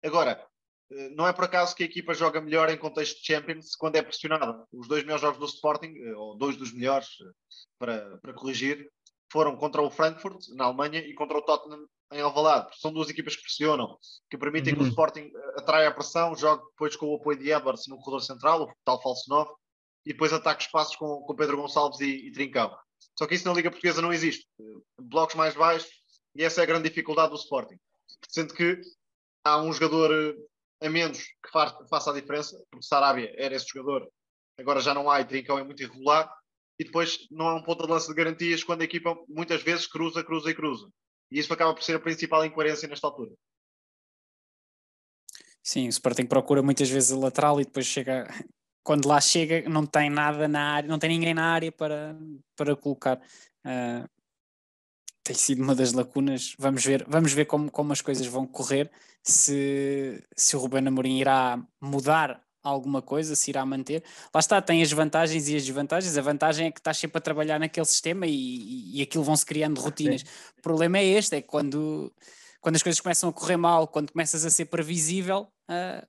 Agora, 0.05 0.45
eh, 0.93 1.09
não 1.11 1.27
é 1.27 1.33
por 1.33 1.45
acaso 1.45 1.75
que 1.75 1.83
a 1.83 1.87
equipa 1.87 2.15
joga 2.15 2.41
melhor 2.41 2.71
em 2.71 2.79
contexto 2.79 3.19
de 3.21 3.27
Champions 3.27 3.75
quando 3.75 3.97
é 3.97 4.03
pressionada. 4.03 4.65
Os 4.73 4.87
dois 4.87 5.03
melhores 5.03 5.23
jogos 5.23 5.39
do 5.39 5.47
Sporting, 5.47 5.95
ou 6.17 6.37
dois 6.37 6.57
dos 6.57 6.73
melhores, 6.73 7.09
para, 7.79 8.19
para 8.19 8.33
corrigir, 8.35 8.89
foram 9.31 9.57
contra 9.57 9.83
o 9.83 9.91
Frankfurt, 9.91 10.49
na 10.55 10.65
Alemanha, 10.65 11.01
e 11.01 11.15
contra 11.15 11.39
o 11.39 11.43
Tottenham 11.43 11.87
em 12.13 12.21
Alvalade. 12.21 12.69
São 12.81 12.93
duas 12.93 13.09
equipas 13.09 13.37
que 13.37 13.43
pressionam, 13.43 13.99
que 14.31 14.39
permitem 14.39 14.73
uhum. 14.73 14.79
que 14.79 14.83
o 14.83 14.87
uhum. 14.87 14.91
Sporting 14.91 15.33
eh, 15.35 15.55
atraia 15.59 15.89
a 15.89 15.95
pressão, 15.95 16.37
jogue 16.37 16.65
depois 16.71 16.97
com 16.97 17.07
o 17.07 17.17
apoio 17.17 17.39
de 17.39 17.51
Edwards 17.51 17.87
no 17.89 17.99
corredor 17.99 18.23
central, 18.23 18.63
o 18.63 18.73
tal 18.85 19.03
falso 19.03 19.29
9, 19.29 19.51
e 20.07 20.13
depois 20.13 20.33
ataque 20.33 20.63
espaços 20.63 20.97
com, 20.97 21.23
com 21.23 21.35
Pedro 21.35 21.57
Gonçalves 21.57 22.01
e, 22.01 22.29
e 22.29 22.33
Trincão. 22.33 22.77
Só 23.19 23.27
que 23.27 23.35
isso 23.35 23.47
na 23.47 23.55
Liga 23.55 23.71
Portuguesa 23.71 24.01
não 24.01 24.13
existe. 24.13 24.47
Blocos 25.01 25.35
mais 25.35 25.55
baixos, 25.55 25.91
e 26.35 26.45
essa 26.45 26.61
é 26.61 26.65
a 26.65 26.67
grande 26.67 26.89
dificuldade 26.89 27.31
do 27.31 27.37
Sporting. 27.37 27.77
Sendo 28.29 28.55
que 28.55 28.81
há 29.45 29.61
um 29.61 29.73
jogador 29.73 30.13
eh, 30.13 30.87
a 30.87 30.91
menos 30.91 31.19
que 31.19 31.51
faça 31.91 32.11
a 32.11 32.15
diferença, 32.15 32.57
porque 32.71 32.87
Sarabia 32.87 33.33
era 33.37 33.55
esse 33.55 33.67
jogador, 33.67 34.09
agora 34.59 34.81
já 34.81 34.95
não 34.95 35.11
há 35.11 35.21
e 35.21 35.25
Trincão 35.25 35.59
é 35.59 35.65
muito 35.65 35.83
irregular, 35.83 36.33
e 36.79 36.85
depois 36.85 37.27
não 37.31 37.49
há 37.49 37.55
um 37.55 37.63
ponto 37.63 37.85
de 37.85 37.91
lança 37.91 38.09
de 38.09 38.15
garantias 38.15 38.63
quando 38.63 38.83
a 38.83 38.85
equipa 38.85 39.17
muitas 39.29 39.63
vezes 39.63 39.87
cruza, 39.87 40.23
cruza 40.23 40.51
e 40.51 40.55
cruza. 40.55 40.91
E 41.31 41.39
isso 41.39 41.53
acaba 41.53 41.75
por 41.75 41.83
ser 41.83 41.97
a 41.97 42.01
principal 42.01 42.45
incoerência 42.45 42.89
nesta 42.89 43.07
altura. 43.07 43.33
Sim, 45.63 45.87
o 45.87 45.91
Sporting 45.91 46.27
procura 46.27 46.63
muitas 46.63 46.89
vezes 46.89 47.11
a 47.11 47.17
lateral 47.17 47.61
e 47.61 47.65
depois 47.65 47.87
chega, 47.87 48.29
quando 48.85 49.09
lá 49.09 49.21
chega, 49.21 49.69
não 49.69 49.85
tem 49.85 50.09
nada 50.09 50.47
na 50.47 50.75
área, 50.75 50.89
não 50.89 50.99
tem 50.99 51.11
ninguém 51.11 51.35
na 51.35 51.53
área 51.53 51.73
para, 51.73 52.17
para 52.55 52.77
colocar. 52.77 53.21
Uh, 53.65 54.09
tem 55.25 55.35
sido 55.35 55.63
uma 55.63 55.75
das 55.75 55.93
lacunas. 55.93 56.55
Vamos 56.57 56.85
ver, 56.85 57.05
vamos 57.09 57.33
ver 57.33 57.47
como, 57.47 57.69
como 57.71 57.93
as 57.93 58.01
coisas 58.01 58.27
vão 58.27 58.47
correr, 58.47 58.89
se, 59.25 60.23
se 60.37 60.55
o 60.55 60.61
Ruben 60.61 60.87
Amorim 60.87 61.19
irá 61.19 61.61
mudar 61.81 62.46
alguma 62.69 63.01
coisa, 63.01 63.35
se 63.35 63.51
irá 63.51 63.65
manter. 63.65 64.03
Lá 64.35 64.41
está, 64.41 64.61
tem 64.61 64.83
as 64.83 64.91
vantagens 64.93 65.49
e 65.49 65.57
as 65.57 65.65
desvantagens. 65.65 66.17
A 66.17 66.23
vantagem 66.23 66.67
é 66.67 66.71
que 66.71 66.81
estás 66.81 66.99
sempre 66.99 67.19
a 67.19 67.21
trabalhar 67.21 67.59
naquele 67.59 67.87
sistema 67.87 68.27
e, 68.27 68.99
e 68.99 69.03
aquilo 69.03 69.25
vão-se 69.25 69.47
criando 69.47 69.81
rotinas. 69.81 70.23
Sim. 70.23 70.27
O 70.59 70.63
problema 70.63 70.99
é 70.99 71.05
este, 71.05 71.37
é 71.37 71.43
quando, 71.43 72.13
quando 72.61 72.77
as 72.77 72.83
coisas 72.83 73.01
começam 73.01 73.31
a 73.31 73.33
correr 73.33 73.57
mal, 73.57 73.87
quando 73.89 74.13
começas 74.13 74.45
a 74.45 74.51
ser 74.51 74.67
previsível, 74.67 75.49
uh, 75.71 76.07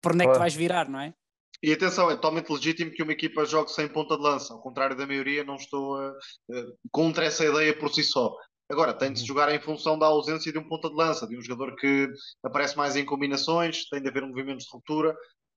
por 0.00 0.12
onde 0.12 0.24
é 0.24 0.26
que 0.26 0.32
tu 0.32 0.38
vais 0.38 0.54
virar, 0.54 0.88
não 0.88 1.00
é? 1.00 1.14
E 1.62 1.72
atenção, 1.72 2.10
é 2.10 2.14
totalmente 2.14 2.52
legítimo 2.52 2.90
que 2.90 3.02
uma 3.02 3.12
equipa 3.12 3.46
jogue 3.46 3.70
sem 3.70 3.88
ponta 3.88 4.16
de 4.16 4.22
lança. 4.22 4.52
Ao 4.52 4.60
contrário 4.60 4.96
da 4.96 5.06
maioria, 5.06 5.44
não 5.44 5.56
estou 5.56 5.98
uh, 5.98 6.10
uh, 6.10 6.78
contra 6.90 7.24
essa 7.24 7.44
ideia 7.44 7.76
por 7.78 7.92
si 7.92 8.02
só. 8.02 8.34
Agora, 8.70 8.94
tem 8.94 9.12
de 9.12 9.18
se 9.18 9.24
uhum. 9.24 9.28
jogar 9.28 9.54
em 9.54 9.60
função 9.60 9.98
da 9.98 10.06
ausência 10.06 10.50
de 10.52 10.58
um 10.58 10.66
ponta 10.66 10.88
de 10.88 10.94
lança, 10.94 11.26
de 11.26 11.36
um 11.36 11.42
jogador 11.42 11.76
que 11.76 12.08
aparece 12.42 12.76
mais 12.76 12.96
em 12.96 13.04
combinações, 13.04 13.88
tem 13.88 14.02
de 14.02 14.08
haver 14.08 14.26
movimentos 14.26 14.64
de 14.64 14.70
ruptura 14.72 15.14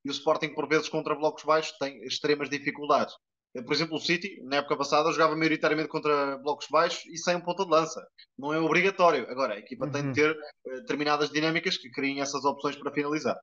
e 0.08 0.10
o 0.10 0.12
Sporting, 0.12 0.54
por 0.54 0.70
vezes, 0.70 0.88
contra 0.88 1.14
blocos 1.14 1.44
baixos, 1.44 1.78
tem 1.78 2.02
extremas 2.04 2.50
dificuldades. 2.50 3.14
Por 3.54 3.74
exemplo, 3.74 3.98
o 3.98 4.00
City, 4.00 4.42
na 4.44 4.58
época 4.58 4.78
passada, 4.78 5.12
jogava 5.12 5.36
maioritariamente 5.36 5.90
contra 5.90 6.38
blocos 6.38 6.68
baixos 6.70 7.06
e 7.08 7.18
sem 7.18 7.36
um 7.36 7.42
ponta 7.42 7.66
de 7.66 7.72
lança. 7.72 8.08
Não 8.38 8.54
é 8.54 8.60
obrigatório. 8.60 9.30
Agora, 9.30 9.56
a 9.56 9.60
equipa 9.60 9.86
uhum. 9.86 9.92
tem 9.92 10.02
de 10.02 10.08
uhum. 10.08 10.14
ter 10.14 10.32
uh, 10.32 10.76
determinadas 10.76 11.30
dinâmicas 11.30 11.76
que 11.76 11.90
criem 11.90 12.22
essas 12.22 12.46
opções 12.46 12.78
para 12.78 12.94
finalizar. 12.94 13.38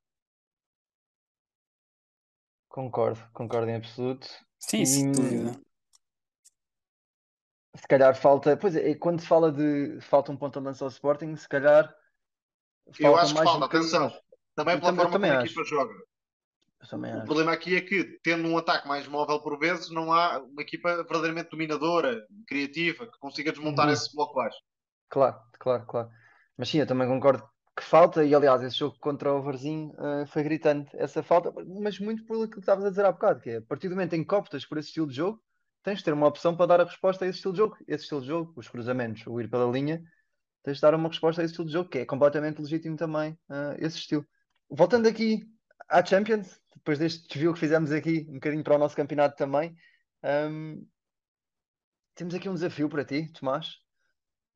Concordo, 2.69 3.21
concordo 3.35 3.71
em 3.71 3.77
absoluto. 3.77 4.27
Sim, 4.59 4.83
e... 4.83 4.87
sem 4.87 5.13
dúvida. 5.13 5.61
Se 7.77 7.87
calhar 7.87 8.17
falta, 8.17 8.57
pois 8.57 8.75
é, 8.75 8.95
quando 8.95 9.21
se 9.21 9.27
fala 9.27 9.53
de 9.53 10.01
falta 10.01 10.33
um 10.33 10.37
ponta 10.37 10.61
de 10.61 10.67
lança 10.67 10.85
ao 10.85 10.91
Sporting, 10.91 11.37
se 11.37 11.49
calhar 11.49 11.95
eu 13.01 13.17
acho 13.17 13.35
que 13.35 13.43
falta, 13.43 13.61
um 13.61 13.65
atenção. 13.65 14.11
Também 14.55 14.79
pela 14.79 14.93
também, 14.93 15.05
forma 15.05 15.11
também 15.11 15.31
como 15.31 15.43
a 15.43 15.45
equipa 15.45 15.65
joga. 15.65 15.95
O 17.23 17.25
problema 17.25 17.53
aqui 17.53 17.77
é 17.77 17.81
que, 17.81 18.19
tendo 18.23 18.49
um 18.49 18.59
ataque 18.59 18.87
mais 18.87 19.07
móvel 19.07 19.41
por 19.41 19.59
vezes, 19.59 19.91
não 19.91 20.13
há 20.13 20.39
uma 20.39 20.63
equipa 20.63 20.97
verdadeiramente 20.97 21.51
dominadora, 21.51 22.25
criativa, 22.47 23.07
que 23.07 23.19
consiga 23.19 23.53
desmontar 23.53 23.87
uhum. 23.87 23.93
esse 23.93 24.15
bloco 24.15 24.35
baixo. 24.35 24.59
Claro, 25.09 25.37
claro, 25.59 25.87
claro. 25.87 26.09
Mas 26.57 26.69
sim, 26.69 26.79
eu 26.79 26.87
também 26.87 27.09
concordo 27.09 27.43
que 27.77 27.83
falta, 27.83 28.25
e 28.25 28.35
aliás, 28.35 28.63
esse 28.63 28.79
jogo 28.79 28.97
contra 29.01 29.33
o 29.33 29.43
Varzinho 29.43 29.91
uh, 29.93 30.27
foi 30.27 30.45
gritante 30.45 30.97
essa 30.97 31.23
falta, 31.23 31.53
mas 31.81 31.99
muito 31.99 32.25
por 32.25 32.37
aquilo 32.37 32.51
que 32.51 32.61
estavas 32.61 32.85
a 32.85 32.91
dizer 32.91 33.05
há 33.05 33.11
bocado, 33.11 33.41
que 33.41 33.51
é 33.51 33.57
a 33.57 33.63
partir 33.63 33.89
do 33.89 33.97
momento 33.97 34.15
em 34.15 34.25
que 34.25 34.35
optas 34.35 34.65
por 34.65 34.79
esse 34.79 34.89
estilo 34.89 35.09
de 35.09 35.15
jogo, 35.15 35.43
tens 35.83 35.99
de 35.99 36.05
ter 36.05 36.15
uma 36.15 36.27
opção 36.27 36.57
para 36.57 36.67
dar 36.67 36.81
a 36.81 36.85
resposta 36.85 37.25
a 37.25 37.29
esse 37.29 37.39
estilo 37.39 37.53
de 37.53 37.59
jogo. 37.59 37.77
Esse 37.87 38.05
estilo 38.05 38.21
de 38.21 38.29
jogo, 38.29 38.53
os 38.57 38.69
cruzamentos, 38.69 39.27
o 39.27 39.41
ir 39.41 39.51
pela 39.51 39.71
linha, 39.71 40.03
tens 40.63 40.77
de 40.77 40.81
dar 40.81 40.95
uma 40.95 41.09
resposta 41.09 41.43
a 41.43 41.45
esse 41.45 41.53
estilo 41.53 41.67
de 41.67 41.73
jogo, 41.73 41.91
que 41.91 41.99
é 41.99 42.07
completamente 42.07 42.61
legítimo 42.61 42.97
também, 42.97 43.33
uh, 43.51 43.75
esse 43.79 43.99
estilo. 43.99 44.25
Voltando 44.71 45.09
aqui 45.09 45.43
à 45.89 46.05
Champions, 46.05 46.61
depois 46.77 46.99
deste 46.99 47.29
desvio 47.29 47.55
que 47.55 47.61
fizemos 47.61 47.93
aqui, 47.93 48.27
um 48.29 48.35
bocadinho 48.35 48.65
para 48.65 48.77
o 48.77 48.79
nosso 48.79 48.97
campeonato 48.97 49.37
também, 49.37 49.77
um, 50.51 50.87
temos 52.15 52.35
aqui 52.35 52.49
um 52.49 52.55
desafio 52.55 52.89
para 52.89 53.05
ti, 53.05 53.31
Tomás 53.33 53.85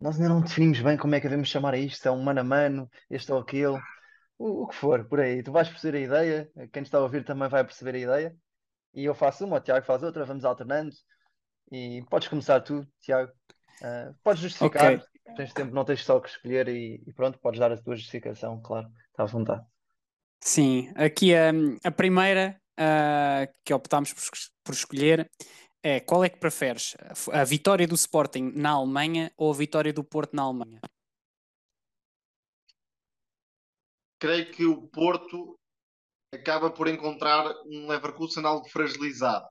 nós 0.01 0.17
ainda 0.17 0.29
não 0.29 0.41
definimos 0.41 0.81
bem 0.81 0.97
como 0.97 1.15
é 1.15 1.21
que 1.21 1.29
devemos 1.29 1.49
chamar 1.49 1.75
a 1.75 1.79
isto, 1.79 2.03
se 2.03 2.09
é 2.09 2.11
um 2.11 2.23
mano 2.23 2.41
a 2.41 2.45
mano, 2.45 2.91
este 3.11 3.33
ou 3.33 3.39
aquele, 3.39 3.79
o, 4.39 4.63
o 4.63 4.69
que 4.69 4.75
for, 4.75 5.05
por 5.05 5.21
aí. 5.21 5.43
Tu 5.43 5.51
vais 5.51 5.69
perceber 5.69 5.99
a 5.99 6.01
ideia, 6.01 6.53
quem 6.73 6.83
está 6.83 6.99
a 6.99 7.03
ouvir 7.03 7.25
também 7.25 7.49
vai 7.49 7.65
perceber 7.65 7.97
a 7.97 7.99
ideia, 7.99 8.37
e 8.95 9.05
eu 9.05 9.15
faço 9.15 9.45
uma, 9.45 9.57
o 9.57 9.61
Tiago 9.61 9.85
faz 9.85 10.03
outra, 10.03 10.25
vamos 10.25 10.45
alternando, 10.45 10.95
e 11.73 12.03
podes 12.09 12.29
começar 12.29 12.61
tu, 12.61 12.87
Tiago. 13.01 13.33
Uh, 13.81 14.15
podes 14.23 14.43
justificar, 14.43 14.95
okay. 14.95 15.07
tens 15.37 15.53
tempo, 15.53 15.75
não 15.75 15.85
tens 15.85 16.05
só 16.05 16.19
que 16.19 16.29
escolher 16.29 16.69
e, 16.69 17.03
e, 17.07 17.13
pronto, 17.13 17.39
podes 17.39 17.61
dar 17.61 17.71
a 17.71 17.77
tua 17.77 17.97
justificação, 17.97 18.61
claro, 18.61 18.89
está 19.11 19.25
à 19.25 19.27
vontade. 19.27 19.65
Sim, 20.41 20.93
aqui 20.95 21.33
a, 21.35 21.91
primeira 21.91 22.61
que 23.65 23.75
optámos 23.75 24.13
por, 24.13 24.23
por 24.65 24.73
escolher 24.73 25.29
é 25.83 26.01
qual 26.01 26.25
é 26.25 26.29
que 26.29 26.39
preferes? 26.39 26.97
A 27.33 27.45
vitória 27.45 27.87
do 27.87 27.95
Sporting 27.95 28.53
na 28.55 28.71
Alemanha 28.71 29.33
ou 29.37 29.53
a 29.53 29.57
vitória 29.57 29.93
do 29.93 30.05
Porto 30.05 30.35
na 30.35 30.43
Alemanha? 30.43 30.81
Creio 34.21 34.51
que 34.51 34.65
o 34.65 34.89
Porto 34.89 35.57
acaba 36.35 36.71
por 36.71 36.89
encontrar 36.89 37.47
um 37.67 37.89
Leverkusen 37.89 38.45
algo 38.45 38.69
fragilizado. 38.69 39.47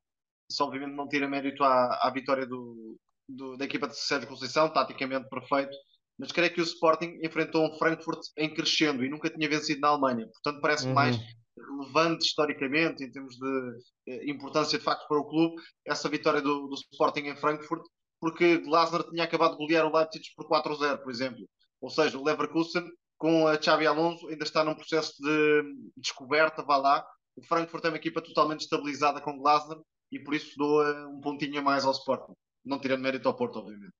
Isso 0.49 0.63
obviamente 0.63 0.95
não 0.95 1.07
tira 1.07 1.27
mérito 1.27 1.63
à, 1.63 2.07
à 2.07 2.11
vitória 2.11 2.45
do, 2.45 2.97
do, 3.27 3.57
da 3.57 3.65
equipa 3.65 3.87
de 3.87 3.97
Sérgio 3.97 4.27
Conceição, 4.27 4.71
taticamente 4.71 5.27
perfeito, 5.29 5.75
mas 6.17 6.31
creio 6.31 6.53
que 6.53 6.61
o 6.61 6.63
Sporting 6.63 7.19
enfrentou 7.23 7.65
um 7.65 7.77
Frankfurt 7.77 8.19
em 8.37 8.53
crescendo 8.53 9.05
e 9.05 9.09
nunca 9.09 9.29
tinha 9.29 9.47
vencido 9.47 9.81
na 9.81 9.89
Alemanha. 9.89 10.27
Portanto, 10.27 10.61
parece-me 10.61 10.89
uhum. 10.89 10.95
mais 10.95 11.19
relevante 11.57 12.25
historicamente, 12.25 13.03
em 13.03 13.11
termos 13.11 13.35
de 13.35 13.79
eh, 14.07 14.29
importância 14.29 14.77
de 14.77 14.83
facto 14.83 15.07
para 15.07 15.19
o 15.19 15.27
clube, 15.27 15.55
essa 15.85 16.09
vitória 16.09 16.41
do, 16.41 16.67
do 16.67 16.75
Sporting 16.75 17.21
em 17.21 17.35
Frankfurt, 17.35 17.83
porque 18.19 18.57
Glasner 18.57 19.03
tinha 19.09 19.23
acabado 19.23 19.51
de 19.51 19.57
golear 19.57 19.85
o 19.85 19.95
Leipzig 19.95 20.25
por 20.35 20.47
4-0, 20.47 21.01
por 21.01 21.11
exemplo. 21.11 21.47
Ou 21.81 21.89
seja, 21.89 22.17
o 22.17 22.23
Leverkusen, 22.23 22.87
com 23.17 23.47
a 23.47 23.61
Xavi 23.61 23.85
Alonso, 23.85 24.27
ainda 24.27 24.43
está 24.43 24.63
num 24.63 24.75
processo 24.75 25.13
de 25.21 25.63
descoberta, 25.95 26.63
vá 26.63 26.77
lá. 26.77 27.05
O 27.35 27.45
Frankfurt 27.45 27.85
é 27.85 27.89
uma 27.89 27.97
equipa 27.97 28.21
totalmente 28.21 28.61
estabilizada 28.61 29.21
com 29.21 29.37
Glasner 29.37 29.77
e 30.11 30.19
por 30.19 30.33
isso 30.33 30.53
dou 30.57 30.83
uh, 30.83 31.07
um 31.09 31.21
pontinho 31.21 31.59
a 31.59 31.61
mais 31.61 31.85
ao 31.85 31.91
Sporting. 31.91 32.33
Não 32.65 32.79
tirando 32.79 33.01
mérito 33.01 33.27
ao 33.27 33.35
Porto, 33.35 33.59
obviamente. 33.59 33.93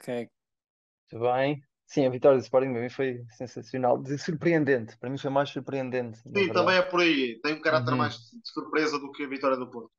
Ok. 0.00 0.28
Muito 1.12 1.24
bem. 1.24 1.62
Sim, 1.86 2.04
a 2.04 2.10
vitória 2.10 2.36
do 2.36 2.42
Sporting 2.42 2.72
para 2.72 2.82
mim 2.82 2.88
foi 2.88 3.24
sensacional, 3.36 4.02
surpreendente. 4.18 4.98
Para 4.98 5.08
mim 5.08 5.18
foi 5.18 5.30
mais 5.30 5.50
surpreendente. 5.50 6.18
Sim, 6.18 6.52
também 6.52 6.76
é 6.76 6.82
por 6.82 7.00
aí. 7.00 7.40
Tem 7.40 7.54
um 7.54 7.60
caráter 7.60 7.92
uhum. 7.92 7.98
mais 7.98 8.14
de 8.14 8.40
surpresa 8.44 8.98
do 8.98 9.12
que 9.12 9.22
a 9.22 9.28
vitória 9.28 9.56
do 9.56 9.70
Porto. 9.70 9.90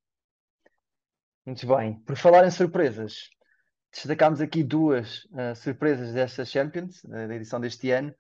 Muito 1.46 1.66
bem. 1.66 1.98
Por 2.02 2.18
falar 2.18 2.46
em 2.46 2.52
surpresas, 2.52 3.30
destacámos 3.90 4.42
aqui 4.42 4.64
duas 4.64 5.24
uh, 5.26 5.56
surpresas 5.56 6.14
desta 6.14 6.44
Champions, 6.44 7.02
uh, 7.06 7.10
da 7.10 7.36
edição 7.36 7.60
deste 7.60 7.90
ano, 7.90 8.14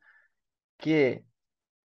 que 0.77 0.93
é 0.93 1.23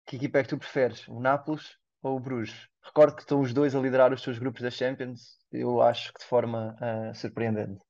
que 0.06 0.16
equipa 0.16 0.38
é 0.38 0.42
que 0.42 0.48
tu 0.48 0.58
preferes, 0.58 1.06
o 1.08 1.20
Nápoles 1.20 1.76
ou 2.00 2.16
o 2.16 2.20
Bruges? 2.20 2.68
Recordo 2.84 3.14
que 3.14 3.22
estão 3.22 3.40
os 3.40 3.52
dois 3.52 3.74
a 3.74 3.80
liderar 3.80 4.12
os 4.12 4.22
seus 4.22 4.38
grupos 4.38 4.62
da 4.62 4.70
Champions, 4.70 5.38
eu 5.52 5.80
acho 5.80 6.12
que 6.12 6.20
de 6.20 6.26
forma 6.26 6.76
uh, 6.80 7.14
surpreendente. 7.14 7.84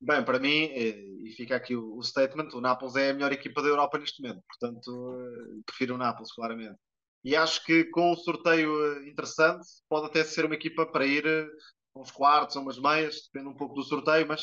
Bem, 0.00 0.24
para 0.24 0.38
mim, 0.38 0.64
eh, 0.72 1.04
e 1.24 1.32
fica 1.36 1.56
aqui 1.56 1.74
o, 1.74 2.02
statement, 2.02 2.48
o 2.52 2.60
Nápoles 2.60 2.96
é 2.96 3.10
a 3.10 3.14
melhor 3.14 3.32
equipa 3.32 3.62
da 3.62 3.68
Europa 3.68 3.98
neste 3.98 4.20
momento, 4.22 4.42
portanto, 4.46 5.16
eh, 5.18 5.62
prefiro 5.64 5.94
o 5.94 5.98
Nápoles, 5.98 6.32
claramente. 6.32 6.78
E 7.24 7.34
acho 7.34 7.64
que 7.64 7.84
com 7.84 8.12
um 8.12 8.16
sorteio 8.16 8.70
eh, 8.98 9.08
interessante, 9.08 9.66
pode 9.88 10.06
até 10.06 10.22
ser 10.24 10.44
uma 10.44 10.54
equipa 10.54 10.84
para 10.84 11.06
ir 11.06 11.24
uns 11.96 12.10
quartos 12.10 12.56
ou 12.56 12.62
umas 12.62 12.78
meias, 12.78 13.22
depende 13.32 13.48
um 13.48 13.56
pouco 13.56 13.74
do 13.74 13.82
sorteio, 13.82 14.26
mas 14.26 14.42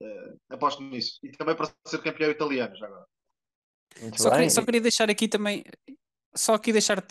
uh, 0.00 0.38
aposto 0.50 0.82
nisso. 0.82 1.18
E 1.22 1.32
também 1.32 1.56
para 1.56 1.70
ser 1.86 2.00
campeão 2.00 2.30
italiano 2.30 2.76
já 2.76 2.86
agora. 2.86 3.06
Só 4.16 4.30
queria, 4.30 4.50
só 4.50 4.64
queria, 4.64 4.80
deixar 4.80 5.10
aqui 5.10 5.28
também 5.28 5.64
só 6.34 6.54
aqui 6.54 6.72
deixar 6.72 7.02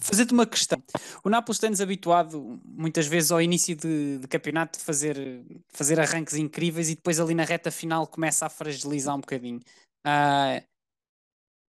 fazer-te 0.00 0.32
uma 0.32 0.46
questão. 0.46 0.82
O 1.22 1.28
Nápoles 1.28 1.58
tem-nos 1.58 1.80
habituado 1.80 2.60
muitas 2.64 3.06
vezes 3.06 3.30
ao 3.30 3.40
início 3.40 3.76
de, 3.76 4.18
de 4.18 4.28
campeonato 4.28 4.78
de 4.78 4.84
fazer, 4.84 5.44
fazer 5.68 6.00
arranques 6.00 6.34
incríveis 6.34 6.88
e 6.88 6.94
depois 6.94 7.20
ali 7.20 7.34
na 7.34 7.44
reta 7.44 7.70
final 7.70 8.06
começa 8.06 8.46
a 8.46 8.50
fragilizar 8.50 9.14
um 9.14 9.20
bocadinho. 9.20 9.60
Uh, 10.06 10.64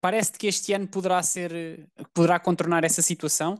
Parece-te 0.01 0.39
que 0.39 0.47
este 0.47 0.74
ano 0.74 0.88
poderá 0.88 1.22
ser 1.22 1.86
poderá 2.14 2.39
contornar 2.39 2.84
essa 2.84 3.01
situação? 3.01 3.55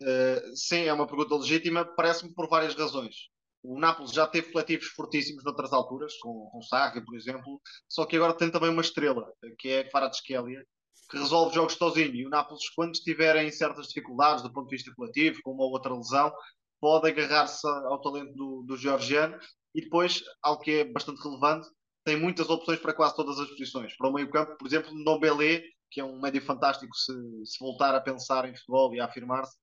Uh, 0.00 0.56
sim, 0.56 0.82
é 0.82 0.92
uma 0.92 1.06
pergunta 1.06 1.36
legítima. 1.36 1.84
Parece-me 1.84 2.34
por 2.34 2.48
várias 2.48 2.74
razões. 2.74 3.28
O 3.62 3.78
Nápoles 3.78 4.12
já 4.12 4.26
teve 4.26 4.50
coletivos 4.50 4.86
fortíssimos 4.88 5.44
noutras 5.44 5.72
alturas, 5.72 6.12
com, 6.18 6.50
com 6.50 6.60
Sarri, 6.60 7.02
por 7.02 7.16
exemplo, 7.16 7.62
só 7.88 8.04
que 8.04 8.16
agora 8.16 8.36
tem 8.36 8.50
também 8.50 8.68
uma 8.68 8.82
estrela, 8.82 9.32
que 9.58 9.68
é 9.68 9.84
Kvaratskhelia, 9.84 10.62
que 11.10 11.18
resolve 11.18 11.54
jogos 11.54 11.74
sozinho. 11.74 12.14
E 12.14 12.26
o 12.26 12.30
Nápoles, 12.30 12.68
quando 12.74 12.94
estiverem 12.94 13.48
em 13.48 13.52
certas 13.52 13.88
dificuldades 13.88 14.42
do 14.42 14.52
ponto 14.52 14.68
de 14.68 14.76
vista 14.76 14.92
coletivo, 14.94 15.40
com 15.42 15.52
uma 15.52 15.64
outra 15.64 15.94
lesão, 15.94 16.32
pode 16.80 17.08
agarrar-se 17.08 17.66
ao 17.66 18.00
talento 18.00 18.34
do, 18.34 18.62
do 18.66 18.76
georgiano. 18.76 19.38
E 19.74 19.82
depois, 19.82 20.22
algo 20.42 20.62
que 20.62 20.70
é 20.70 20.84
bastante 20.84 21.22
relevante, 21.22 21.68
tem 22.04 22.16
muitas 22.16 22.48
opções 22.50 22.78
para 22.78 22.92
quase 22.92 23.16
todas 23.16 23.38
as 23.38 23.48
posições. 23.48 23.96
Para 23.96 24.08
o 24.08 24.12
meio-campo, 24.12 24.56
por 24.58 24.66
exemplo, 24.66 24.92
Nobelé, 24.92 25.62
que 25.90 26.00
é 26.00 26.04
um 26.04 26.20
médio 26.20 26.42
fantástico 26.42 26.94
se, 26.94 27.12
se 27.44 27.58
voltar 27.58 27.94
a 27.94 28.00
pensar 28.00 28.48
em 28.48 28.54
futebol 28.54 28.94
e 28.94 29.00
a 29.00 29.06
afirmar-se. 29.06 29.56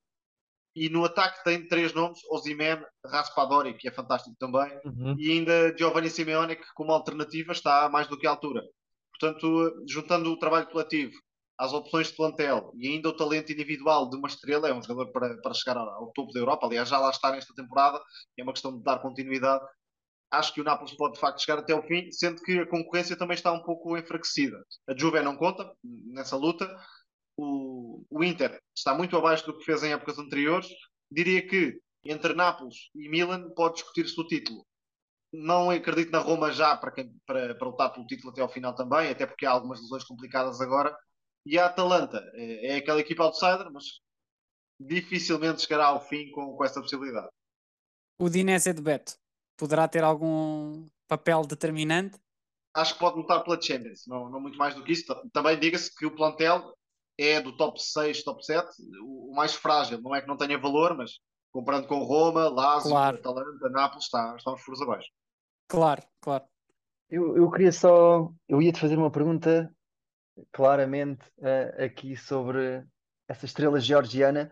E 0.75 0.89
no 0.89 1.03
ataque 1.03 1.43
tem 1.43 1.67
três 1.67 1.93
nomes: 1.93 2.19
Ozyman, 2.29 2.81
Raspadori, 3.05 3.73
que 3.77 3.87
é 3.87 3.91
fantástico 3.91 4.35
também, 4.39 4.71
uhum. 4.85 5.15
e 5.19 5.31
ainda 5.31 5.75
Giovanni 5.77 6.09
Simeone, 6.09 6.55
que 6.55 6.73
como 6.73 6.93
alternativa 6.93 7.51
está 7.51 7.89
mais 7.89 8.07
do 8.07 8.17
que 8.17 8.25
à 8.25 8.31
altura. 8.31 8.63
Portanto, 9.11 9.85
juntando 9.87 10.31
o 10.31 10.39
trabalho 10.39 10.67
coletivo 10.67 11.13
às 11.61 11.73
opções 11.73 12.07
de 12.07 12.15
plantel 12.15 12.71
e 12.75 12.87
ainda 12.87 13.09
o 13.09 13.15
talento 13.15 13.51
individual 13.51 14.09
de 14.09 14.17
uma 14.17 14.27
estrela, 14.27 14.67
é 14.67 14.73
um 14.73 14.81
jogador 14.81 15.11
para, 15.11 15.37
para 15.37 15.53
chegar 15.53 15.77
ao, 15.77 16.11
topo 16.11 16.33
da 16.33 16.39
Europa. 16.39 16.65
Aliás, 16.65 16.89
já 16.89 16.97
lá 16.97 17.11
está 17.11 17.31
nesta 17.31 17.53
temporada, 17.53 18.01
é 18.35 18.41
uma 18.41 18.51
questão 18.51 18.75
de 18.75 18.83
dar 18.83 18.97
continuidade. 18.97 19.63
Acho 20.31 20.55
que 20.55 20.61
o 20.61 20.63
Nápoles 20.63 20.95
pode 20.95 21.13
de 21.13 21.19
facto 21.19 21.39
chegar 21.39 21.59
até 21.59 21.75
o 21.75 21.83
fim, 21.83 22.11
sendo 22.11 22.41
que 22.41 22.57
a 22.57 22.67
concorrência 22.67 23.15
também 23.15 23.35
está 23.35 23.51
um 23.51 23.61
pouco 23.61 23.95
enfraquecida. 23.95 24.57
A 24.89 24.97
Juve 24.97 25.21
não 25.21 25.37
conta 25.37 25.71
nessa 25.83 26.35
luta. 26.35 26.67
O, 27.37 28.03
o 28.09 28.23
Inter 28.23 28.59
está 28.75 28.95
muito 28.95 29.15
abaixo 29.15 29.45
do 29.45 29.55
que 29.55 29.63
fez 29.63 29.83
em 29.83 29.93
épocas 29.93 30.17
anteriores. 30.17 30.67
Diria 31.11 31.45
que 31.47 31.79
entre 32.03 32.33
Nápoles 32.33 32.89
e 32.95 33.07
Milan 33.07 33.51
pode 33.55 33.75
discutir-se 33.75 34.19
o 34.19 34.25
título 34.25 34.65
não 35.33 35.69
acredito 35.69 36.11
na 36.11 36.19
Roma 36.19 36.51
já 36.51 36.75
para, 36.75 36.91
para, 37.25 37.55
para 37.55 37.67
lutar 37.67 37.93
pelo 37.93 38.05
título 38.05 38.31
até 38.33 38.41
ao 38.41 38.49
final 38.49 38.75
também, 38.75 39.09
até 39.09 39.25
porque 39.25 39.45
há 39.45 39.51
algumas 39.51 39.79
lesões 39.79 40.03
complicadas 40.03 40.59
agora. 40.59 40.93
E 41.45 41.57
a 41.57 41.65
Atalanta 41.65 42.21
é, 42.33 42.73
é 42.73 42.75
aquela 42.77 42.99
equipa 42.99 43.23
outsider, 43.23 43.71
mas 43.71 43.85
dificilmente 44.79 45.61
chegará 45.61 45.87
ao 45.87 46.01
fim 46.01 46.29
com, 46.31 46.55
com 46.55 46.63
essa 46.63 46.81
possibilidade. 46.81 47.29
O 48.19 48.29
Dinese 48.29 48.73
de 48.73 48.81
Beto 48.81 49.15
poderá 49.57 49.87
ter 49.87 50.03
algum 50.03 50.87
papel 51.07 51.45
determinante? 51.45 52.19
Acho 52.73 52.93
que 52.93 52.99
pode 52.99 53.17
lutar 53.17 53.43
pela 53.43 53.61
Champions, 53.61 54.03
não, 54.07 54.29
não 54.29 54.39
muito 54.39 54.57
mais 54.57 54.73
do 54.73 54.83
que 54.83 54.93
isso. 54.93 55.05
Também 55.33 55.59
diga-se 55.59 55.93
que 55.93 56.05
o 56.05 56.15
plantel 56.15 56.73
é 57.17 57.41
do 57.41 57.55
top 57.55 57.81
6, 57.81 58.23
top 58.23 58.43
7, 58.45 58.67
o, 59.01 59.31
o, 59.31 59.35
mais 59.35 59.53
frágil. 59.53 60.01
Não 60.01 60.15
é 60.15 60.21
que 60.21 60.27
não 60.27 60.37
tenha 60.37 60.57
valor, 60.57 60.95
mas 60.95 61.19
comparando 61.51 61.87
com 61.87 62.03
Roma, 62.03 62.47
Lazio, 62.47 62.91
claro. 62.91 63.17
Atalanta, 63.17 63.69
Nápoles, 63.69 64.05
está, 64.05 64.35
está 64.37 64.53
uns 64.53 64.61
furos 64.61 64.81
abaixo. 64.81 65.09
Claro, 65.67 66.01
claro. 66.21 66.45
Eu, 67.09 67.35
eu 67.35 67.51
queria 67.51 67.71
só. 67.71 68.31
Eu 68.47 68.61
ia 68.61 68.71
te 68.71 68.79
fazer 68.79 68.97
uma 68.97 69.11
pergunta 69.11 69.69
claramente 70.51 71.21
uh, 71.39 71.83
aqui 71.83 72.15
sobre 72.15 72.83
essa 73.27 73.45
estrela 73.45 73.79
georgiana, 73.79 74.51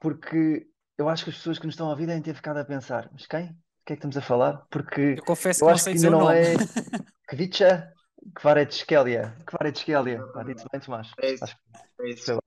porque 0.00 0.66
eu 0.98 1.08
acho 1.08 1.24
que 1.24 1.30
as 1.30 1.36
pessoas 1.36 1.58
que 1.58 1.66
nos 1.66 1.74
estão 1.74 1.86
a 1.86 1.90
ouvir 1.90 2.06
devem 2.06 2.22
ter 2.22 2.34
ficado 2.34 2.58
a 2.58 2.64
pensar: 2.64 3.08
mas 3.12 3.26
quem? 3.26 3.46
O 3.46 3.84
que 3.86 3.94
é 3.94 3.96
que 3.96 4.00
estamos 4.00 4.16
a 4.16 4.20
falar? 4.20 4.66
Porque 4.70 5.16
eu 5.18 5.24
confesso 5.24 5.64
eu 5.64 5.68
que 5.68 5.72
acho 5.72 5.84
que 5.84 5.90
ainda 5.90 6.10
não 6.10 6.30
é 6.30 6.54
Kvicha 7.28 7.92
Kvaretskhelia. 8.34 9.34
Kvaretskhelia. 9.46 10.20
Está 10.20 10.42
dito 10.42 10.64
bem, 10.70 10.80
Tomás? 10.80 11.10
É 11.20 11.32
isso. 11.32 11.44
Acho 11.44 11.56
que... 11.56 12.02
é 12.02 12.10
isso. 12.10 12.38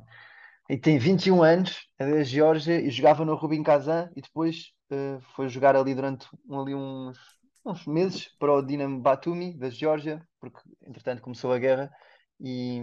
e 0.70 0.78
tem 0.78 0.98
21 0.98 1.42
anos, 1.42 1.88
é 1.98 2.10
da 2.10 2.24
Geórgia 2.24 2.80
e 2.80 2.90
jogava 2.90 3.26
no 3.26 3.36
Rubin 3.36 3.64
Kazan 3.64 4.10
e 4.16 4.22
depois 4.22 4.72
uh, 4.92 5.20
foi 5.36 5.50
jogar 5.50 5.76
ali 5.76 5.96
durante 5.96 6.28
ali 6.52 6.76
uns, 6.76 7.18
uns 7.66 7.86
meses 7.88 8.30
para 8.38 8.54
o 8.54 8.62
Dinamo 8.62 9.02
Batumi 9.02 9.58
da 9.58 9.70
Geórgia, 9.70 10.22
porque 10.40 10.60
entretanto 10.86 11.22
começou 11.22 11.52
a 11.52 11.58
guerra 11.58 11.92
e, 12.40 12.80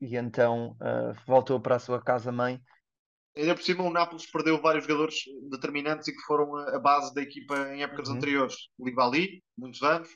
e 0.00 0.16
então 0.16 0.76
uh, 0.80 1.14
voltou 1.26 1.60
para 1.60 1.76
a 1.76 1.80
sua 1.80 2.02
casa-mãe. 2.02 2.60
Ainda 3.36 3.54
por 3.54 3.62
cima, 3.62 3.84
o 3.84 3.90
Nápoles 3.90 4.30
perdeu 4.30 4.60
vários 4.60 4.84
jogadores 4.84 5.22
determinantes 5.48 6.08
e 6.08 6.12
que 6.12 6.22
foram 6.22 6.56
a 6.56 6.78
base 6.78 7.14
da 7.14 7.22
equipa 7.22 7.56
em 7.72 7.82
épocas 7.82 8.08
uhum. 8.08 8.16
anteriores. 8.16 8.56
Livali, 8.80 9.42
muitos 9.56 9.80
anos, 9.82 10.08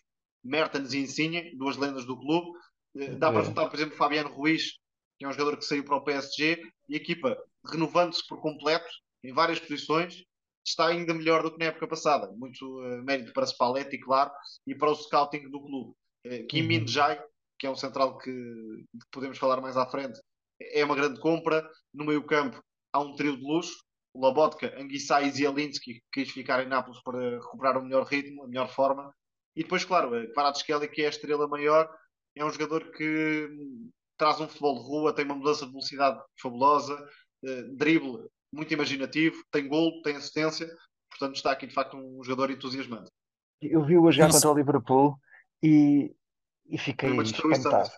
Mertens 0.43 0.93
e 0.93 0.99
Insigne, 0.99 1.57
duas 1.57 1.77
lendas 1.77 2.05
do 2.05 2.18
clube. 2.18 2.51
Eh, 2.97 3.14
dá 3.14 3.31
para 3.31 3.45
juntar, 3.45 3.68
por 3.68 3.77
exemplo, 3.77 3.97
Fabiano 3.97 4.35
Ruiz, 4.35 4.73
que 5.18 5.25
é 5.25 5.29
um 5.29 5.33
jogador 5.33 5.57
que 5.57 5.64
saiu 5.64 5.85
para 5.85 5.97
o 5.97 6.05
PSG, 6.05 6.61
e 6.89 6.95
a 6.95 6.97
equipa, 6.97 7.37
renovando-se 7.70 8.27
por 8.27 8.41
completo, 8.41 8.91
em 9.23 9.33
várias 9.33 9.61
posições, 9.61 10.25
está 10.66 10.89
ainda 10.89 11.14
melhor 11.14 11.43
do 11.43 11.53
que 11.53 11.59
na 11.59 11.66
época 11.66 11.87
passada. 11.87 12.31
Muito 12.37 12.64
uh, 12.64 13.03
mérito 13.05 13.33
para 13.33 13.47
Spalletti, 13.47 13.99
claro, 13.99 14.33
e 14.66 14.75
para 14.75 14.91
o 14.91 14.95
scouting 14.95 15.49
do 15.49 15.61
clube. 15.61 15.95
Uh, 16.27 16.47
Kim 16.49 16.62
uhum. 16.62 16.68
Min 16.68 16.87
Jae, 16.89 17.20
que 17.63 17.67
é 17.69 17.71
um 17.71 17.77
central 17.77 18.19
que, 18.19 18.29
que, 18.29 19.07
podemos 19.13 19.39
falar 19.39 19.61
mais 19.61 19.77
à 19.77 19.87
frente, 19.87 20.21
é 20.61 20.85
uma 20.85 20.97
grande 20.97 21.21
compra. 21.21 21.65
No 21.95 22.05
meio 22.05 22.27
campo 22.27 22.61
há 22.93 22.99
um 22.99 23.15
trio 23.15 23.37
de 23.37 23.43
luxo, 23.45 23.77
Labotka, 24.17 24.75
Anguissá 24.77 25.23
e 25.23 25.31
Zielinski, 25.31 25.95
que 25.95 26.25
quis 26.25 26.33
ficar 26.33 26.65
em 26.65 26.69
Nápoles 26.69 27.01
para 27.05 27.39
recuperar 27.39 27.79
o 27.79 27.85
melhor 27.85 28.05
ritmo, 28.05 28.43
a 28.43 28.49
melhor 28.49 28.69
forma. 28.69 29.15
E 29.55 29.63
depois, 29.63 29.85
claro, 29.85 30.11
Kvaratskhelia, 30.33 30.89
que 30.89 31.03
é 31.03 31.07
a 31.07 31.11
estrela 31.11 31.47
maior, 31.47 31.89
é 32.35 32.45
um 32.45 32.51
jogador 32.51 32.91
que 32.91 33.49
traz 34.19 34.41
um 34.41 34.49
futebol 34.49 34.83
de 34.83 34.89
rua, 34.89 35.15
tem 35.15 35.25
uma 35.25 35.37
mudança 35.37 35.65
de 35.65 35.71
velocidade 35.71 36.21
fabulosa, 36.41 36.95
uh, 37.45 37.77
drible 37.77 38.27
muito 38.53 38.75
imaginativo, 38.75 39.41
tem 39.53 39.69
gol, 39.69 40.03
tem 40.03 40.17
assistência, 40.17 40.69
portanto 41.11 41.37
está 41.37 41.53
aqui 41.53 41.69
de 41.69 41.75
facto 41.75 41.97
um 41.97 42.25
jogador 42.25 42.51
entusiasmante. 42.51 43.09
Eu 43.63 43.85
vi-o 43.85 44.09
a 44.09 44.11
jogar 44.11 44.33
contra 44.33 44.51
o 44.51 44.55
Liverpool 44.57 45.17
e, 45.63 46.13
e 46.73 46.79
fiquei 46.79 47.11
foi 47.11 47.18
uma 47.18 47.23
espantado. 47.23 47.91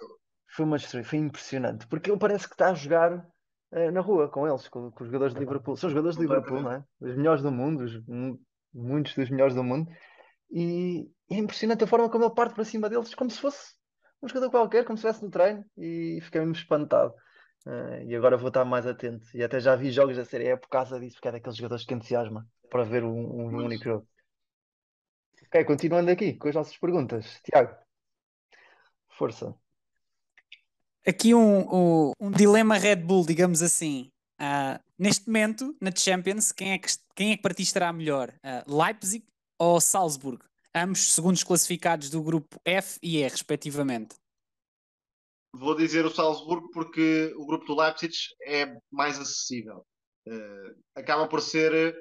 Foi 0.48 0.64
uma 0.64 0.78
foi 0.78 1.18
impressionante, 1.18 1.86
porque 1.86 2.10
ele 2.10 2.18
parece 2.18 2.46
que 2.48 2.54
está 2.54 2.70
a 2.70 2.74
jogar 2.74 3.24
uh, 3.72 3.90
na 3.92 4.00
rua 4.00 4.28
com 4.28 4.46
eles, 4.46 4.68
com, 4.68 4.90
com, 4.90 5.04
os 5.04 5.06
jogadores 5.06 5.32
de 5.32 5.40
Liverpool. 5.40 5.76
São 5.76 5.88
jogadores 5.88 6.16
de 6.16 6.22
Liverpool, 6.22 6.60
não 6.60 6.72
é? 6.72 6.84
Os 7.00 7.16
melhores 7.16 7.42
do 7.42 7.52
mundo, 7.52 7.84
os, 7.84 8.00
muitos 8.74 9.14
dos 9.14 9.30
melhores 9.30 9.54
do 9.54 9.62
mundo. 9.62 9.88
E 10.50 11.08
é 11.30 11.36
impressionante 11.36 11.84
a 11.84 11.86
forma 11.86 12.10
como 12.10 12.24
ele 12.24 12.34
parte 12.34 12.54
para 12.54 12.64
cima 12.64 12.90
deles, 12.90 13.14
como 13.14 13.30
se 13.30 13.40
fosse 13.40 13.74
um 14.20 14.28
jogador 14.28 14.50
qualquer, 14.50 14.84
como 14.84 14.98
se 14.98 15.06
estivesse 15.06 15.24
no 15.24 15.30
treino, 15.30 15.64
e 15.76 16.18
fiquei 16.22 16.40
mesmo 16.40 16.54
espantado. 16.54 17.14
Uh, 17.66 18.02
e 18.06 18.14
agora 18.14 18.36
vou 18.36 18.48
estar 18.48 18.64
mais 18.64 18.86
atento. 18.86 19.26
E 19.34 19.42
até 19.42 19.60
já 19.60 19.76
vi 19.76 19.90
jogos 19.90 20.16
da 20.16 20.24
Série 20.24 20.48
E 20.48 20.56
por 20.56 20.68
causa 20.68 20.98
disso, 20.98 21.16
porque 21.16 21.28
é 21.28 21.32
daqueles 21.32 21.56
jogadores 21.56 21.84
que 21.84 21.94
entusiasma 21.94 22.46
para 22.68 22.82
ver 22.82 23.04
um, 23.04 23.10
um 23.10 23.64
único 23.64 23.84
jogo. 23.84 24.08
Ok, 25.46 25.64
continuando 25.64 26.10
aqui 26.10 26.34
com 26.34 26.48
as 26.48 26.54
nossas 26.54 26.76
perguntas. 26.76 27.40
Tiago, 27.44 27.74
força. 29.16 29.54
Aqui 31.06 31.34
um, 31.34 31.60
um, 31.72 32.12
um 32.20 32.30
dilema 32.30 32.78
Red 32.78 32.96
Bull, 32.96 33.26
digamos 33.26 33.62
assim. 33.62 34.10
Uh, 34.40 34.82
neste 34.98 35.26
momento, 35.26 35.76
na 35.80 35.90
Champions, 35.94 36.50
quem 36.50 36.72
é 36.72 36.78
que, 36.78 36.88
quem 37.14 37.32
é 37.32 37.36
que 37.36 37.42
para 37.42 37.54
ti 37.54 37.62
estará 37.62 37.92
melhor? 37.92 38.32
Uh, 38.42 38.76
Leipzig 38.76 39.24
ou 39.58 39.80
Salzburgo? 39.80 40.44
ambos 40.74 41.12
segundos 41.12 41.44
classificados 41.44 42.10
do 42.10 42.22
grupo 42.22 42.60
F 42.64 42.98
e 43.02 43.18
E, 43.18 43.22
respectivamente. 43.22 44.16
Vou 45.54 45.76
dizer 45.76 46.04
o 46.04 46.10
Salzburgo 46.10 46.68
porque 46.72 47.32
o 47.36 47.46
grupo 47.46 47.64
do 47.64 47.76
Leipzig 47.76 48.12
é 48.42 48.76
mais 48.90 49.18
acessível. 49.20 49.86
Uh, 50.26 50.74
acaba 50.96 51.28
por 51.28 51.40
ser, 51.40 51.94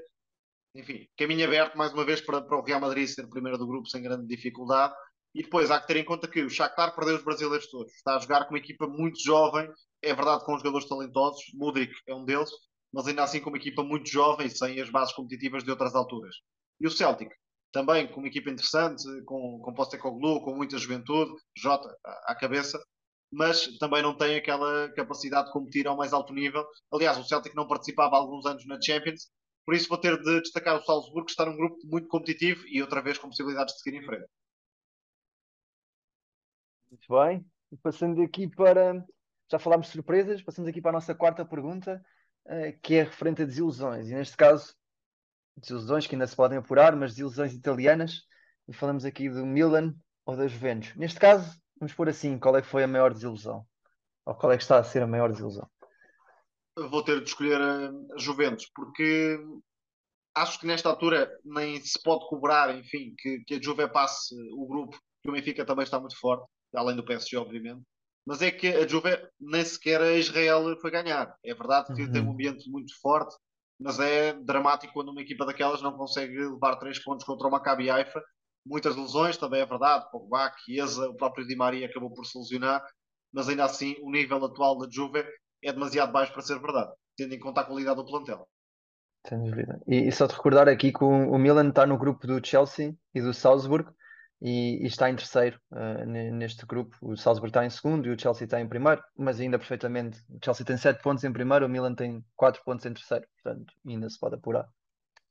enfim, 0.74 1.08
caminho 1.16 1.46
aberto 1.46 1.78
mais 1.78 1.94
uma 1.94 2.04
vez 2.04 2.20
para, 2.20 2.42
para 2.42 2.58
o 2.58 2.64
Real 2.64 2.82
Madrid 2.82 3.08
ser 3.08 3.28
primeiro 3.28 3.60
do 3.60 3.68
grupo 3.68 3.88
sem 3.88 4.02
grande 4.02 4.26
dificuldade. 4.26 4.96
E 5.36 5.42
depois 5.42 5.72
há 5.72 5.80
que 5.80 5.88
ter 5.88 5.98
em 5.98 6.06
conta 6.06 6.28
que 6.28 6.44
o 6.44 6.50
Shakhtar 6.50 6.94
perdeu 6.96 7.16
os 7.16 7.24
brasileiros 7.24 7.68
todos. 7.70 7.92
Está 7.94 8.16
a 8.16 8.20
jogar 8.20 8.46
com 8.46 8.54
uma 8.54 8.60
equipa 8.60 8.88
muito 8.88 9.22
jovem, 9.24 9.68
é 10.02 10.14
verdade 10.14 10.46
com 10.46 10.58
jogadores 10.58 10.88
talentosos, 10.88 11.44
Mudrik 11.56 11.94
é 12.08 12.14
um 12.14 12.24
deles, 12.24 12.50
mas 12.94 13.08
ainda 13.08 13.24
assim 13.24 13.40
com 13.40 13.50
uma 13.50 13.58
equipa 13.58 13.84
muito 13.84 14.10
jovem, 14.10 14.48
sem 14.50 14.80
as 14.80 14.90
bases 14.90 15.14
competitivas 15.14 15.64
de 15.64 15.72
outras 15.72 15.96
alturas. 15.96 16.36
E 16.80 16.86
o 16.86 16.92
Celtic 16.92 17.32
também 17.74 18.08
com 18.08 18.20
uma 18.20 18.28
equipa 18.28 18.52
interessante, 18.52 19.04
com, 19.26 19.60
com 19.60 19.74
Postecoglou, 19.74 20.44
com 20.44 20.56
muita 20.56 20.78
juventude, 20.78 21.32
Jota 21.58 21.90
à, 22.28 22.36
cabeça, 22.36 22.80
mas 23.32 23.66
também 23.80 24.04
não 24.04 24.16
tem 24.16 24.36
aquela 24.36 24.90
capacidade 24.94 25.48
de 25.48 25.54
competir 25.54 25.88
ao 25.88 25.98
mais 25.98 26.14
alto 26.14 26.32
nível. 26.34 26.64
Aliás, 26.94 27.18
o 27.18 27.24
Celtic 27.24 27.56
não 27.56 27.68
participava 27.68 28.16
há 28.16 28.20
alguns 28.20 28.46
anos 28.46 28.64
na 28.68 28.80
Champions, 28.80 29.32
por 29.66 29.74
isso 29.74 29.90
vou 29.90 29.98
ter 29.98 30.22
de 30.22 30.42
destacar 30.42 30.78
o 30.78 30.84
Salzburgo, 30.84 31.26
que 31.26 31.32
está 31.32 31.46
num 31.46 31.58
grupo 31.58 31.78
muito 31.86 32.08
competitivo 32.08 32.64
e 32.68 32.80
outra 32.80 33.02
vez 33.02 33.18
com 33.18 33.28
possibilidades 33.30 33.74
de 33.74 33.82
seguir 33.82 33.98
em 33.98 34.06
frente. 34.06 34.28
Muito 36.94 37.08
bem. 37.10 37.44
Passando 37.82 38.22
aqui 38.22 38.48
para. 38.48 39.04
Já 39.52 39.58
falámos 39.58 39.88
de 39.88 39.94
surpresas, 39.94 40.42
passamos 40.44 40.70
aqui 40.70 40.80
para 40.80 40.92
a 40.92 40.94
nossa 40.94 41.14
quarta 41.14 41.44
pergunta, 41.44 42.04
eh, 42.46 42.74
que 42.84 42.96
é 42.96 43.04
referente 43.04 43.42
a 43.42 43.46
desilusões. 43.46 44.10
E 44.10 44.14
neste 44.14 44.38
caso, 44.38 44.76
desilusões 45.58 46.08
que 46.08 46.16
ainda 46.16 46.28
se 46.28 46.36
podem 46.36 46.60
apurar, 46.60 46.96
mas 46.96 47.12
desilusões 47.12 47.54
italianas. 47.54 48.22
E 48.68 48.74
falamos 48.74 49.06
aqui 49.06 49.28
do 49.28 49.46
Milan 49.46 49.96
ou 50.26 50.38
da 50.38 50.48
Juventus. 50.48 50.96
Neste 50.96 51.20
caso, 51.20 51.60
vamos 51.80 51.94
pôr 51.94 52.10
assim: 52.10 52.38
qual 52.38 52.56
é 52.56 52.62
que 52.62 52.68
foi 52.68 52.84
a 52.84 52.88
maior 52.88 53.12
desilusão? 53.12 53.66
Ou 54.26 54.36
qual 54.36 54.52
é 54.52 54.58
que 54.58 54.64
está 54.64 54.78
a 54.78 54.84
ser 54.84 55.02
a 55.02 55.08
maior 55.08 55.32
desilusão? 55.32 55.68
Vou 56.78 57.04
ter 57.04 57.22
de 57.22 57.30
escolher 57.30 57.60
a 57.60 57.92
Juventus, 58.18 58.70
porque 58.74 59.40
acho 60.36 60.60
que 60.60 60.68
nesta 60.68 60.90
altura 60.90 61.30
nem 61.44 61.80
se 61.82 62.02
pode 62.02 62.28
cobrar, 62.28 62.76
enfim, 62.76 63.16
que, 63.18 63.44
que 63.46 63.56
a 63.56 63.62
Juve 63.62 63.88
passe 63.90 64.36
o 64.54 64.68
grupo, 64.68 64.98
que 65.22 65.30
o 65.30 65.34
Benfica 65.34 65.66
também 65.66 65.84
está 65.84 66.00
muito 66.00 66.18
forte, 66.20 66.48
além 66.76 66.96
do 66.96 67.06
PSG, 67.06 67.38
obviamente. 67.38 67.82
Mas 68.26 68.42
é 68.42 68.52
que 68.52 68.68
a 68.68 68.88
Juve 68.88 69.10
nem 69.40 69.66
sequer 69.66 70.02
a 70.02 70.14
Israel 70.14 70.78
foi 70.80 70.92
ganhar. 70.92 71.36
É 71.44 71.54
verdade 71.54 71.94
que 71.94 72.04
uhum. 72.04 72.12
tem 72.12 72.22
um 72.22 72.32
ambiente 72.32 72.70
muito 72.70 72.94
forte, 73.02 73.36
mas 73.80 74.00
é 74.00 74.34
dramático 74.34 74.94
quando 74.94 75.10
uma 75.10 75.22
equipa 75.22 75.46
daquelas 75.46 75.82
não 75.82 75.98
consegue 75.98 76.38
levar 76.38 76.78
três 76.78 77.04
pontos 77.04 77.26
contra 77.26 77.48
o 77.48 77.52
Maccabi 77.52 77.90
Haifa. 77.90 78.24
Muitas 78.66 78.96
lesões, 78.96 79.36
também 79.36 79.60
é 79.60 79.66
verdade, 79.66 80.10
Pogba, 80.10 80.50
Chiesa, 80.64 81.10
o 81.10 81.16
próprio 81.16 81.46
Di 81.46 81.56
Maria 81.56 81.86
acabou 81.86 82.14
por 82.14 82.26
se 82.26 82.38
lesionar, 82.38 82.82
mas 83.34 83.50
ainda 83.50 83.66
assim 83.66 83.98
o 84.02 84.10
nível 84.10 84.44
atual 84.46 84.78
da 84.78 84.88
Juve 84.90 85.22
é 85.62 85.74
demasiado 85.74 86.14
baixo 86.14 86.32
para 86.32 86.42
ser 86.42 86.60
verdade, 86.62 86.94
tendo 87.18 87.34
em 87.34 87.40
conta 87.40 87.60
a 87.60 87.66
qualidade 87.66 87.98
do 87.98 88.06
plantel. 88.06 88.48
Sem 89.28 89.44
dúvida. 89.44 89.82
E, 89.86 90.08
e 90.08 90.12
só 90.14 90.28
te 90.28 90.36
recordar 90.36 90.70
aqui 90.70 90.94
que 90.94 91.04
o, 91.04 91.10
o 91.10 91.38
Milan 91.38 91.70
está 91.70 91.86
no 91.86 91.98
grupo 91.98 92.26
do 92.26 92.46
Chelsea 92.46 92.96
e 93.14 93.22
do 93.22 93.34
Salzburg, 93.34 93.90
e, 94.44 94.84
e, 94.84 94.88
está 94.88 95.10
em 95.10 95.16
terceiro 95.16 95.58
uh, 95.72 96.06
neste 96.06 96.66
grupo. 96.66 96.98
O 97.02 97.16
Salzburg 97.16 97.50
está 97.50 97.66
em 97.66 97.70
segundo 97.70 98.06
e 98.06 98.12
o 98.12 98.20
Chelsea 98.20 98.44
está 98.44 98.60
em 98.60 98.68
primeiro, 98.68 99.02
mas 99.18 99.40
ainda 99.40 99.58
perfeitamente. 99.58 100.20
O 100.30 100.38
Chelsea 100.44 100.66
tem 100.66 100.76
sete 100.76 101.02
pontos 101.02 101.24
em 101.24 101.32
primeiro, 101.32 101.66
o 101.66 101.70
Milan 101.70 101.96
tem 101.96 102.22
quatro 102.36 102.62
pontos 102.66 102.86
em 102.86 102.94
terceiro, 102.94 103.26
portanto 103.42 103.74
ainda 103.88 104.10
se 104.10 104.20
pode 104.20 104.36
apurar. 104.36 104.68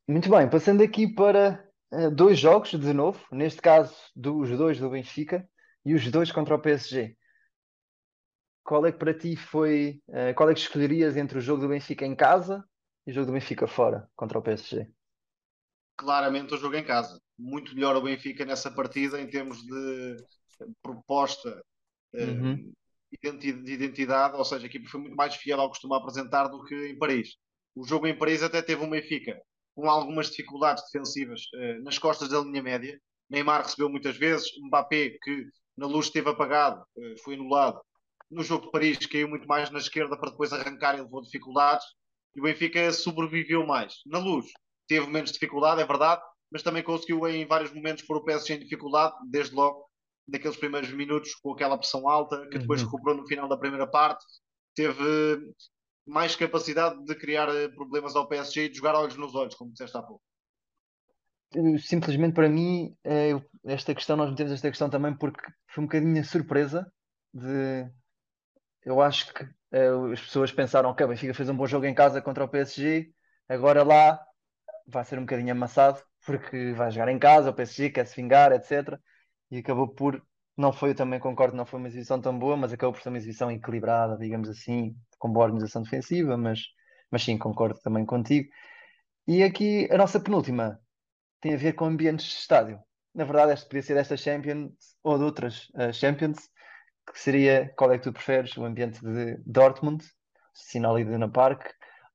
Muito 0.09 0.31
bem, 0.31 0.49
passando 0.49 0.83
aqui 0.83 1.07
para 1.07 1.63
uh, 1.93 2.11
dois 2.11 2.39
jogos 2.39 2.71
de 2.71 2.93
novo, 2.95 3.23
neste 3.31 3.61
caso 3.61 3.95
dos 4.17 4.49
dois 4.57 4.81
do 4.81 4.89
Benfica 4.89 5.47
e 5.85 5.95
os 5.95 6.11
dois 6.11 6.33
contra 6.33 6.55
o 6.55 6.59
PSG. 6.59 7.15
Qual 8.65 8.87
é 8.87 8.93
que 8.93 8.99
para 8.99 9.13
ti 9.13 9.37
foi, 9.37 10.01
uh, 10.09 10.35
qual 10.35 10.49
é 10.49 10.55
que 10.55 10.61
escolherias 10.61 11.19
entre 11.19 11.37
o 11.37 11.43
jogo 11.43 11.61
do 11.61 11.69
Benfica 11.69 12.07
em 12.07 12.17
casa 12.17 12.65
e 13.07 13.11
o 13.11 13.15
jogo 13.15 13.27
do 13.27 13.33
Benfica 13.33 13.67
fora 13.67 14.09
contra 14.17 14.39
o 14.39 14.43
PSG? 14.43 14.91
claramente 16.03 16.55
o 16.55 16.59
jogo 16.59 16.77
em 16.77 16.85
casa. 16.85 17.21
Muito 17.45 17.75
melhor 17.75 17.97
o 17.97 18.03
Benfica 18.03 18.45
nessa 18.45 18.71
partida 18.71 19.21
em 19.21 19.29
termos 19.29 19.59
de 19.63 20.17
proposta 20.81 21.61
eh, 22.15 22.25
uhum. 22.25 22.73
de 23.39 23.73
identidade, 23.73 24.37
ou 24.37 24.45
seja, 24.45 24.65
a 24.65 24.67
equipa 24.67 24.89
foi 24.89 25.01
muito 25.01 25.17
mais 25.17 25.35
fiel 25.35 25.61
ao 25.61 25.67
que 25.67 25.73
costuma 25.73 25.97
apresentar 25.97 26.47
do 26.47 26.65
que 26.65 26.75
em 26.87 26.97
Paris. 26.97 27.37
O 27.75 27.85
jogo 27.85 28.07
em 28.07 28.17
Paris 28.17 28.45
até 28.45 28.63
teve 28.63 28.85
um 28.85 28.91
Benfica 28.91 29.41
com 29.75 29.91
algumas 29.91 30.29
dificuldades 30.31 30.85
defensivas 30.85 31.41
eh, 31.55 31.79
nas 31.81 31.99
costas 31.99 32.29
da 32.29 32.39
linha 32.41 32.63
média. 32.63 32.97
Neymar 33.29 33.63
recebeu 33.63 33.89
muitas 33.89 34.17
vezes, 34.17 34.49
Mbappé, 34.69 35.17
que 35.21 35.47
na 35.77 35.87
luz 35.87 36.07
esteve 36.07 36.31
apagado, 36.31 36.85
eh, 36.97 37.15
foi 37.25 37.35
anulado. 37.35 37.81
No 38.31 38.45
jogo 38.45 38.67
de 38.67 38.71
Paris 38.71 39.05
caiu 39.07 39.29
muito 39.29 39.49
mais 39.49 39.69
na 39.71 39.79
esquerda 39.79 40.17
para 40.17 40.31
depois 40.31 40.53
arrancar 40.53 40.97
e 40.97 41.03
levou 41.03 41.23
dificuldades. 41.23 41.85
E 42.37 42.41
o 42.41 42.45
Benfica 42.45 42.93
sobreviveu 42.93 43.67
mais. 43.67 43.97
Na 44.07 44.19
luz, 44.19 44.47
teve 44.87 45.07
menos 45.07 45.33
dificuldade, 45.33 45.81
é 45.81 45.87
verdade, 45.87 46.23
mas 46.53 46.63
também 46.63 46.83
conseguiu 46.83 47.27
em 47.27 47.47
vários 47.47 47.73
momentos 47.73 48.05
pôr 48.05 48.19
o 48.19 48.25
PSG 48.25 48.55
em 48.55 48.59
dificuldade, 48.61 49.15
desde 49.31 49.55
logo 49.55 49.89
naqueles 50.29 50.57
primeiros 50.57 50.93
minutos 50.93 51.35
com 51.37 51.53
aquela 51.53 51.79
pressão 51.79 52.09
alta, 52.09 52.47
que 52.49 52.59
depois 52.59 52.83
uhum. 52.83 52.89
recuperou 52.89 53.17
no 53.17 53.27
final 53.27 53.49
da 53.49 53.57
primeira 53.57 53.87
parte, 53.87 54.25
teve 54.75 55.41
mais 56.07 56.37
capacidade 56.37 57.03
de 57.05 57.15
criar 57.15 57.49
eh, 57.49 57.69
problemas 57.69 58.15
ao 58.15 58.29
PSG 58.29 58.65
e 58.65 58.69
de 58.69 58.77
jogar 58.77 58.95
olhos 58.95 59.17
nos 59.17 59.35
olhos, 59.35 59.55
como 59.55 59.73
disseste 59.73 59.97
há 59.97 60.03
pouco. 60.03 60.23
Simplesmente 61.81 62.35
para 62.35 62.49
mim, 62.49 62.97
é, 63.05 63.31
esta 63.65 63.95
questão, 63.95 64.17
nós 64.17 64.31
metemos 64.31 64.53
esta 64.53 64.69
questão 64.69 64.89
também 64.89 65.15
porque 65.15 65.43
foi 65.69 65.85
um 65.85 65.87
bocadinho 65.87 66.21
a 66.21 66.25
surpresa 66.25 66.91
de. 67.33 67.87
Eu 68.85 69.01
acho 69.01 69.33
que 69.33 69.45
uh, 69.45 70.13
as 70.13 70.21
pessoas 70.21 70.51
pensaram 70.51 70.95
que 70.95 71.05
o 71.05 71.09
Benfica 71.09 71.35
fez 71.35 71.49
um 71.49 71.57
bom 71.57 71.67
jogo 71.67 71.85
em 71.85 71.95
casa 71.95 72.23
contra 72.23 72.45
o 72.45 72.49
PSG, 72.49 73.13
agora 73.49 73.83
lá 73.83 74.19
vai 74.87 75.05
ser 75.05 75.19
um 75.19 75.23
bocadinho 75.23 75.53
amassado, 75.53 76.03
porque 76.25 76.73
vai 76.73 76.91
jogar 76.91 77.09
em 77.09 77.19
casa, 77.19 77.51
o 77.51 77.55
PSG 77.55 77.91
quer 77.91 78.07
se 78.07 78.17
vingar, 78.17 78.53
etc. 78.53 78.99
E 79.51 79.59
acabou 79.59 79.89
por, 79.89 80.23
não 80.57 80.73
foi, 80.73 80.91
eu 80.91 80.95
também 80.95 81.21
concordo, 81.21 81.57
não 81.57 81.67
foi 81.67 81.79
uma 81.79 81.89
exibição 81.89 82.21
tão 82.21 82.39
boa, 82.39 82.57
mas 82.57 82.73
acabou 82.73 82.93
por 82.93 83.03
ser 83.03 83.09
uma 83.09 83.19
exibição 83.19 83.51
equilibrada, 83.51 84.17
digamos 84.17 84.49
assim, 84.49 84.97
com 85.19 85.33
boa 85.33 85.47
organização 85.47 85.83
defensiva, 85.83 86.37
mas, 86.37 86.61
mas 87.11 87.23
sim, 87.23 87.39
concordo 87.39 87.79
também 87.81 88.05
contigo. 88.07 88.49
E 89.27 89.43
aqui 89.43 89.89
a 89.91 89.97
nossa 89.97 90.21
penúltima 90.21 90.81
tem 91.41 91.55
a 91.55 91.57
ver 91.57 91.75
com 91.75 91.87
ambientes 91.87 92.27
de 92.27 92.33
estádio. 92.35 92.81
Na 93.15 93.25
verdade, 93.25 93.53
este 93.53 93.67
podia 93.67 93.83
ser 93.83 93.95
desta 93.95 94.17
Champions 94.17 94.73
ou 95.03 95.19
de 95.19 95.25
outras 95.25 95.69
uh, 95.71 95.93
Champions, 95.93 96.49
que 97.07 97.19
seria 97.19 97.73
qual 97.77 97.93
é 97.93 97.99
que 97.99 98.05
tu 98.05 98.13
preferes? 98.13 98.57
O 98.57 98.65
ambiente 98.65 99.01
de 99.01 99.37
Dortmund, 99.47 100.05
Sinal 100.55 100.99
Iduna 100.99 101.31
Park, 101.31 101.69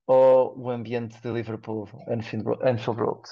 ou 0.08 0.58
o 0.58 0.70
ambiente 0.70 1.22
de 1.22 1.32
Liverpool, 1.32 1.88
Anfield 2.08 3.00
Road? 3.00 3.30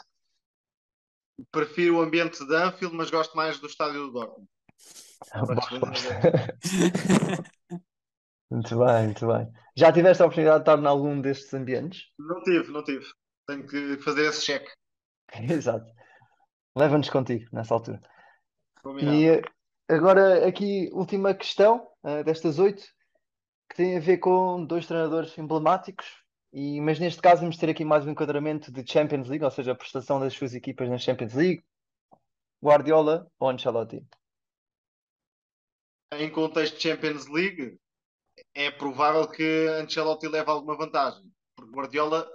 Prefiro 1.52 1.98
o 1.98 2.02
ambiente 2.02 2.46
de 2.46 2.56
Anfield, 2.56 2.96
mas 2.96 3.10
gosto 3.10 3.36
mais 3.36 3.60
do 3.60 3.68
estádio 3.68 4.08
do 4.08 4.12
Dortmund. 4.12 4.48
muito 8.50 8.78
bem, 8.78 9.06
muito 9.06 9.28
bem. 9.28 9.52
Já 9.76 9.92
tiveste 9.92 10.24
a 10.24 10.26
oportunidade 10.26 10.64
de 10.64 10.70
estar 10.70 10.82
em 10.82 10.88
algum 10.88 11.20
destes 11.20 11.54
ambientes? 11.54 12.06
Não 12.18 12.42
tive, 12.44 12.72
não 12.72 12.82
tive. 12.84 13.06
Tenho 13.48 13.68
que 13.68 13.98
fazer 13.98 14.28
esse 14.28 14.42
cheque. 14.42 14.72
Exato. 15.52 15.92
Leva-nos 16.78 17.10
contigo 17.10 17.50
nessa 17.52 17.74
altura. 17.74 18.00
Combinado. 18.82 19.18
E 19.18 19.42
agora 19.90 20.48
aqui, 20.48 20.90
última 20.94 21.34
questão 21.34 21.86
uh, 22.04 22.24
destas 22.24 22.60
oito, 22.60 22.84
que 23.70 23.76
tem 23.76 23.98
a 23.98 24.02
ver 24.02 24.18
com 24.18 24.66
dois 24.66 24.86
treinadores 24.86 25.38
emblemáticos, 25.38 26.06
e, 26.56 26.80
mas 26.80 26.98
neste 27.00 27.22
caso 27.22 27.42
vamos 27.42 27.58
ter 27.58 27.70
aqui 27.70 27.84
mais 27.84 28.08
um 28.08 28.12
enquadramento 28.12 28.72
de 28.72 28.90
Champions 28.90 29.28
League, 29.28 29.44
ou 29.44 29.52
seja, 29.52 29.74
a 29.74 29.76
prestação 29.76 30.22
das 30.22 30.34
suas 30.34 30.56
equipas 30.56 30.88
na 30.90 30.98
Champions 30.98 31.34
League. 31.34 31.62
Guardiola 32.64 33.30
ou 33.38 33.50
Ancelotti? 33.50 34.02
Em 36.14 36.32
contexto 36.32 36.78
de 36.78 36.84
Champions 36.84 37.28
League, 37.28 37.78
é 38.54 38.72
provável 38.72 39.30
que 39.30 39.68
Ancelotti 39.82 40.30
leve 40.30 40.50
alguma 40.50 40.78
vantagem, 40.78 41.30
porque 41.58 41.76
Guardiola 41.76 42.26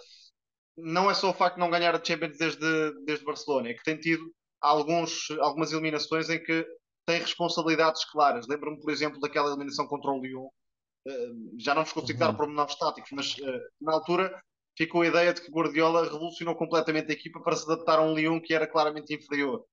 não 0.76 1.10
é 1.10 1.14
só 1.14 1.30
o 1.30 1.34
facto 1.34 1.54
de 1.54 1.60
não 1.60 1.70
ganhar 1.70 1.94
a 1.94 2.04
Champions 2.04 2.36
desde, 2.36 3.04
desde 3.06 3.24
Barcelona, 3.24 3.70
é 3.70 3.74
que 3.74 3.82
tem 3.82 3.96
tido 3.96 4.30
alguns, 4.60 5.30
algumas 5.40 5.72
eliminações 5.72 6.28
em 6.28 6.42
que 6.42 6.66
tem 7.06 7.20
responsabilidades 7.20 8.04
claras. 8.04 8.46
Lembro-me, 8.46 8.78
por 8.78 8.92
exemplo, 8.92 9.18
daquela 9.18 9.48
eliminação 9.48 9.86
contra 9.86 10.10
o 10.10 10.20
Lyon. 10.20 10.50
Uh, 11.07 11.59
já 11.59 11.74
não 11.74 11.84
vos 11.84 11.92
consigo 11.92 12.20
uhum. 12.20 12.26
dar 12.26 12.36
pormenores 12.36 12.74
táticos, 12.76 13.11
mas 13.12 13.34
uh, 13.38 13.61
na 13.80 13.94
altura 13.94 14.38
ficou 14.76 15.03
a 15.03 15.07
ideia 15.07 15.32
de 15.32 15.40
que 15.40 15.51
Guardiola 15.51 16.05
revolucionou 16.05 16.55
completamente 16.55 17.11
a 17.11 17.14
equipa 17.14 17.40
para 17.40 17.57
se 17.57 17.64
adaptar 17.70 17.98
a 17.98 18.03
um 18.03 18.14
Lyon 18.14 18.40
que 18.40 18.55
era 18.55 18.66
claramente 18.66 19.14
inferior. 19.14 19.64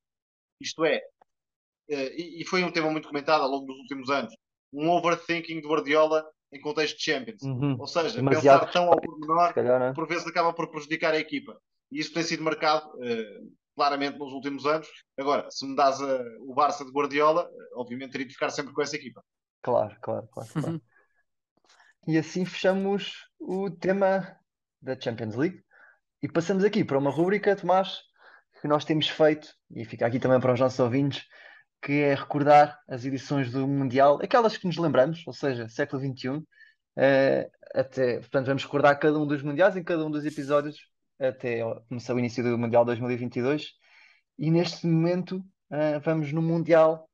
Isto 0.62 0.86
é, 0.86 0.98
uh, 0.98 1.94
e, 1.94 2.42
e, 2.42 2.46
foi 2.46 2.64
um 2.64 2.72
tema 2.72 2.90
muito 2.90 3.08
comentado 3.08 3.42
ao 3.42 3.50
longo 3.50 3.68
dos 3.68 3.78
últimos 3.78 4.10
anos, 4.10 4.34
um 4.74 4.90
overthinking 4.90 5.62
de 5.62 5.68
Guardiola 5.68 6.26
em 6.52 6.62
contexto 6.62 6.98
de 6.98 7.04
Champions. 7.04 7.42
Uhum. 7.42 7.76
Ou 7.80 7.88
seja, 7.88 8.16
Demasiado 8.16 8.66
pensar 8.66 8.72
tão 8.72 8.92
ao 8.92 9.00
pormenor, 9.00 9.54
calhar, 9.54 9.94
por 9.94 10.08
vezes 10.08 10.28
acaba 10.28 10.54
por 10.54 10.70
prejudicar 10.70 11.14
a 11.14 11.20
equipa. 11.20 11.60
E 11.92 12.00
isso 12.00 12.14
tem 12.14 12.24
sido 12.24 12.44
marcado 12.44 12.90
uh, 12.96 13.52
claramente 13.76 14.18
nos 14.18 14.34
últimos 14.34 14.66
anos. 14.66 14.88
Agora, 15.18 15.50
se 15.52 15.66
me 15.66 15.76
dás 15.76 16.00
uh, 16.00 16.24
o 16.42 16.54
Barça 16.54 16.84
de 16.84 16.92
Guardiola, 16.92 17.50
uh, 17.50 17.80
obviamente 17.80 18.12
teria 18.12 18.28
de 18.28 18.34
ficar 18.34 18.50
sempre 18.50 18.74
com 18.74 18.82
essa 18.82 18.96
equipa. 18.96 19.24
Claro, 19.62 19.96
claro, 20.02 20.28
claro. 20.32 20.50
claro. 20.54 20.82
E 22.08 22.18
assim 22.18 22.46
fechamos 22.46 23.28
o 23.38 23.70
tema 23.70 24.40
da 24.82 24.98
Champions 24.98 25.36
League 25.36 25.62
e 26.24 26.32
passamos 26.32 26.64
aqui 26.64 26.82
para 26.86 26.98
uma 26.98 27.12
rúbrica, 27.12 27.54
Tomás, 27.54 28.00
que 28.62 28.68
nós 28.68 28.86
temos 28.86 29.10
feito, 29.10 29.54
e 29.70 29.84
fica 29.84 30.08
aqui 30.08 30.18
também 30.18 30.40
para 30.40 30.54
os 30.54 30.60
nossos 30.60 30.80
ouvintes, 30.80 31.26
que 31.82 31.92
é 32.02 32.16
recordar 32.16 32.80
as 32.88 33.04
edições 33.04 33.52
do 33.52 33.68
Mundial, 33.68 34.20
aquelas 34.24 34.58
que 34.58 34.66
nos 34.66 34.78
lembramos, 34.78 35.22
ou 35.28 35.34
seja, 35.34 35.68
século 35.68 36.02
XXI, 36.02 36.30
uh, 36.30 36.46
eh, 36.96 37.52
até, 37.76 38.20
portanto, 38.20 38.46
vamos 38.48 38.64
recordar 38.64 38.98
cada 38.98 39.20
um 39.20 39.28
dos 39.28 39.44
Mundiais 39.44 39.76
em 39.76 39.84
cada 39.84 40.06
um 40.06 40.10
dos 40.10 40.26
episódios 40.26 40.78
até 41.20 41.60
começar 41.90 42.14
o 42.14 42.20
início 42.20 42.42
do 42.42 42.58
Mundial 42.58 42.86
2022 42.86 43.74
e 44.40 44.50
neste 44.50 44.88
momento 44.88 45.40
uh, 45.72 46.00
vamos 46.04 46.32
no 46.32 46.42
Mundial 46.42 47.10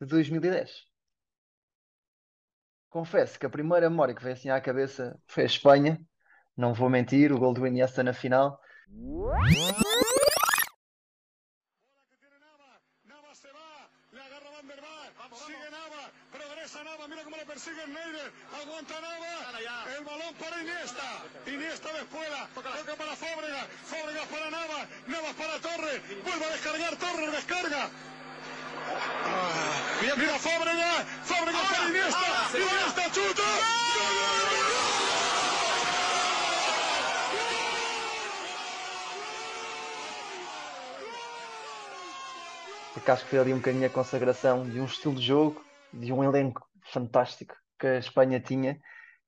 de 0.00 0.06
2010. 0.06 0.91
Confesso 2.92 3.38
que 3.38 3.46
a 3.46 3.48
primeira 3.48 3.88
memória 3.88 4.14
que 4.14 4.22
veio 4.22 4.34
assim 4.34 4.50
à 4.50 4.60
cabeça 4.60 5.18
foi 5.26 5.44
a 5.44 5.46
Espanha, 5.46 5.98
não 6.54 6.74
vou 6.74 6.90
mentir, 6.90 7.32
o 7.32 7.38
gol 7.38 7.54
do 7.54 7.66
Iniesta 7.66 8.02
na 8.02 8.12
final. 8.12 8.60
persigue 17.46 17.84
Neider, 17.86 18.30
aguanta 18.60 18.94
Nava, 19.00 19.34
el 19.96 20.04
balón 20.04 20.34
para 20.40 20.56
Iniesta, 20.62 21.08
Iniesta 21.46 21.92
después, 21.92 22.28
toca 22.54 22.94
para 22.96 23.16
Fábregas, 23.16 23.66
Fábregas 23.84 24.26
para 24.28 24.50
Nava, 24.50 24.80
Navas 25.06 25.34
para 25.40 25.58
Torres, 25.60 26.00
vuelve 26.24 26.44
a 26.44 26.50
descargar, 26.50 26.96
Torres. 26.96 27.32
Descarga. 27.32 28.11
Ah, 28.88 30.02
mira, 30.02 30.16
mira 30.16 30.38
Fábregas, 30.38 31.06
Fábregas 31.24 31.68
para 31.68 31.88
Iniesta, 31.88 32.58
Iniesta 32.58 33.02
chuta. 33.14 33.42
porque 43.02 43.10
acho 43.10 43.24
que 43.24 43.30
foi 43.30 43.38
ali 43.40 43.52
um 43.52 43.56
bocadinho 43.56 43.84
a 43.84 43.90
consagração 43.90 44.62
de 44.62 44.80
um 44.80 44.84
estilo 44.84 45.16
de 45.16 45.22
jogo, 45.22 45.60
de 45.92 46.12
um 46.12 46.22
elenco 46.22 46.64
fantástico 46.92 47.52
que 47.76 47.86
a 47.86 47.98
Espanha 47.98 48.38
tinha 48.38 48.80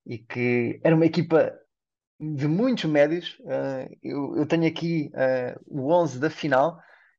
e 0.07 0.17
que 0.17 0.81
era 0.85 0.95
uma 0.95 1.07
equipa 1.07 1.53
de 2.21 2.47
muitos 2.47 2.85
médios. 2.85 3.37
Uh, 3.41 3.99
eu, 4.01 4.37
eu, 4.37 4.47
tenho 4.47 4.67
aqui 4.69 5.11
uh, 5.15 5.61
o 5.67 5.93
11 5.93 6.21
da 6.21 6.31
final 6.31 6.79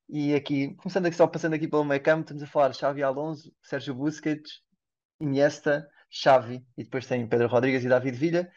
e 0.10 0.36
aqui, 0.36 0.76
começando 0.76 1.06
aqui 1.06 1.16
só 1.16 1.28
passando 1.28 1.54
aqui 1.54 1.68
pelo 1.68 1.84
meio 1.84 2.02
campo, 2.02 2.22
estamos 2.22 2.44
a 2.44 2.48
falar 2.48 2.74
Xavi 2.74 3.04
Alonso, 3.04 3.52
Sérgio 3.62 3.94
Busquets, 3.96 4.62
Iniesta, 5.20 5.88
Xavi 6.10 6.66
e 6.78 6.84
depois 6.84 7.06
tem 7.06 7.28
Pedro 7.28 7.48
Rodrigues 7.48 7.84
e 7.84 7.90
David 7.90 8.18
Villa. 8.18 8.50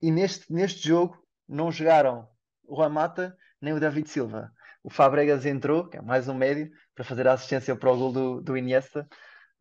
E 0.00 0.10
neste, 0.10 0.52
neste 0.52 0.86
jogo 0.86 1.16
não 1.48 1.70
jogaram 1.70 2.28
o 2.64 2.74
Ramata 2.74 3.36
nem 3.60 3.72
o 3.72 3.80
David 3.80 4.08
Silva. 4.08 4.52
O 4.82 4.90
Fabregas 4.90 5.46
entrou, 5.46 5.88
que 5.88 5.96
é 5.96 6.02
mais 6.02 6.28
um 6.28 6.34
médio, 6.34 6.70
para 6.94 7.04
fazer 7.04 7.28
a 7.28 7.34
assistência 7.34 7.76
para 7.76 7.90
o 7.90 7.96
gol 7.96 8.12
do, 8.12 8.40
do 8.40 8.56
Iniesta 8.56 9.08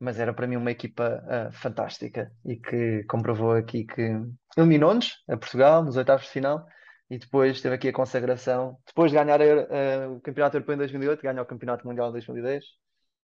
mas 0.02 0.20
era 0.20 0.34
para 0.34 0.48
mim 0.48 0.56
uma 0.56 0.72
equipa 0.72 1.24
uh, 1.24 1.52
fantástica 1.52 2.32
e 2.44 2.56
que 2.56 3.04
comprovou 3.04 3.52
aqui 3.52 3.86
que 3.86 4.20
eliminou-nos 4.58 5.24
a 5.30 5.38
Portugal 5.38 5.84
nos 5.84 5.96
oitavos 5.96 6.26
de 6.26 6.32
final 6.32 6.66
e 7.12 7.20
depois 7.20 7.62
teve 7.62 7.76
aqui 7.76 7.90
a 7.90 7.94
consagração, 7.94 8.78
depois 8.88 9.12
de 9.12 9.18
ganhar 9.18 9.42
uh, 9.42 10.16
o 10.16 10.22
Campeonato 10.22 10.56
Europeu 10.56 10.76
em 10.76 10.78
2008, 10.78 11.22
ganha 11.22 11.42
o 11.42 11.46
Campeonato 11.46 11.86
Mundial 11.86 12.08
em 12.08 12.14
2010 12.14 12.64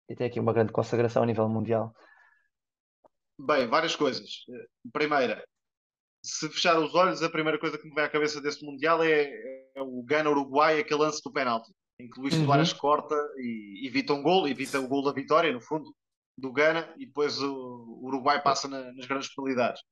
e 0.09 0.17
tem 0.17 0.27
aqui 0.27 0.41
uma 0.41 0.55
grande 0.55 0.73
consagração 0.73 1.23
a 1.23 1.27
nível 1.27 1.47
mundial. 1.51 1.95
Bem, 3.39 3.67
várias 3.67 3.95
coisas. 3.95 4.47
Primeira, 4.91 5.45
se 6.23 6.49
fechar 6.49 6.79
os 6.79 6.95
olhos, 6.95 7.23
a 7.23 7.29
primeira 7.29 7.59
coisa 7.59 7.77
que 7.77 7.87
me 7.87 7.95
vem 7.95 8.05
à 8.05 8.09
cabeça 8.09 8.41
deste 8.41 8.65
Mundial 8.65 9.03
é, 9.03 9.25
é 9.75 9.83
o 9.83 10.03
Gana-Uruguai, 10.03 10.81
aquele 10.81 11.01
lance 11.01 11.23
do 11.23 11.31
penalti, 11.31 11.71
em 12.01 12.09
que 12.09 12.19
Luís 12.19 12.35
Soares 12.35 12.73
uhum. 12.73 12.79
corta 12.79 13.15
e 13.37 13.87
evita 13.87 14.15
um 14.15 14.23
gol, 14.23 14.49
evita 14.49 14.81
o 14.81 14.89
gol 14.89 15.05
da 15.05 15.13
vitória, 15.13 15.53
no 15.53 15.61
fundo 15.61 15.95
do 16.39 16.51
Ghana 16.51 16.91
e 16.97 17.05
depois 17.05 17.39
o 17.39 18.01
Uruguai 18.03 18.43
passa 18.43 18.67
na, 18.67 18.93
nas 18.95 19.05
grandes 19.05 19.33
penalidades. 19.35 19.83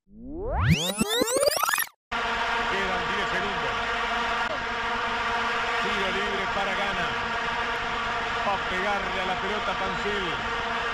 Pegarle 8.73 9.19
a 9.21 9.27
la 9.29 9.37
pelota 9.37 9.73
Pancil. 9.77 10.27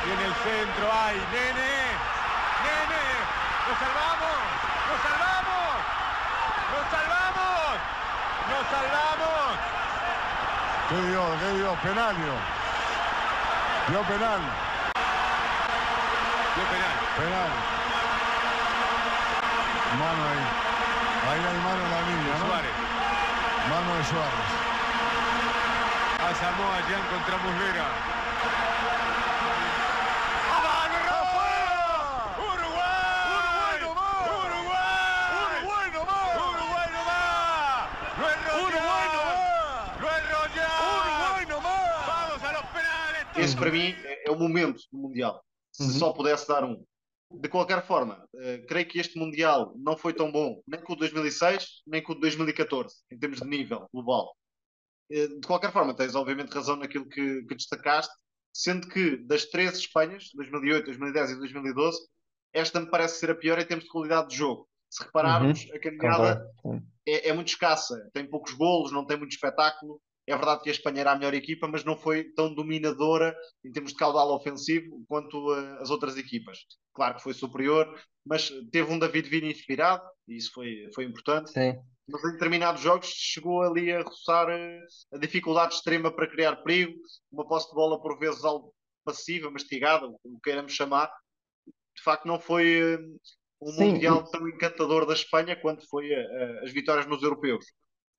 Y 0.02 0.08
en 0.10 0.20
el 0.26 0.34
centro 0.42 0.84
hay 0.90 1.16
Nene. 1.30 1.74
Nene. 2.64 3.04
Lo 3.66 3.74
salvamos. 3.78 4.38
Lo 4.88 4.96
salvamos. 5.06 5.70
Lo 6.74 6.80
salvamos. 6.90 7.70
Lo 8.50 8.58
salvamos. 8.74 9.50
¿Qué 10.88 10.98
dio? 11.06 11.22
¿Qué 11.40 11.50
dio? 11.58 11.70
Penal 11.86 12.14
dio. 12.16 12.36
Dio 13.90 14.00
penal. 14.10 14.42
penal. 16.72 16.96
Penal. 17.18 17.52
Mano 19.98 20.22
ahí. 20.30 20.44
Ahí 21.28 21.40
hay 21.48 21.58
mano 21.66 21.80
en 21.84 21.90
la 21.94 22.00
línea, 22.08 22.34
¿no? 22.38 22.46
Suárez. 22.46 22.76
Mano 23.70 23.90
de 23.98 24.04
Suárez. 24.04 24.67
a 26.28 26.34
Samoa 26.34 26.82
Jean 26.82 27.00
contra 27.08 27.38
Muslera. 27.38 28.18
Esse 43.38 43.56
para 43.56 43.70
mim 43.70 43.94
é, 44.04 44.28
é 44.28 44.30
o 44.30 44.38
momento 44.38 44.82
do 44.92 44.98
Mundial. 44.98 45.42
Se 45.72 45.84
uhum. 45.84 45.90
só 45.90 46.12
pudesse 46.12 46.46
dar 46.46 46.62
um. 46.62 46.84
De 47.30 47.48
qualquer 47.48 47.86
forma, 47.86 48.26
eh, 48.34 48.58
creio 48.68 48.86
que 48.86 48.98
este 48.98 49.18
Mundial 49.18 49.72
não 49.76 49.96
foi 49.96 50.12
tão 50.12 50.30
bom, 50.32 50.60
nem 50.66 50.80
com 50.82 50.92
o 50.92 50.96
de 50.96 51.00
2006, 51.00 51.82
nem 51.86 52.02
com 52.02 52.12
o 52.12 52.14
de 52.14 52.20
2014, 52.22 52.96
em 53.12 53.18
termos 53.18 53.40
de 53.40 53.46
nível 53.46 53.86
global. 53.92 54.34
Eh, 55.10 55.28
de 55.28 55.46
qualquer 55.46 55.72
forma, 55.72 55.94
tens 55.94 56.14
obviamente 56.14 56.52
razão 56.52 56.76
naquilo 56.76 57.08
que, 57.08 57.42
que 57.42 57.54
destacaste, 57.54 58.14
sendo 58.52 58.88
que 58.88 59.16
das 59.16 59.46
três 59.46 59.78
Espanhas, 59.78 60.30
2008, 60.34 60.86
2010 60.86 61.30
e 61.30 61.36
2012, 61.36 61.98
esta 62.52 62.80
me 62.80 62.90
parece 62.90 63.18
ser 63.18 63.30
a 63.30 63.34
pior 63.34 63.58
em 63.58 63.64
termos 63.64 63.84
de 63.84 63.90
qualidade 63.90 64.28
de 64.28 64.36
jogo. 64.36 64.68
Se 64.90 65.04
repararmos, 65.04 65.68
a 65.72 65.78
caminhada 65.78 66.42
é, 67.06 67.28
é 67.28 67.32
muito 67.32 67.48
escassa, 67.48 68.08
tem 68.12 68.28
poucos 68.28 68.52
golos, 68.54 68.90
não 68.90 69.06
tem 69.06 69.18
muito 69.18 69.32
espetáculo. 69.32 70.00
É 70.26 70.36
verdade 70.36 70.62
que 70.62 70.68
a 70.68 70.72
Espanha 70.72 71.00
era 71.00 71.12
a 71.12 71.16
melhor 71.16 71.32
equipa, 71.32 71.66
mas 71.68 71.84
não 71.84 71.96
foi 71.96 72.24
tão 72.34 72.54
dominadora 72.54 73.34
em 73.64 73.70
termos 73.70 73.92
de 73.92 73.98
caudal 73.98 74.30
ofensivo 74.34 75.02
quanto 75.08 75.54
eh, 75.54 75.78
as 75.80 75.88
outras 75.88 76.18
equipas. 76.18 76.58
Claro 76.92 77.16
que 77.16 77.22
foi 77.22 77.32
superior, 77.32 77.98
mas 78.26 78.50
teve 78.70 78.92
um 78.92 78.98
David 78.98 79.28
Villa 79.28 79.46
inspirado, 79.46 80.02
e 80.26 80.36
isso 80.36 80.52
foi, 80.52 80.90
foi 80.94 81.04
importante. 81.04 81.50
Sim. 81.50 81.78
Mas 82.10 82.24
em 82.24 82.32
determinados 82.32 82.80
jogos 82.80 83.08
chegou 83.08 83.62
ali 83.62 83.92
a 83.92 84.02
roçar 84.02 84.48
eh, 84.48 84.80
a 85.12 85.18
dificuldade 85.18 85.74
extrema 85.74 86.10
para 86.10 86.30
criar 86.30 86.56
perigo, 86.56 86.94
uma 87.30 87.46
posse 87.46 87.68
de 87.68 87.74
bola 87.74 88.00
por 88.00 88.18
vezes 88.18 88.44
algo 88.44 88.72
passiva, 89.04 89.50
mastigada, 89.50 90.06
o 90.06 90.18
que 90.18 90.40
queiramos 90.44 90.72
chamar. 90.72 91.10
De 91.96 92.02
facto, 92.02 92.26
não 92.26 92.38
foi 92.38 92.94
eh, 92.94 92.98
um 93.60 93.72
Sim, 93.72 93.92
Mundial 93.92 94.24
tão 94.24 94.46
encantador 94.48 95.06
da 95.06 95.14
Espanha 95.14 95.56
quanto 95.56 95.88
foi 95.88 96.12
eh, 96.12 96.20
eh, 96.20 96.60
as 96.64 96.72
vitórias 96.72 97.06
nos 97.06 97.22
europeus. 97.22 97.64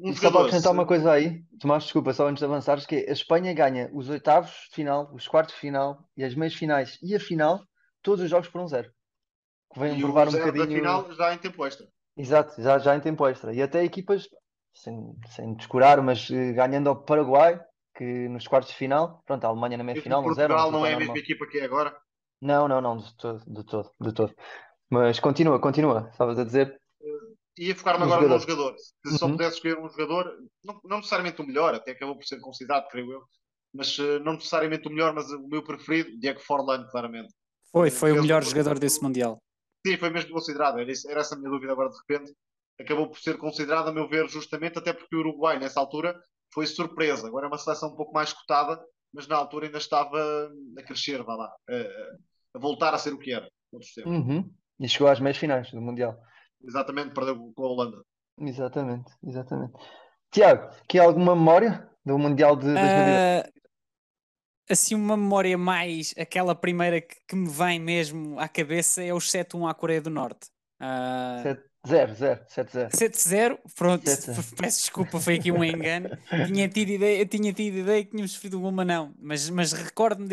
Um 0.02 0.16
só 0.16 0.32
para 0.32 0.42
acrescentar 0.42 0.72
uma 0.72 0.86
coisa 0.86 1.12
aí, 1.12 1.44
Tomás, 1.60 1.84
desculpa, 1.84 2.14
só 2.14 2.28
antes 2.28 2.40
de 2.40 2.46
avançares, 2.46 2.86
que 2.86 2.96
a 2.96 3.12
Espanha 3.12 3.54
ganha 3.54 3.90
os 3.94 4.10
oitavos 4.10 4.52
de 4.70 4.76
final, 4.76 5.14
os 5.14 5.28
quartos 5.28 5.56
de 5.56 5.62
final 5.62 6.10
e 6.16 6.24
as 6.24 6.34
meias 6.36 6.54
finais 6.54 6.98
e 7.02 7.14
a 7.16 7.20
final, 7.20 7.62
todos 8.02 8.24
os 8.24 8.30
jogos 8.30 8.48
por 8.48 8.62
um 8.62 8.68
zero. 8.68 8.90
Que 9.74 9.80
vem 9.80 9.98
e 9.98 10.02
provar 10.02 10.30
um 10.30 10.32
bocadinho. 10.32 10.68
final 10.68 11.14
já 11.14 11.34
em 11.34 11.38
tempo 11.38 11.66
extra. 11.66 11.86
Exato, 12.20 12.62
já, 12.62 12.78
já 12.78 12.96
em 12.96 13.00
tempo 13.00 13.26
extra. 13.26 13.54
E 13.54 13.62
até 13.62 13.82
equipas, 13.82 14.28
sem, 14.74 15.16
sem 15.30 15.54
descurar, 15.56 16.02
mas 16.02 16.30
eh, 16.30 16.52
ganhando 16.52 16.90
ao 16.90 17.02
Paraguai, 17.02 17.58
que 17.96 18.28
nos 18.28 18.46
quartos 18.46 18.72
de 18.72 18.78
final, 18.78 19.24
pronto, 19.26 19.46
a 19.46 19.48
Alemanha 19.48 19.78
na 19.78 19.86
meia 19.86 20.02
final, 20.02 20.20
um 20.20 20.34
zero, 20.34 20.54
Portugal 20.54 20.70
não 20.72 20.86
é 20.86 20.94
a 20.96 21.00
mesma 21.00 21.18
equipa 21.18 21.48
que 21.48 21.60
é 21.60 21.64
agora. 21.64 21.96
Não, 22.42 22.68
não, 22.68 22.82
não, 22.82 22.98
de 22.98 23.16
todo, 23.16 23.44
de 23.48 23.64
todo, 23.66 23.92
de 24.02 24.14
todo. 24.14 24.36
Mas 24.90 25.18
continua, 25.22 25.62
continua, 25.62 26.10
estavas 26.12 26.38
a 26.38 26.44
dizer. 26.44 26.78
Ia 27.58 27.76
focar-me 27.76 28.04
agora 28.04 28.22
num 28.22 28.40
jogador. 28.40 28.50
jogador. 28.50 28.76
Se 29.06 29.18
só 29.18 29.26
Uhum. 29.26 29.32
pudesse 29.34 29.56
escolher 29.56 29.78
um 29.80 29.90
jogador, 29.90 30.34
não, 30.64 30.82
não 30.84 30.98
necessariamente 30.98 31.42
o 31.42 31.46
melhor, 31.48 31.74
até 31.74 31.92
acabou 31.92 32.16
por 32.16 32.26
ser 32.26 32.40
considerado, 32.42 32.88
creio 32.90 33.12
eu, 33.14 33.22
mas 33.74 33.98
eh, 33.98 34.20
não 34.20 34.34
necessariamente 34.34 34.88
o 34.88 34.92
melhor, 34.92 35.14
mas 35.14 35.30
o 35.32 35.48
meu 35.48 35.64
preferido, 35.64 36.18
Diego 36.20 36.40
Forlan, 36.42 36.86
claramente. 36.92 37.34
Foi, 37.72 37.90
foi 37.90 38.12
o 38.12 38.22
melhor 38.22 38.42
um- 38.42 38.46
jogador 38.46 38.78
desse 38.78 39.02
Mundial. 39.02 39.42
Sim, 39.86 39.98
foi 39.98 40.10
mesmo 40.10 40.32
considerado. 40.32 40.80
Era, 40.80 40.92
isso- 40.92 41.10
era 41.10 41.22
essa 41.22 41.36
a 41.36 41.38
minha 41.38 41.50
dúvida 41.50 41.72
agora 41.72 41.90
de 41.90 41.98
repente. 41.98 42.34
Acabou 42.80 43.10
por 43.10 43.20
ser 43.20 43.38
considerado, 43.38 43.90
a 43.90 43.92
meu 43.94 44.08
ver, 44.08 44.28
justamente 44.30 44.80
até 44.80 44.94
porque 44.94 45.16
o 45.16 45.20
Uruguai, 45.20 45.60
nessa 45.60 45.80
altura, 45.80 46.16
foi 46.54 46.66
surpresa. 46.66 47.28
Agora 47.28 47.46
é 47.46 47.50
uma 47.50 47.58
seleção 47.58 47.90
um 47.90 47.96
pouco 47.96 48.14
mais 48.14 48.32
cotada, 48.32 48.82
mas 49.14 49.28
na 49.28 49.36
altura 49.36 49.66
ainda 49.66 49.78
estava 49.78 50.50
a 50.78 50.84
crescer, 50.84 51.22
vá 51.24 51.36
lá, 51.36 51.54
a, 51.70 52.58
a 52.58 52.60
voltar 52.60 52.94
a 52.94 52.98
ser 52.98 53.14
o 53.14 53.20
que 53.20 53.34
era. 53.34 53.50
Uhum. 54.06 54.50
E 54.80 54.88
chegou 54.88 55.10
às 55.10 55.20
meias 55.20 55.38
finais 55.38 55.70
do 55.72 55.82
Mundial. 55.82 56.18
Exatamente, 56.64 57.14
perdeu 57.14 57.52
com 57.54 57.64
a 57.66 57.68
Holanda. 57.68 58.02
Exatamente, 58.40 59.12
exatamente. 59.24 59.74
Tiago, 60.32 60.70
que 60.88 61.00
alguma 61.00 61.36
memória 61.36 61.90
do 62.06 62.18
Mundial 62.18 62.56
de 62.56 62.66
2010? 62.66 63.46
Ah, 63.46 63.50
assim, 64.70 64.96
uma 64.96 65.18
memória 65.18 65.58
mais, 65.58 66.14
aquela 66.18 66.56
primeira 66.56 67.02
que, 67.02 67.16
que 67.28 67.36
me 67.36 67.50
vem 67.50 67.80
mesmo 67.80 68.40
à 68.40 68.48
cabeça 68.48 69.04
é 69.04 69.14
os 69.14 69.30
7-1 69.30 69.68
à 69.68 69.74
Coreia 69.74 70.02
do 70.02 70.10
Norte. 70.10 70.48
Ah, 70.80 71.42
0, 71.88 72.14
0, 72.14 72.46
7-0. 72.48 72.90
7-0, 72.92 73.60
pronto, 73.76 74.04
7-0. 74.06 74.56
peço 74.56 74.80
desculpa, 74.80 75.20
foi 75.20 75.36
aqui 75.36 75.52
um 75.52 75.64
engano. 75.64 76.10
tinha 76.48 76.68
tido 76.68 76.90
ideia, 76.90 77.20
eu 77.20 77.26
tinha 77.26 77.54
tido 77.54 77.78
ideia 77.78 78.04
que 78.04 78.12
tínhamos 78.12 78.32
sofrido 78.34 78.62
um 78.62 78.72
mas 78.72 78.88
não. 78.88 79.16
Mas, 79.20 79.50
mas 79.50 79.72
recordo-me 79.74 80.28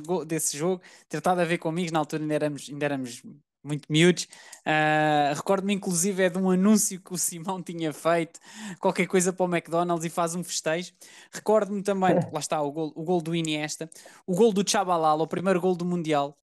go- 0.00 0.24
desse 0.24 0.56
jogo, 0.56 0.80
ter 1.08 1.18
estado 1.18 1.40
a 1.40 1.44
ver 1.44 1.58
com 1.58 1.68
amigos, 1.68 1.92
na 1.92 1.98
altura 1.98 2.22
ainda 2.22 2.34
éramos, 2.34 2.68
ainda 2.70 2.84
éramos 2.84 3.22
muito 3.68 3.86
miúdos. 3.88 4.26
Ah, 4.64 5.32
recordo-me 5.34 5.72
inclusive 5.72 6.22
é 6.22 6.28
de 6.28 6.36
um 6.38 6.50
anúncio 6.50 7.00
que 7.00 7.12
o 7.12 7.16
Simão 7.18 7.62
tinha 7.62 7.92
feito, 7.92 8.40
qualquer 8.80 9.06
coisa 9.06 9.32
para 9.32 9.46
o 9.46 9.48
McDonald's 9.48 10.04
e 10.04 10.10
faz 10.10 10.34
um 10.34 10.42
festejo. 10.42 10.92
Recordo-me 11.32 11.82
também, 11.82 12.14
lá 12.32 12.40
está, 12.40 12.60
o 12.60 12.72
gol, 12.72 12.92
o 12.96 13.02
gol 13.04 13.20
do 13.20 13.34
Iniesta, 13.34 13.88
o 14.26 14.34
gol 14.34 14.52
do 14.52 14.68
Chabalala, 14.68 15.22
o 15.22 15.26
primeiro 15.26 15.60
gol 15.60 15.76
do 15.76 15.84
Mundial. 15.84 16.36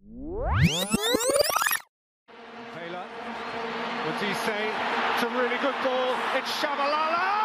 Taylor, 2.73 3.05
what's 4.05 4.21
he 4.21 4.33
say? 4.45 4.69
It's 5.15 5.23
a 5.23 5.29
really 5.29 5.57
good 5.57 5.75
ball. 5.83 6.15
It's 6.37 6.49
Shabalala! 6.61 7.44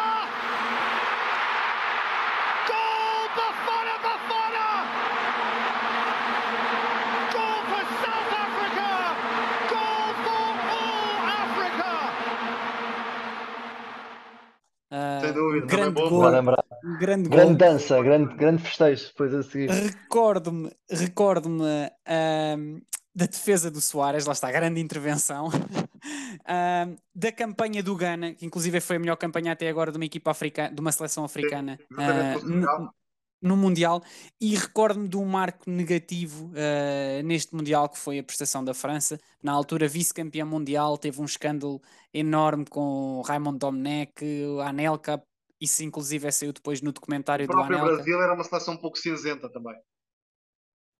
Ah, 14.91 15.19
Sem 15.21 15.33
dúvida, 15.33 15.65
grande 15.67 15.91
bom. 15.93 16.09
gol, 16.09 16.21
Vou 16.21 16.29
lembrar. 16.29 16.63
um 16.83 16.97
grande 16.97 17.29
Grande 17.29 17.47
gol. 17.49 17.55
dança, 17.69 18.01
grande, 18.03 18.35
grande 18.35 18.61
festejo 18.61 19.07
depois 19.07 19.33
a 19.33 19.41
seguir. 19.43 19.69
Recordo-me, 19.71 20.69
recordo-me 20.89 21.89
ahm, 22.05 22.81
da 23.15 23.25
defesa 23.25 23.71
do 23.71 23.79
Soares, 23.79 24.25
lá 24.25 24.33
está, 24.33 24.51
grande 24.51 24.81
intervenção, 24.81 25.49
ahm, 26.45 26.95
da 27.15 27.31
campanha 27.31 27.81
do 27.81 27.95
Ghana, 27.95 28.33
que 28.33 28.45
inclusive 28.45 28.81
foi 28.81 28.97
a 28.97 28.99
melhor 28.99 29.15
campanha 29.15 29.53
até 29.53 29.69
agora 29.69 29.91
de 29.91 29.97
uma 29.97 30.05
equipa 30.05 30.31
africana, 30.31 30.73
de 30.73 30.81
uma 30.81 30.91
seleção 30.91 31.23
africana 31.23 31.79
ah, 31.97 32.33
Portugal. 32.33 32.93
No, 33.41 33.57
Mundial, 33.57 34.01
e 34.39 34.55
recordo-me 34.55 35.07
de 35.07 35.17
um 35.17 35.25
marco 35.25 35.69
negativo 35.69 36.51
ah, 36.55 37.23
neste 37.23 37.55
Mundial 37.55 37.89
que 37.89 37.97
foi 37.97 38.19
a 38.19 38.23
prestação 38.23 38.63
da 38.63 38.73
França, 38.73 39.19
na 39.41 39.51
altura 39.51 39.87
vice-campeã 39.87 40.45
mundial, 40.45 40.97
teve 40.97 41.21
um 41.21 41.25
escândalo 41.25 41.81
enorme 42.13 42.65
com 42.65 43.19
o 43.19 43.21
Raymond 43.21 43.57
Domenech, 43.57 44.13
a 44.61 44.69
Anelka, 44.69 45.21
isso 45.59 45.83
inclusive 45.83 46.31
saiu 46.31 46.51
depois 46.51 46.81
no 46.81 46.89
O 46.89 46.93
documentário 46.93 47.47
do 47.47 47.57
Anelka. 47.59 47.95
Brasil 47.95 48.21
era 48.21 48.33
uma 48.33 48.43
seleção 48.43 48.73
um 48.73 48.77
pouco 48.77 48.97
cinzenta 48.97 49.49
também. 49.49 49.75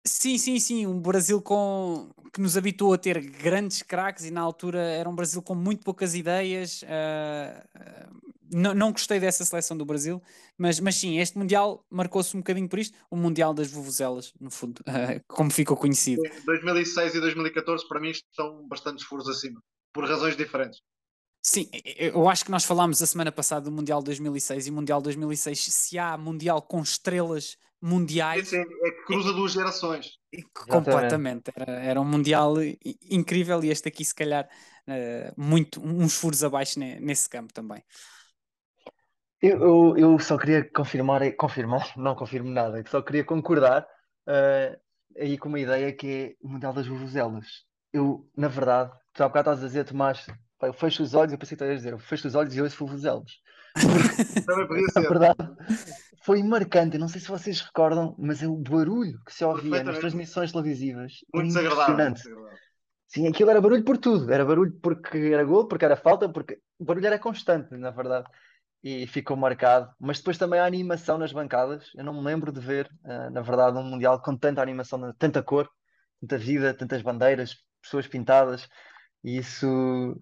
Sim, 0.04 0.36
sim, 0.36 0.58
sim, 0.58 0.86
um 0.86 1.00
Brasil 1.00 1.40
com 1.40 2.10
que 2.32 2.40
nos 2.40 2.56
habituou 2.56 2.94
a 2.94 2.98
ter 2.98 3.20
grandes 3.20 3.82
craques 3.82 4.24
e 4.24 4.30
na 4.32 4.40
altura 4.40 4.80
era 4.80 5.08
um 5.08 5.14
Brasil 5.14 5.40
com 5.42 5.54
muito 5.54 5.84
poucas 5.84 6.14
ideias. 6.14 6.84
ah, 6.88 7.64
não, 8.52 8.74
não 8.74 8.92
gostei 8.92 9.18
dessa 9.18 9.44
seleção 9.44 9.76
do 9.76 9.84
Brasil, 9.84 10.22
mas, 10.56 10.78
mas 10.80 10.96
sim, 10.96 11.18
este 11.18 11.38
Mundial 11.38 11.84
marcou-se 11.90 12.36
um 12.36 12.40
bocadinho 12.40 12.68
por 12.68 12.78
isto, 12.78 12.96
o 13.10 13.16
Mundial 13.16 13.54
das 13.54 13.70
Vuvuzelas, 13.70 14.32
no 14.40 14.50
fundo, 14.50 14.82
ah, 14.86 15.20
como 15.28 15.50
ficou 15.50 15.76
conhecido. 15.76 16.22
2006 16.44 17.14
e 17.14 17.20
2014 17.20 17.86
para 17.88 18.00
mim 18.00 18.10
estão 18.10 18.66
bastante 18.68 19.04
furos 19.04 19.28
acima, 19.28 19.60
por 19.92 20.08
razões 20.08 20.36
diferentes. 20.36 20.80
Sim, 21.44 21.68
eu 21.98 22.28
acho 22.28 22.44
que 22.44 22.52
nós 22.52 22.64
falámos 22.64 23.02
a 23.02 23.06
semana 23.06 23.32
passada 23.32 23.62
do 23.62 23.72
Mundial 23.72 24.00
2006 24.00 24.68
e 24.68 24.70
Mundial 24.70 25.02
2006, 25.02 25.58
se 25.60 25.98
há 25.98 26.16
Mundial 26.16 26.62
com 26.62 26.80
estrelas 26.80 27.56
mundiais, 27.82 28.46
Esse 28.46 28.58
é, 28.58 28.60
é 28.60 28.90
que 28.92 29.04
cruza 29.06 29.32
duas 29.32 29.52
gerações. 29.52 30.18
Completamente, 30.54 31.50
era, 31.54 31.72
era 31.72 32.00
um 32.00 32.04
Mundial 32.04 32.54
incrível 33.10 33.62
e 33.64 33.70
este 33.70 33.88
aqui, 33.88 34.04
se 34.04 34.14
calhar, 34.14 34.48
eh, 34.86 35.32
muito, 35.36 35.84
uns 35.84 36.14
furos 36.14 36.44
abaixo 36.44 36.78
ne- 36.78 37.00
nesse 37.00 37.28
campo 37.28 37.52
também. 37.52 37.82
Eu, 39.42 39.60
eu, 39.60 39.96
eu 39.98 40.18
só 40.20 40.38
queria 40.38 40.64
confirmar, 40.70 41.20
confirmar, 41.34 41.92
não 41.98 42.14
confirmo 42.14 42.48
nada, 42.48 42.82
só 42.88 43.02
queria 43.02 43.24
concordar 43.24 43.86
eh, 44.26 44.78
aí 45.18 45.36
com 45.36 45.48
uma 45.48 45.58
ideia 45.58 45.92
que 45.92 46.06
é 46.06 46.34
o 46.40 46.48
Mundial 46.48 46.72
das 46.72 46.86
Vuvuzelas. 46.86 47.64
Eu, 47.92 48.30
na 48.36 48.46
verdade, 48.46 48.92
tu 49.12 49.22
há 49.22 49.28
bocado 49.28 49.50
estás 49.50 49.64
a 49.64 49.66
dizer, 49.66 49.84
Tomás, 49.84 50.26
pá, 50.58 50.68
eu 50.68 50.72
fecho 50.72 51.02
os 51.02 51.12
olhos, 51.12 51.32
eu 51.32 51.38
pensei 51.38 51.56
que 51.56 51.64
estás 51.64 51.72
a 51.72 51.76
dizer, 51.76 51.92
eu 51.92 51.98
fecho 51.98 52.28
os 52.28 52.34
olhos 52.36 52.54
e 52.54 52.62
ouço 52.62 52.76
Vuvuzelas. 52.78 53.32
Também 54.46 54.66
podia 54.68 54.86
Na 54.86 54.92
ser. 54.92 55.08
verdade, 55.08 55.48
foi 56.24 56.42
marcante. 56.42 56.94
Eu 56.96 57.00
não 57.00 57.08
sei 57.08 57.20
se 57.20 57.28
vocês 57.28 57.60
recordam, 57.60 58.14
mas 58.18 58.42
é 58.42 58.46
o 58.46 58.56
barulho 58.56 59.18
que 59.26 59.34
se 59.34 59.44
ouvia 59.44 59.82
nas 59.82 59.98
transmissões 59.98 60.52
televisivas. 60.52 61.14
Muito 61.34 61.48
desagradável. 61.48 62.14
desagradável. 62.14 62.58
Sim, 63.08 63.28
aquilo 63.28 63.50
era 63.50 63.60
barulho 63.60 63.84
por 63.84 63.98
tudo. 63.98 64.32
Era 64.32 64.44
barulho 64.44 64.72
porque 64.80 65.18
era 65.18 65.44
gol, 65.44 65.66
porque 65.66 65.84
era 65.84 65.96
falta, 65.96 66.28
porque 66.28 66.60
o 66.78 66.84
barulho 66.84 67.06
era 67.06 67.18
constante, 67.18 67.76
na 67.76 67.90
verdade. 67.90 68.26
E 68.82 69.06
ficou 69.06 69.36
marcado. 69.36 69.94
Mas 70.00 70.18
depois 70.18 70.38
também 70.38 70.58
a 70.60 70.66
animação 70.66 71.18
nas 71.18 71.32
bancadas. 71.32 71.90
Eu 71.94 72.04
não 72.04 72.14
me 72.14 72.22
lembro 72.24 72.52
de 72.52 72.60
ver, 72.60 72.90
eh, 73.04 73.30
na 73.30 73.40
verdade, 73.40 73.78
um 73.78 73.82
Mundial 73.84 74.20
com 74.20 74.36
tanta 74.36 74.60
animação, 74.60 75.12
tanta 75.18 75.42
cor, 75.42 75.70
tanta 76.20 76.36
vida, 76.38 76.74
tantas 76.74 77.02
bandeiras, 77.02 77.56
pessoas 77.80 78.08
pintadas. 78.08 78.68
E 79.24 79.38
isso 79.38 79.66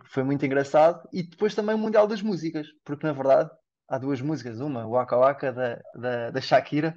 foi 0.06 0.22
muito 0.24 0.44
engraçado. 0.44 1.08
E 1.12 1.22
depois 1.22 1.54
também 1.54 1.74
o 1.74 1.78
Mundial 1.78 2.06
das 2.06 2.22
Músicas, 2.22 2.66
porque 2.84 3.06
na 3.06 3.12
verdade 3.14 3.50
há 3.88 3.98
duas 3.98 4.20
músicas. 4.20 4.60
Uma, 4.60 4.86
o 4.86 4.90
Waka 4.90 5.16
Waka 5.16 5.52
da, 5.52 5.80
da, 5.94 6.30
da 6.30 6.40
Shakira, 6.40 6.94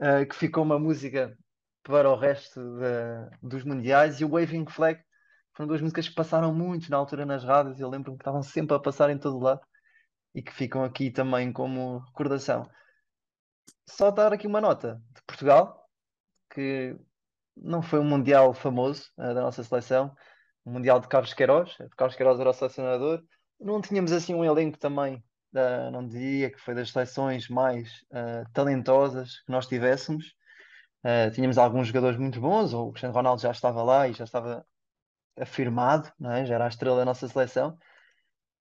eh, 0.00 0.24
que 0.26 0.34
ficou 0.34 0.64
uma 0.64 0.78
música 0.78 1.36
para 1.82 2.10
o 2.10 2.16
resto 2.16 2.60
de, 2.78 3.38
dos 3.42 3.64
mundiais 3.64 4.20
e 4.20 4.24
o 4.24 4.30
Waving 4.30 4.66
Flag 4.66 5.00
foram 5.54 5.68
duas 5.68 5.80
músicas 5.82 6.08
que 6.08 6.14
passaram 6.14 6.52
muito 6.54 6.90
na 6.90 6.96
altura 6.96 7.26
nas 7.26 7.44
rádios. 7.44 7.78
Eu 7.80 7.88
lembro-me 7.90 8.16
que 8.18 8.22
estavam 8.22 8.42
sempre 8.42 8.74
a 8.76 8.80
passar 8.80 9.10
em 9.10 9.18
todo 9.18 9.38
lado 9.38 9.60
e 10.34 10.42
que 10.42 10.52
ficam 10.52 10.82
aqui 10.84 11.10
também 11.10 11.52
como 11.52 11.98
recordação. 11.98 12.68
Só 13.88 14.10
dar 14.10 14.32
aqui 14.32 14.46
uma 14.46 14.60
nota 14.60 15.00
de 15.14 15.22
Portugal, 15.22 15.88
que 16.50 16.96
não 17.56 17.82
foi 17.82 18.00
um 18.00 18.04
mundial 18.04 18.52
famoso 18.52 19.10
uh, 19.16 19.34
da 19.34 19.42
nossa 19.42 19.62
seleção, 19.62 20.14
um 20.66 20.72
mundial 20.72 20.98
de 20.98 21.08
Carlos 21.08 21.34
Queiroz, 21.34 21.76
Carlos 21.96 22.16
Queiroz 22.16 22.40
era 22.40 22.50
o 22.50 22.52
selecionador. 22.52 23.22
Não 23.60 23.80
tínhamos 23.80 24.12
assim 24.12 24.34
um 24.34 24.44
elenco 24.44 24.78
também, 24.78 25.22
uh, 25.54 25.90
não 25.92 26.06
diria 26.06 26.50
que 26.50 26.58
foi 26.58 26.74
das 26.74 26.90
seleções 26.90 27.48
mais 27.48 27.88
uh, 28.10 28.50
talentosas 28.52 29.40
que 29.40 29.52
nós 29.52 29.66
tivéssemos. 29.66 30.34
tínhamos 31.34 31.58
alguns 31.58 31.88
jogadores 31.88 32.18
muito 32.18 32.40
bons, 32.40 32.72
o 32.72 32.90
Cristiano 32.90 33.14
Ronaldo 33.14 33.42
já 33.42 33.50
estava 33.50 33.82
lá 33.82 34.08
e 34.08 34.14
já 34.14 34.24
estava 34.24 34.66
afirmado, 35.38 36.10
é? 36.32 36.46
já 36.46 36.54
era 36.54 36.64
a 36.64 36.68
estrela 36.68 36.96
da 36.96 37.04
nossa 37.04 37.28
seleção, 37.28 37.76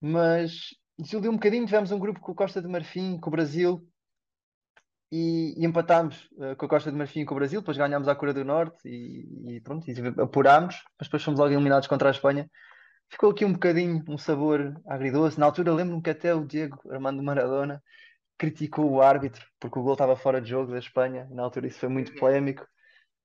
mas 0.01 0.71
desiludiu 0.97 1.31
um 1.31 1.35
bocadinho. 1.35 1.65
Tivemos 1.65 1.91
um 1.91 1.99
grupo 1.99 2.19
com 2.19 2.31
o 2.31 2.35
Costa 2.35 2.61
de 2.61 2.67
Marfim, 2.67 3.19
com 3.19 3.29
o 3.29 3.31
Brasil, 3.31 3.87
e, 5.15 5.53
e 5.61 5.65
empatámos 5.65 6.27
uh, 6.37 6.55
com 6.57 6.65
a 6.65 6.69
Costa 6.69 6.91
de 6.91 6.97
Marfim 6.97 7.21
e 7.21 7.25
com 7.25 7.35
o 7.35 7.37
Brasil, 7.37 7.61
depois 7.61 7.77
ganhámos 7.77 8.07
a 8.07 8.15
Coreia 8.15 8.33
do 8.33 8.43
Norte 8.43 8.81
e, 8.83 9.57
e 9.57 9.61
pronto, 9.61 9.87
e 9.87 9.93
apurámos, 10.19 10.75
mas 10.99 11.07
depois 11.07 11.23
fomos 11.23 11.39
logo 11.39 11.53
eliminados 11.53 11.87
contra 11.87 12.09
a 12.09 12.11
Espanha. 12.11 12.49
Ficou 13.11 13.29
aqui 13.29 13.45
um 13.45 13.53
bocadinho 13.53 14.03
um 14.09 14.17
sabor 14.17 14.73
agridoce. 14.87 15.39
Na 15.39 15.45
altura 15.45 15.71
lembro-me 15.71 16.01
que 16.01 16.09
até 16.09 16.33
o 16.33 16.43
Diego 16.43 16.79
Armando 16.89 17.21
Maradona 17.21 17.79
criticou 18.39 18.89
o 18.89 19.03
árbitro 19.03 19.45
porque 19.59 19.77
o 19.77 19.83
gol 19.83 19.93
estava 19.93 20.15
fora 20.15 20.41
de 20.41 20.49
jogo 20.49 20.71
da 20.71 20.79
Espanha. 20.79 21.27
Na 21.29 21.43
altura 21.43 21.67
isso 21.67 21.77
foi 21.77 21.89
muito 21.89 22.11
uhum. 22.13 22.17
polémico, 22.17 22.65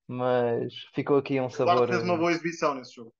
mas 0.07 0.71
ficou 0.93 1.17
aqui 1.17 1.41
um 1.41 1.49
sabor. 1.49 1.73
Eduardo 1.73 1.93
fez 1.93 2.03
uma 2.03 2.17
boa 2.17 2.31
exibição 2.31 2.75
nesse 2.75 2.93
jogo. 2.93 3.11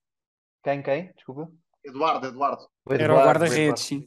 Quem, 0.63 0.83
quem? 0.83 1.11
Desculpa. 1.15 1.51
Eduardo, 1.83 2.27
Eduardo. 2.27 2.67
O 2.85 2.93
Eduardo 2.93 3.03
Era 3.03 3.13
o 3.13 3.25
guarda-redes, 3.25 3.81
sim. 3.81 4.05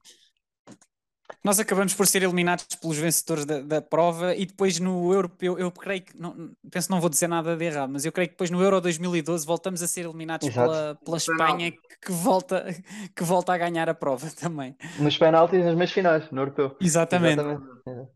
Nós 1.43 1.59
acabamos 1.59 1.95
por 1.95 2.07
ser 2.07 2.23
eliminados 2.23 2.67
pelos 2.81 2.97
vencedores 2.97 3.45
da, 3.45 3.61
da, 3.61 3.83
prova 3.83 4.35
e 4.35 4.47
depois 4.47 4.79
no 4.79 5.13
europeu, 5.13 5.59
eu 5.59 5.71
creio 5.71 6.03
que, 6.03 6.17
não, 6.17 6.51
penso 6.71 6.89
que 6.89 6.95
não 6.95 7.01
vou 7.01 7.11
dizer 7.11 7.29
nada 7.29 7.57
de 7.57 7.65
errado, 7.65 7.91
mas 7.91 8.05
eu 8.05 8.13
creio 8.13 8.29
que 8.29 8.35
depois 8.35 8.51
no 8.51 8.63
Euro 8.63 8.81
2012 8.81 9.47
voltamos 9.47 9.83
a 9.83 9.89
ser 9.89 10.05
eliminados 10.05 10.49
pela, 10.49 10.99
pela 11.05 11.17
Espanha 11.17 11.73
que 12.01 12.13
volta, 12.13 12.65
que 13.15 13.25
volta 13.25 13.53
a 13.53 13.59
ganhar 13.59 13.89
a 13.89 13.95
prova 13.95 14.29
também. 14.39 14.77
Nos 14.99 15.17
penaltis, 15.17 15.65
nas 15.65 15.75
meias 15.75 15.93
finais, 15.93 16.31
no 16.31 16.43
europeu. 16.43 16.77
Exatamente. 16.81 17.41
Exatamente. 17.41 18.11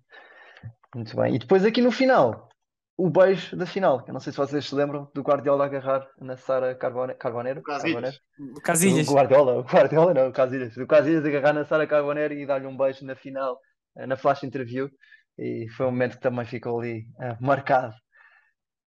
Muito 0.94 1.16
bem. 1.16 1.34
E 1.34 1.38
depois 1.38 1.64
aqui 1.64 1.82
no 1.82 1.90
final, 1.90 2.45
o 2.97 3.11
beijo 3.11 3.55
da 3.57 3.66
final. 3.66 4.03
Eu 4.07 4.14
não 4.14 4.20
sei 4.20 4.32
se 4.32 4.38
vocês 4.38 4.66
se 4.66 4.74
lembram 4.74 5.11
do 5.14 5.22
Guardiola 5.22 5.66
agarrar 5.66 6.09
na 6.18 6.36
Sara 6.36 6.74
Carbone... 6.74 7.14
Carbonero. 7.14 7.62
Casilhas. 7.62 8.20
Casilhas. 8.62 9.09
O 9.09 9.14
Guardiola, 9.14 9.59
o 9.59 9.62
Guardiola 9.62 10.14
não, 10.14 10.28
o 10.28 10.32
Casilhas. 10.32 10.74
Do 10.74 10.86
Casilhas 10.86 11.24
agarrar 11.24 11.53
na 11.53 11.64
Sara 11.64 11.86
Carbonero 11.86 12.32
e 12.32 12.47
dar-lhe 12.47 12.66
um 12.66 12.76
beijo 12.76 13.05
na 13.05 13.14
final, 13.14 13.61
eh, 13.97 14.07
na 14.07 14.16
flash 14.16 14.44
interview. 14.44 14.88
E 15.38 15.66
foi 15.76 15.86
um 15.86 15.90
momento 15.90 16.16
que 16.16 16.22
também 16.22 16.47
ficou 16.47 16.80
ali 16.80 17.07
uh, 17.18 17.36
marcado. 17.44 17.94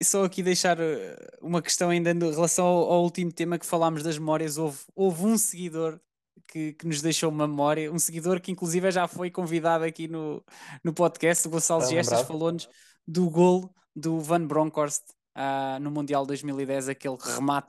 E 0.01 0.05
só 0.05 0.25
aqui 0.25 0.43
deixar 0.43 0.81
eh, 0.81 1.17
uma 1.43 1.61
questão 1.61 1.91
ainda 1.91 2.11
em 2.11 2.19
relação 2.19 2.65
ao, 2.65 2.93
ao, 2.93 3.03
último 3.03 3.31
tema 3.31 3.59
que 3.59 3.67
falámos 3.67 4.03
das 4.03 4.17
memórias. 4.17 4.57
Houve, 4.57 4.79
houve 4.95 5.27
um 5.27 5.37
seguidor 5.37 6.01
que, 6.47 6.73
que, 6.73 6.87
nos 6.87 7.03
deixou 7.03 7.31
uma 7.31 7.47
memória, 7.47 7.93
um 7.93 7.99
seguidor 7.99 8.41
que 8.41 8.51
inclusive 8.51 8.91
já 8.91 9.07
foi 9.07 9.31
convidado 9.31 9.85
aqui 9.85 10.09
no, 10.09 10.43
no 10.83 10.95
podcast, 10.95 11.47
o 11.47 11.51
Gonçalo 11.51 11.85
Gestas, 11.87 12.23
falou-nos 12.23 12.67
do 13.07 13.29
golo 13.29 13.71
do 13.99 14.21
Van 14.21 14.47
Bronckhorst 14.47 15.03
uh, 15.37 15.81
no 15.81 15.91
Mundial 15.91 16.25
2010, 16.25 16.89
aquele 16.89 17.17
remate 17.21 17.69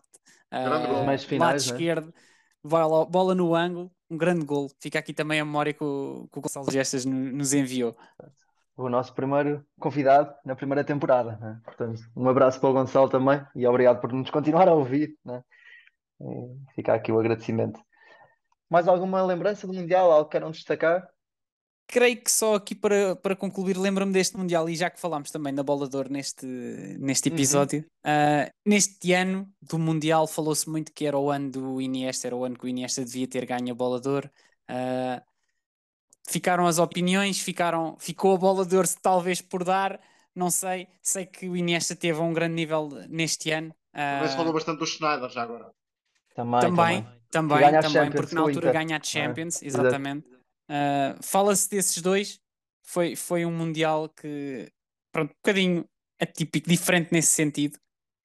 uh, 0.54 1.38
lado 1.38 1.52
né? 1.52 1.56
esquerdo, 1.58 2.14
bola, 2.64 3.06
bola 3.06 3.34
no 3.34 3.56
ângulo, 3.56 3.92
um 4.10 4.18
grande 4.18 4.46
gol. 4.46 4.70
Fica 4.80 5.00
aqui 5.00 5.14
também 5.14 5.40
a 5.40 5.46
memória 5.46 5.74
que 5.74 5.84
o, 5.84 6.28
que 6.32 6.40
o 6.40 6.42
Gonçalo 6.42 6.72
Gestas 6.72 7.06
nos 7.06 7.54
enviou. 7.54 7.96
O 8.78 8.88
nosso 8.88 9.14
primeiro 9.14 9.66
convidado 9.80 10.34
na 10.46 10.56
primeira 10.56 10.84
temporada. 10.84 11.38
Né? 11.38 11.60
Portanto, 11.66 12.02
um 12.16 12.30
abraço 12.30 12.60
para 12.60 12.70
o 12.70 12.74
Gonçalo 12.74 13.10
também 13.10 13.46
e 13.56 13.68
obrigado 13.68 14.00
por 14.00 14.14
nos 14.14 14.30
continuar 14.30 14.68
a 14.68 14.74
ouvir. 14.74 15.18
Né? 15.26 15.44
Fica 16.76 16.94
aqui 16.94 17.12
o 17.12 17.20
agradecimento. 17.20 17.80
Mais 18.70 18.88
alguma 18.88 19.22
lembrança 19.24 19.66
do 19.66 19.74
Mundial? 19.74 20.12
Algo 20.12 20.26
que 20.26 20.32
queiram 20.32 20.52
destacar? 20.52 21.08
Creio 21.90 22.22
que 22.22 22.32
só 22.32 22.54
aqui 22.54 22.76
para, 22.76 23.16
para 23.16 23.36
concluir, 23.36 23.76
lembro-me 23.76 24.14
deste 24.14 24.38
Mundial 24.38 24.70
e 24.70 24.76
já 24.76 24.92
que 24.92 25.00
falámos 25.00 25.32
também 25.32 25.54
da 25.54 25.64
bola 25.64 25.90
de 25.90 25.98
ouro 25.98 26.12
neste, 26.12 26.46
neste 26.46 27.30
uhum. 27.30 27.36
episódio, 27.36 27.80
uhum. 28.06 28.46
uh, 28.46 28.52
neste 28.64 29.12
ano 29.12 29.52
do 29.60 29.80
Mundial 29.80 30.28
falou-se 30.28 30.70
muito 30.70 30.94
que 30.94 31.08
era 31.08 31.18
o 31.18 31.32
ano 31.32 31.50
do 31.50 31.82
Iniesta, 31.82 32.28
era 32.28 32.36
o 32.36 32.46
ano 32.46 32.56
que 32.58 32.66
o 32.66 32.68
Iniesta 32.68 33.04
devia 33.04 33.28
ter 33.28 33.44
ganho 33.46 33.72
a 33.72 33.76
bola 33.76 34.00
de 34.00 34.08
ouro. 34.08 34.30
Uh, 34.70 35.20
ficaram 36.30 36.68
as 36.68 36.78
opiniões, 36.78 37.40
ficaram, 37.40 37.98
ficou 38.00 38.36
a 38.36 38.38
bola 38.38 38.64
de 38.64 38.76
ouro 38.76 38.88
talvez 39.02 39.42
por 39.42 39.64
dar, 39.64 40.00
não 40.36 40.52
sei. 40.52 40.88
Sei 41.02 41.26
que 41.26 41.50
o 41.50 41.58
Iniesta 41.58 41.96
teve 41.96 42.20
um 42.20 42.32
grande 42.32 42.54
nível 42.54 42.88
neste 43.10 43.50
ano. 43.50 43.70
Uh, 43.96 43.98
Também 43.98 44.30
se 44.30 44.38
falou 44.38 44.54
bastante 44.54 44.78
do 44.78 44.86
Schneider 44.86 45.30
já 45.30 45.42
agora. 45.42 45.72
Também, 46.36 46.60
também, 46.62 47.08
também, 47.32 47.60
também, 47.60 47.82
também 47.82 48.12
porque 48.12 48.36
na 48.36 48.42
altura 48.42 48.72
ganha 48.72 48.98
a 48.98 49.04
Champions, 49.04 49.64
exatamente. 49.64 50.39
Uh, 50.70 51.22
Fala-se 51.22 51.70
desses 51.70 52.02
dois. 52.02 52.40
Foi, 52.84 53.16
foi 53.16 53.46
um 53.46 53.52
Mundial 53.52 54.10
que, 54.10 54.72
pronto, 55.12 55.32
um 55.32 55.36
bocadinho 55.36 55.86
atípico, 56.20 56.70
diferente 56.70 57.10
nesse 57.12 57.30
sentido. 57.30 57.78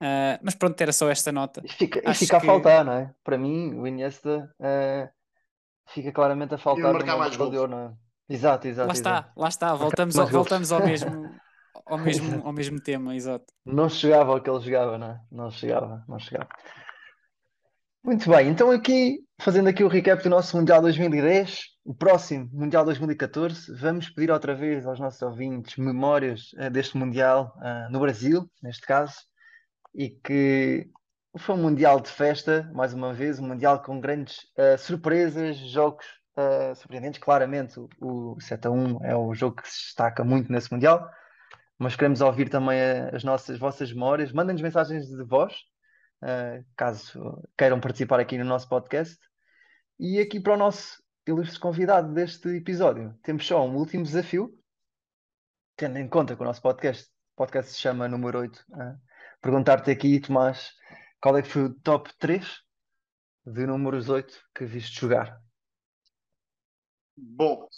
Uh, 0.03 0.36
mas 0.42 0.55
pronto, 0.55 0.78
era 0.80 0.92
só 0.92 1.09
esta 1.09 1.32
nota. 1.32 1.62
E 1.64 1.68
fica, 1.68 1.99
e 1.99 2.14
fica 2.14 2.38
que... 2.38 2.47
a 2.47 2.47
faltar, 2.47 2.84
não 2.84 2.92
é? 2.92 3.14
Para 3.22 3.38
mim, 3.38 3.74
o 3.74 3.86
Iniesta 3.86 4.55
uh, 4.61 5.09
fica 5.88 6.12
claramente 6.12 6.55
a 6.55 6.59
faltar. 6.59 6.90
E 6.90 6.92
marcar 6.92 7.16
mais 7.16 7.36
gols. 7.36 7.70
Não 7.70 7.78
é? 7.78 7.92
Exato, 8.28 8.68
exato. 8.68 8.88
Lá 8.88 8.95
exato. 8.95 9.28
está, 9.28 9.32
lá 9.36 9.49
está. 9.49 9.74
Voltamos, 9.74 10.18
ao, 10.18 10.26
voltamos 10.26 10.72
ao 10.72 10.84
mesmo. 10.84 11.30
Ao 11.86 11.99
mesmo, 11.99 12.47
ao 12.47 12.53
mesmo 12.53 12.80
tema, 12.80 13.14
exato. 13.14 13.45
Não 13.64 13.88
chegava 13.88 14.32
ao 14.32 14.40
que 14.40 14.49
ele 14.49 14.61
jogava, 14.61 14.97
não 14.97 15.11
é? 15.11 15.20
Não 15.30 15.51
chegava, 15.51 16.05
não 16.09 16.18
chegava. 16.18 16.49
Muito 18.07 18.29
bem, 18.29 18.51
então 18.51 18.71
aqui, 18.71 19.21
fazendo 19.41 19.67
aqui 19.71 19.83
o 19.83 19.89
recap 19.89 20.23
do 20.23 20.29
nosso 20.29 20.55
Mundial 20.59 20.83
2010, 20.83 21.69
o 21.87 21.95
próximo 21.95 22.51
Mundial 22.53 22.85
2014, 22.85 23.73
vamos 23.77 24.11
pedir 24.11 24.31
outra 24.31 24.55
vez 24.55 24.87
aos 24.87 25.01
nossos 25.01 25.23
ouvintes 25.23 25.79
memórias 25.79 26.53
uh, 26.53 26.69
deste 26.69 26.99
Mundial 26.99 27.57
uh, 27.57 27.91
no 27.91 28.01
Brasil, 28.01 28.47
neste 28.63 28.87
caso, 28.87 29.15
e 29.95 30.11
que 30.11 30.87
foi 31.39 31.55
um 31.55 31.63
Mundial 31.63 31.99
de 31.99 32.11
festa, 32.11 32.71
mais 32.75 32.93
uma 32.93 33.15
vez, 33.15 33.39
um 33.39 33.49
Mundial 33.49 33.83
com 33.83 33.99
grandes 33.99 34.41
uh, 34.59 34.77
surpresas, 34.77 35.57
jogos 35.57 36.05
surpreendentes. 36.77 37.21
Claramente, 37.21 37.81
o, 37.81 38.35
o 38.37 38.41
7 38.41 38.67
a 38.67 38.71
1 38.71 39.05
é 39.05 39.17
o 39.17 39.33
jogo 39.35 39.63
que 39.63 39.69
se 39.71 39.85
destaca 39.87 40.23
muito 40.23 40.53
nesse 40.53 40.71
Mundial, 40.71 41.09
mas 41.79 41.97
queremos 41.97 42.21
ouvir 42.21 42.51
também 42.51 42.79
as 43.15 43.25
nossas 43.25 43.59
vossas 43.59 43.91
memórias. 43.91 44.31
Mandem-nos 44.31 44.61
mensagens 44.61 45.07
de 45.07 45.25
voz 45.25 45.55
uh, 46.23 46.65
caso 46.77 47.43
queiram 47.57 47.81
participar 47.81 48.21
aqui 48.21 48.39
no 48.39 48.45
nosso 48.45 48.69
podcast. 48.69 49.19
E 49.99 50.19
aqui 50.19 50.41
para 50.41 50.55
o 50.55 50.59
nosso 50.59 51.03
ilustre 51.27 51.59
convidado 51.59 52.12
deste 52.12 52.49
episódio, 52.49 53.19
temos 53.23 53.47
só 53.47 53.65
um 53.67 53.77
último 53.77 54.05
desafio, 54.05 54.53
tendo 55.77 55.99
em 55.99 56.09
conta 56.09 56.37
que 56.37 56.43
o 56.43 56.45
nosso 56.45 56.61
podcast, 56.61 57.11
podcast 57.37 57.73
se 57.73 57.81
chama 57.81 58.09
número 58.09 58.39
8. 58.41 58.57
Uh, 58.57 58.81
ah, 58.81 58.97
Perguntar-te 59.41 59.91
aqui, 59.91 60.21
Tomás, 60.21 60.73
qual 61.21 61.37
é 61.37 61.43
que 61.43 61.49
foi 61.49 61.65
o 61.65 61.75
top 61.75 62.11
3 62.19 62.45
de 63.47 63.67
números 63.67 64.09
8 64.09 64.43
que 64.55 64.65
viste 64.65 64.99
jogar? 65.01 65.39
Bom, 67.17 67.69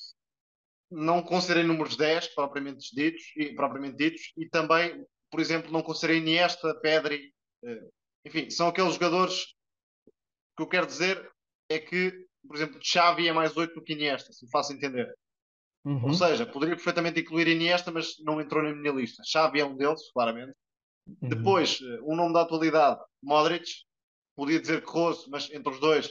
não 0.91 1.23
considerei 1.23 1.65
números 1.65 1.97
10 1.97 2.35
propriamente 2.35 2.95
ditos, 2.95 3.23
e, 3.37 3.55
propriamente 3.55 3.97
ditos, 3.97 4.33
e 4.37 4.49
também, 4.49 5.05
por 5.31 5.41
exemplo, 5.41 5.73
não 5.73 5.83
considerei 5.83 6.21
Iniesta, 6.21 6.75
Pedri, 6.81 7.35
eh, 7.65 7.89
enfim, 8.27 8.51
são 8.51 8.67
aqueles 8.67 8.95
jogadores 8.95 9.55
que 10.57 10.63
eu 10.63 10.67
quero 10.67 10.87
dizer 10.87 11.31
é 11.69 11.79
que, 11.79 12.27
por 12.45 12.57
exemplo, 12.57 12.81
Xavi 12.83 13.29
é 13.29 13.33
mais 13.33 13.57
8 13.57 13.73
do 13.73 13.83
que 13.83 13.93
Iniesta, 13.93 14.33
se 14.33 14.45
me 14.45 14.51
faço 14.51 14.73
entender. 14.73 15.15
Uhum. 15.85 16.07
Ou 16.07 16.15
seja, 16.15 16.45
poderia 16.45 16.75
perfeitamente 16.75 17.21
incluir 17.21 17.47
Iniesta, 17.47 17.93
mas 17.93 18.19
não 18.25 18.41
entrou 18.41 18.65
na 18.65 18.75
minha 18.75 18.93
lista. 18.93 19.23
Xavi 19.25 19.61
é 19.61 19.65
um 19.65 19.77
deles, 19.77 20.11
claramente. 20.13 20.53
Uhum. 21.07 21.29
Depois, 21.29 21.81
um 22.03 22.17
nome 22.17 22.35
da 22.35 22.43
atualidade, 22.43 23.01
Modric. 23.23 23.71
Podia 24.35 24.61
dizer 24.61 24.85
Kroos, 24.85 25.27
mas 25.29 25.49
entre 25.53 25.73
os 25.73 25.79
dois, 25.79 26.11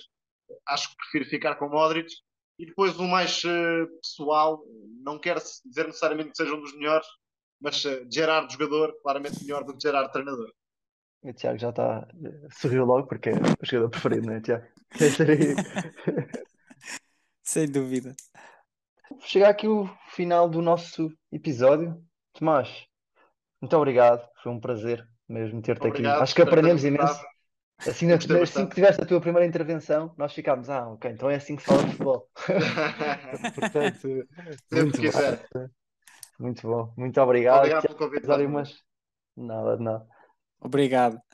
acho 0.68 0.90
que 0.90 0.96
prefiro 0.96 1.26
ficar 1.26 1.56
com 1.56 1.68
Modric. 1.68 2.10
E 2.58 2.66
depois 2.66 2.98
o 2.98 3.04
mais 3.04 3.44
uh, 3.44 3.88
pessoal, 4.02 4.64
não 5.04 5.20
quero 5.20 5.42
dizer 5.66 5.86
necessariamente 5.86 6.32
que 6.32 6.38
seja 6.38 6.56
um 6.56 6.62
dos 6.62 6.74
melhores, 6.74 7.06
mas 7.60 7.84
uh, 7.84 8.08
Gerard 8.10 8.52
jogador, 8.52 8.96
claramente 9.02 9.44
melhor 9.44 9.66
do 9.66 9.76
que 9.76 9.84
Gerard 9.84 10.12
treinador. 10.14 10.50
O 11.26 11.34
Tiago 11.34 11.58
já 11.58 11.70
está. 11.70 12.08
Sorriu 12.52 12.86
logo 12.86 13.08
porque 13.08 13.30
é 13.30 13.34
o 13.34 13.66
jogador 13.66 13.90
preferido, 13.90 14.28
não 14.28 14.34
é, 14.36 14.42
Tiago? 14.42 14.66
Sem 17.44 17.68
dúvida. 17.68 18.16
Chegar 19.22 19.50
aqui 19.50 19.68
o 19.68 19.90
final 20.10 20.50
do 20.50 20.62
nosso 20.62 21.12
episódio. 21.32 22.02
Tomás, 22.34 22.86
muito 23.62 23.76
obrigado. 23.78 24.28
Foi 24.42 24.52
um 24.52 24.60
prazer 24.60 25.08
mesmo 25.28 25.62
ter-te 25.62 25.88
aqui. 25.88 26.06
Acho 26.06 26.36
que 26.36 26.42
aprendemos 26.42 26.84
imenso. 26.84 27.20
Assim, 27.80 28.08
na- 28.08 28.16
assim 28.16 28.68
que 28.68 28.76
tiveste 28.76 29.02
a 29.02 29.06
tua 29.06 29.20
primeira 29.20 29.46
intervenção, 29.46 30.14
nós 30.18 30.34
ficámos, 30.34 30.70
ah, 30.70 30.88
ok, 30.88 31.12
então 31.12 31.30
é 31.30 31.36
assim 31.36 31.56
que 31.56 31.62
se 31.62 31.68
fala 31.68 31.84
de 31.84 31.92
futebol. 31.92 32.30
Portanto, 33.56 34.08
Sempre 34.70 34.82
muito 34.82 35.02
que 35.02 35.10
bom, 35.12 35.68
muito 36.40 36.68
bom. 36.68 36.94
Muito 36.98 37.22
obrigado. 37.22 37.58
Obrigado 37.60 37.84
pelo 37.84 37.98
convite. 37.98 38.46
umas- 38.46 38.84
Nada, 39.38 39.76
de 39.78 39.84
nada. 39.84 40.08
Obrigado. 40.60 41.25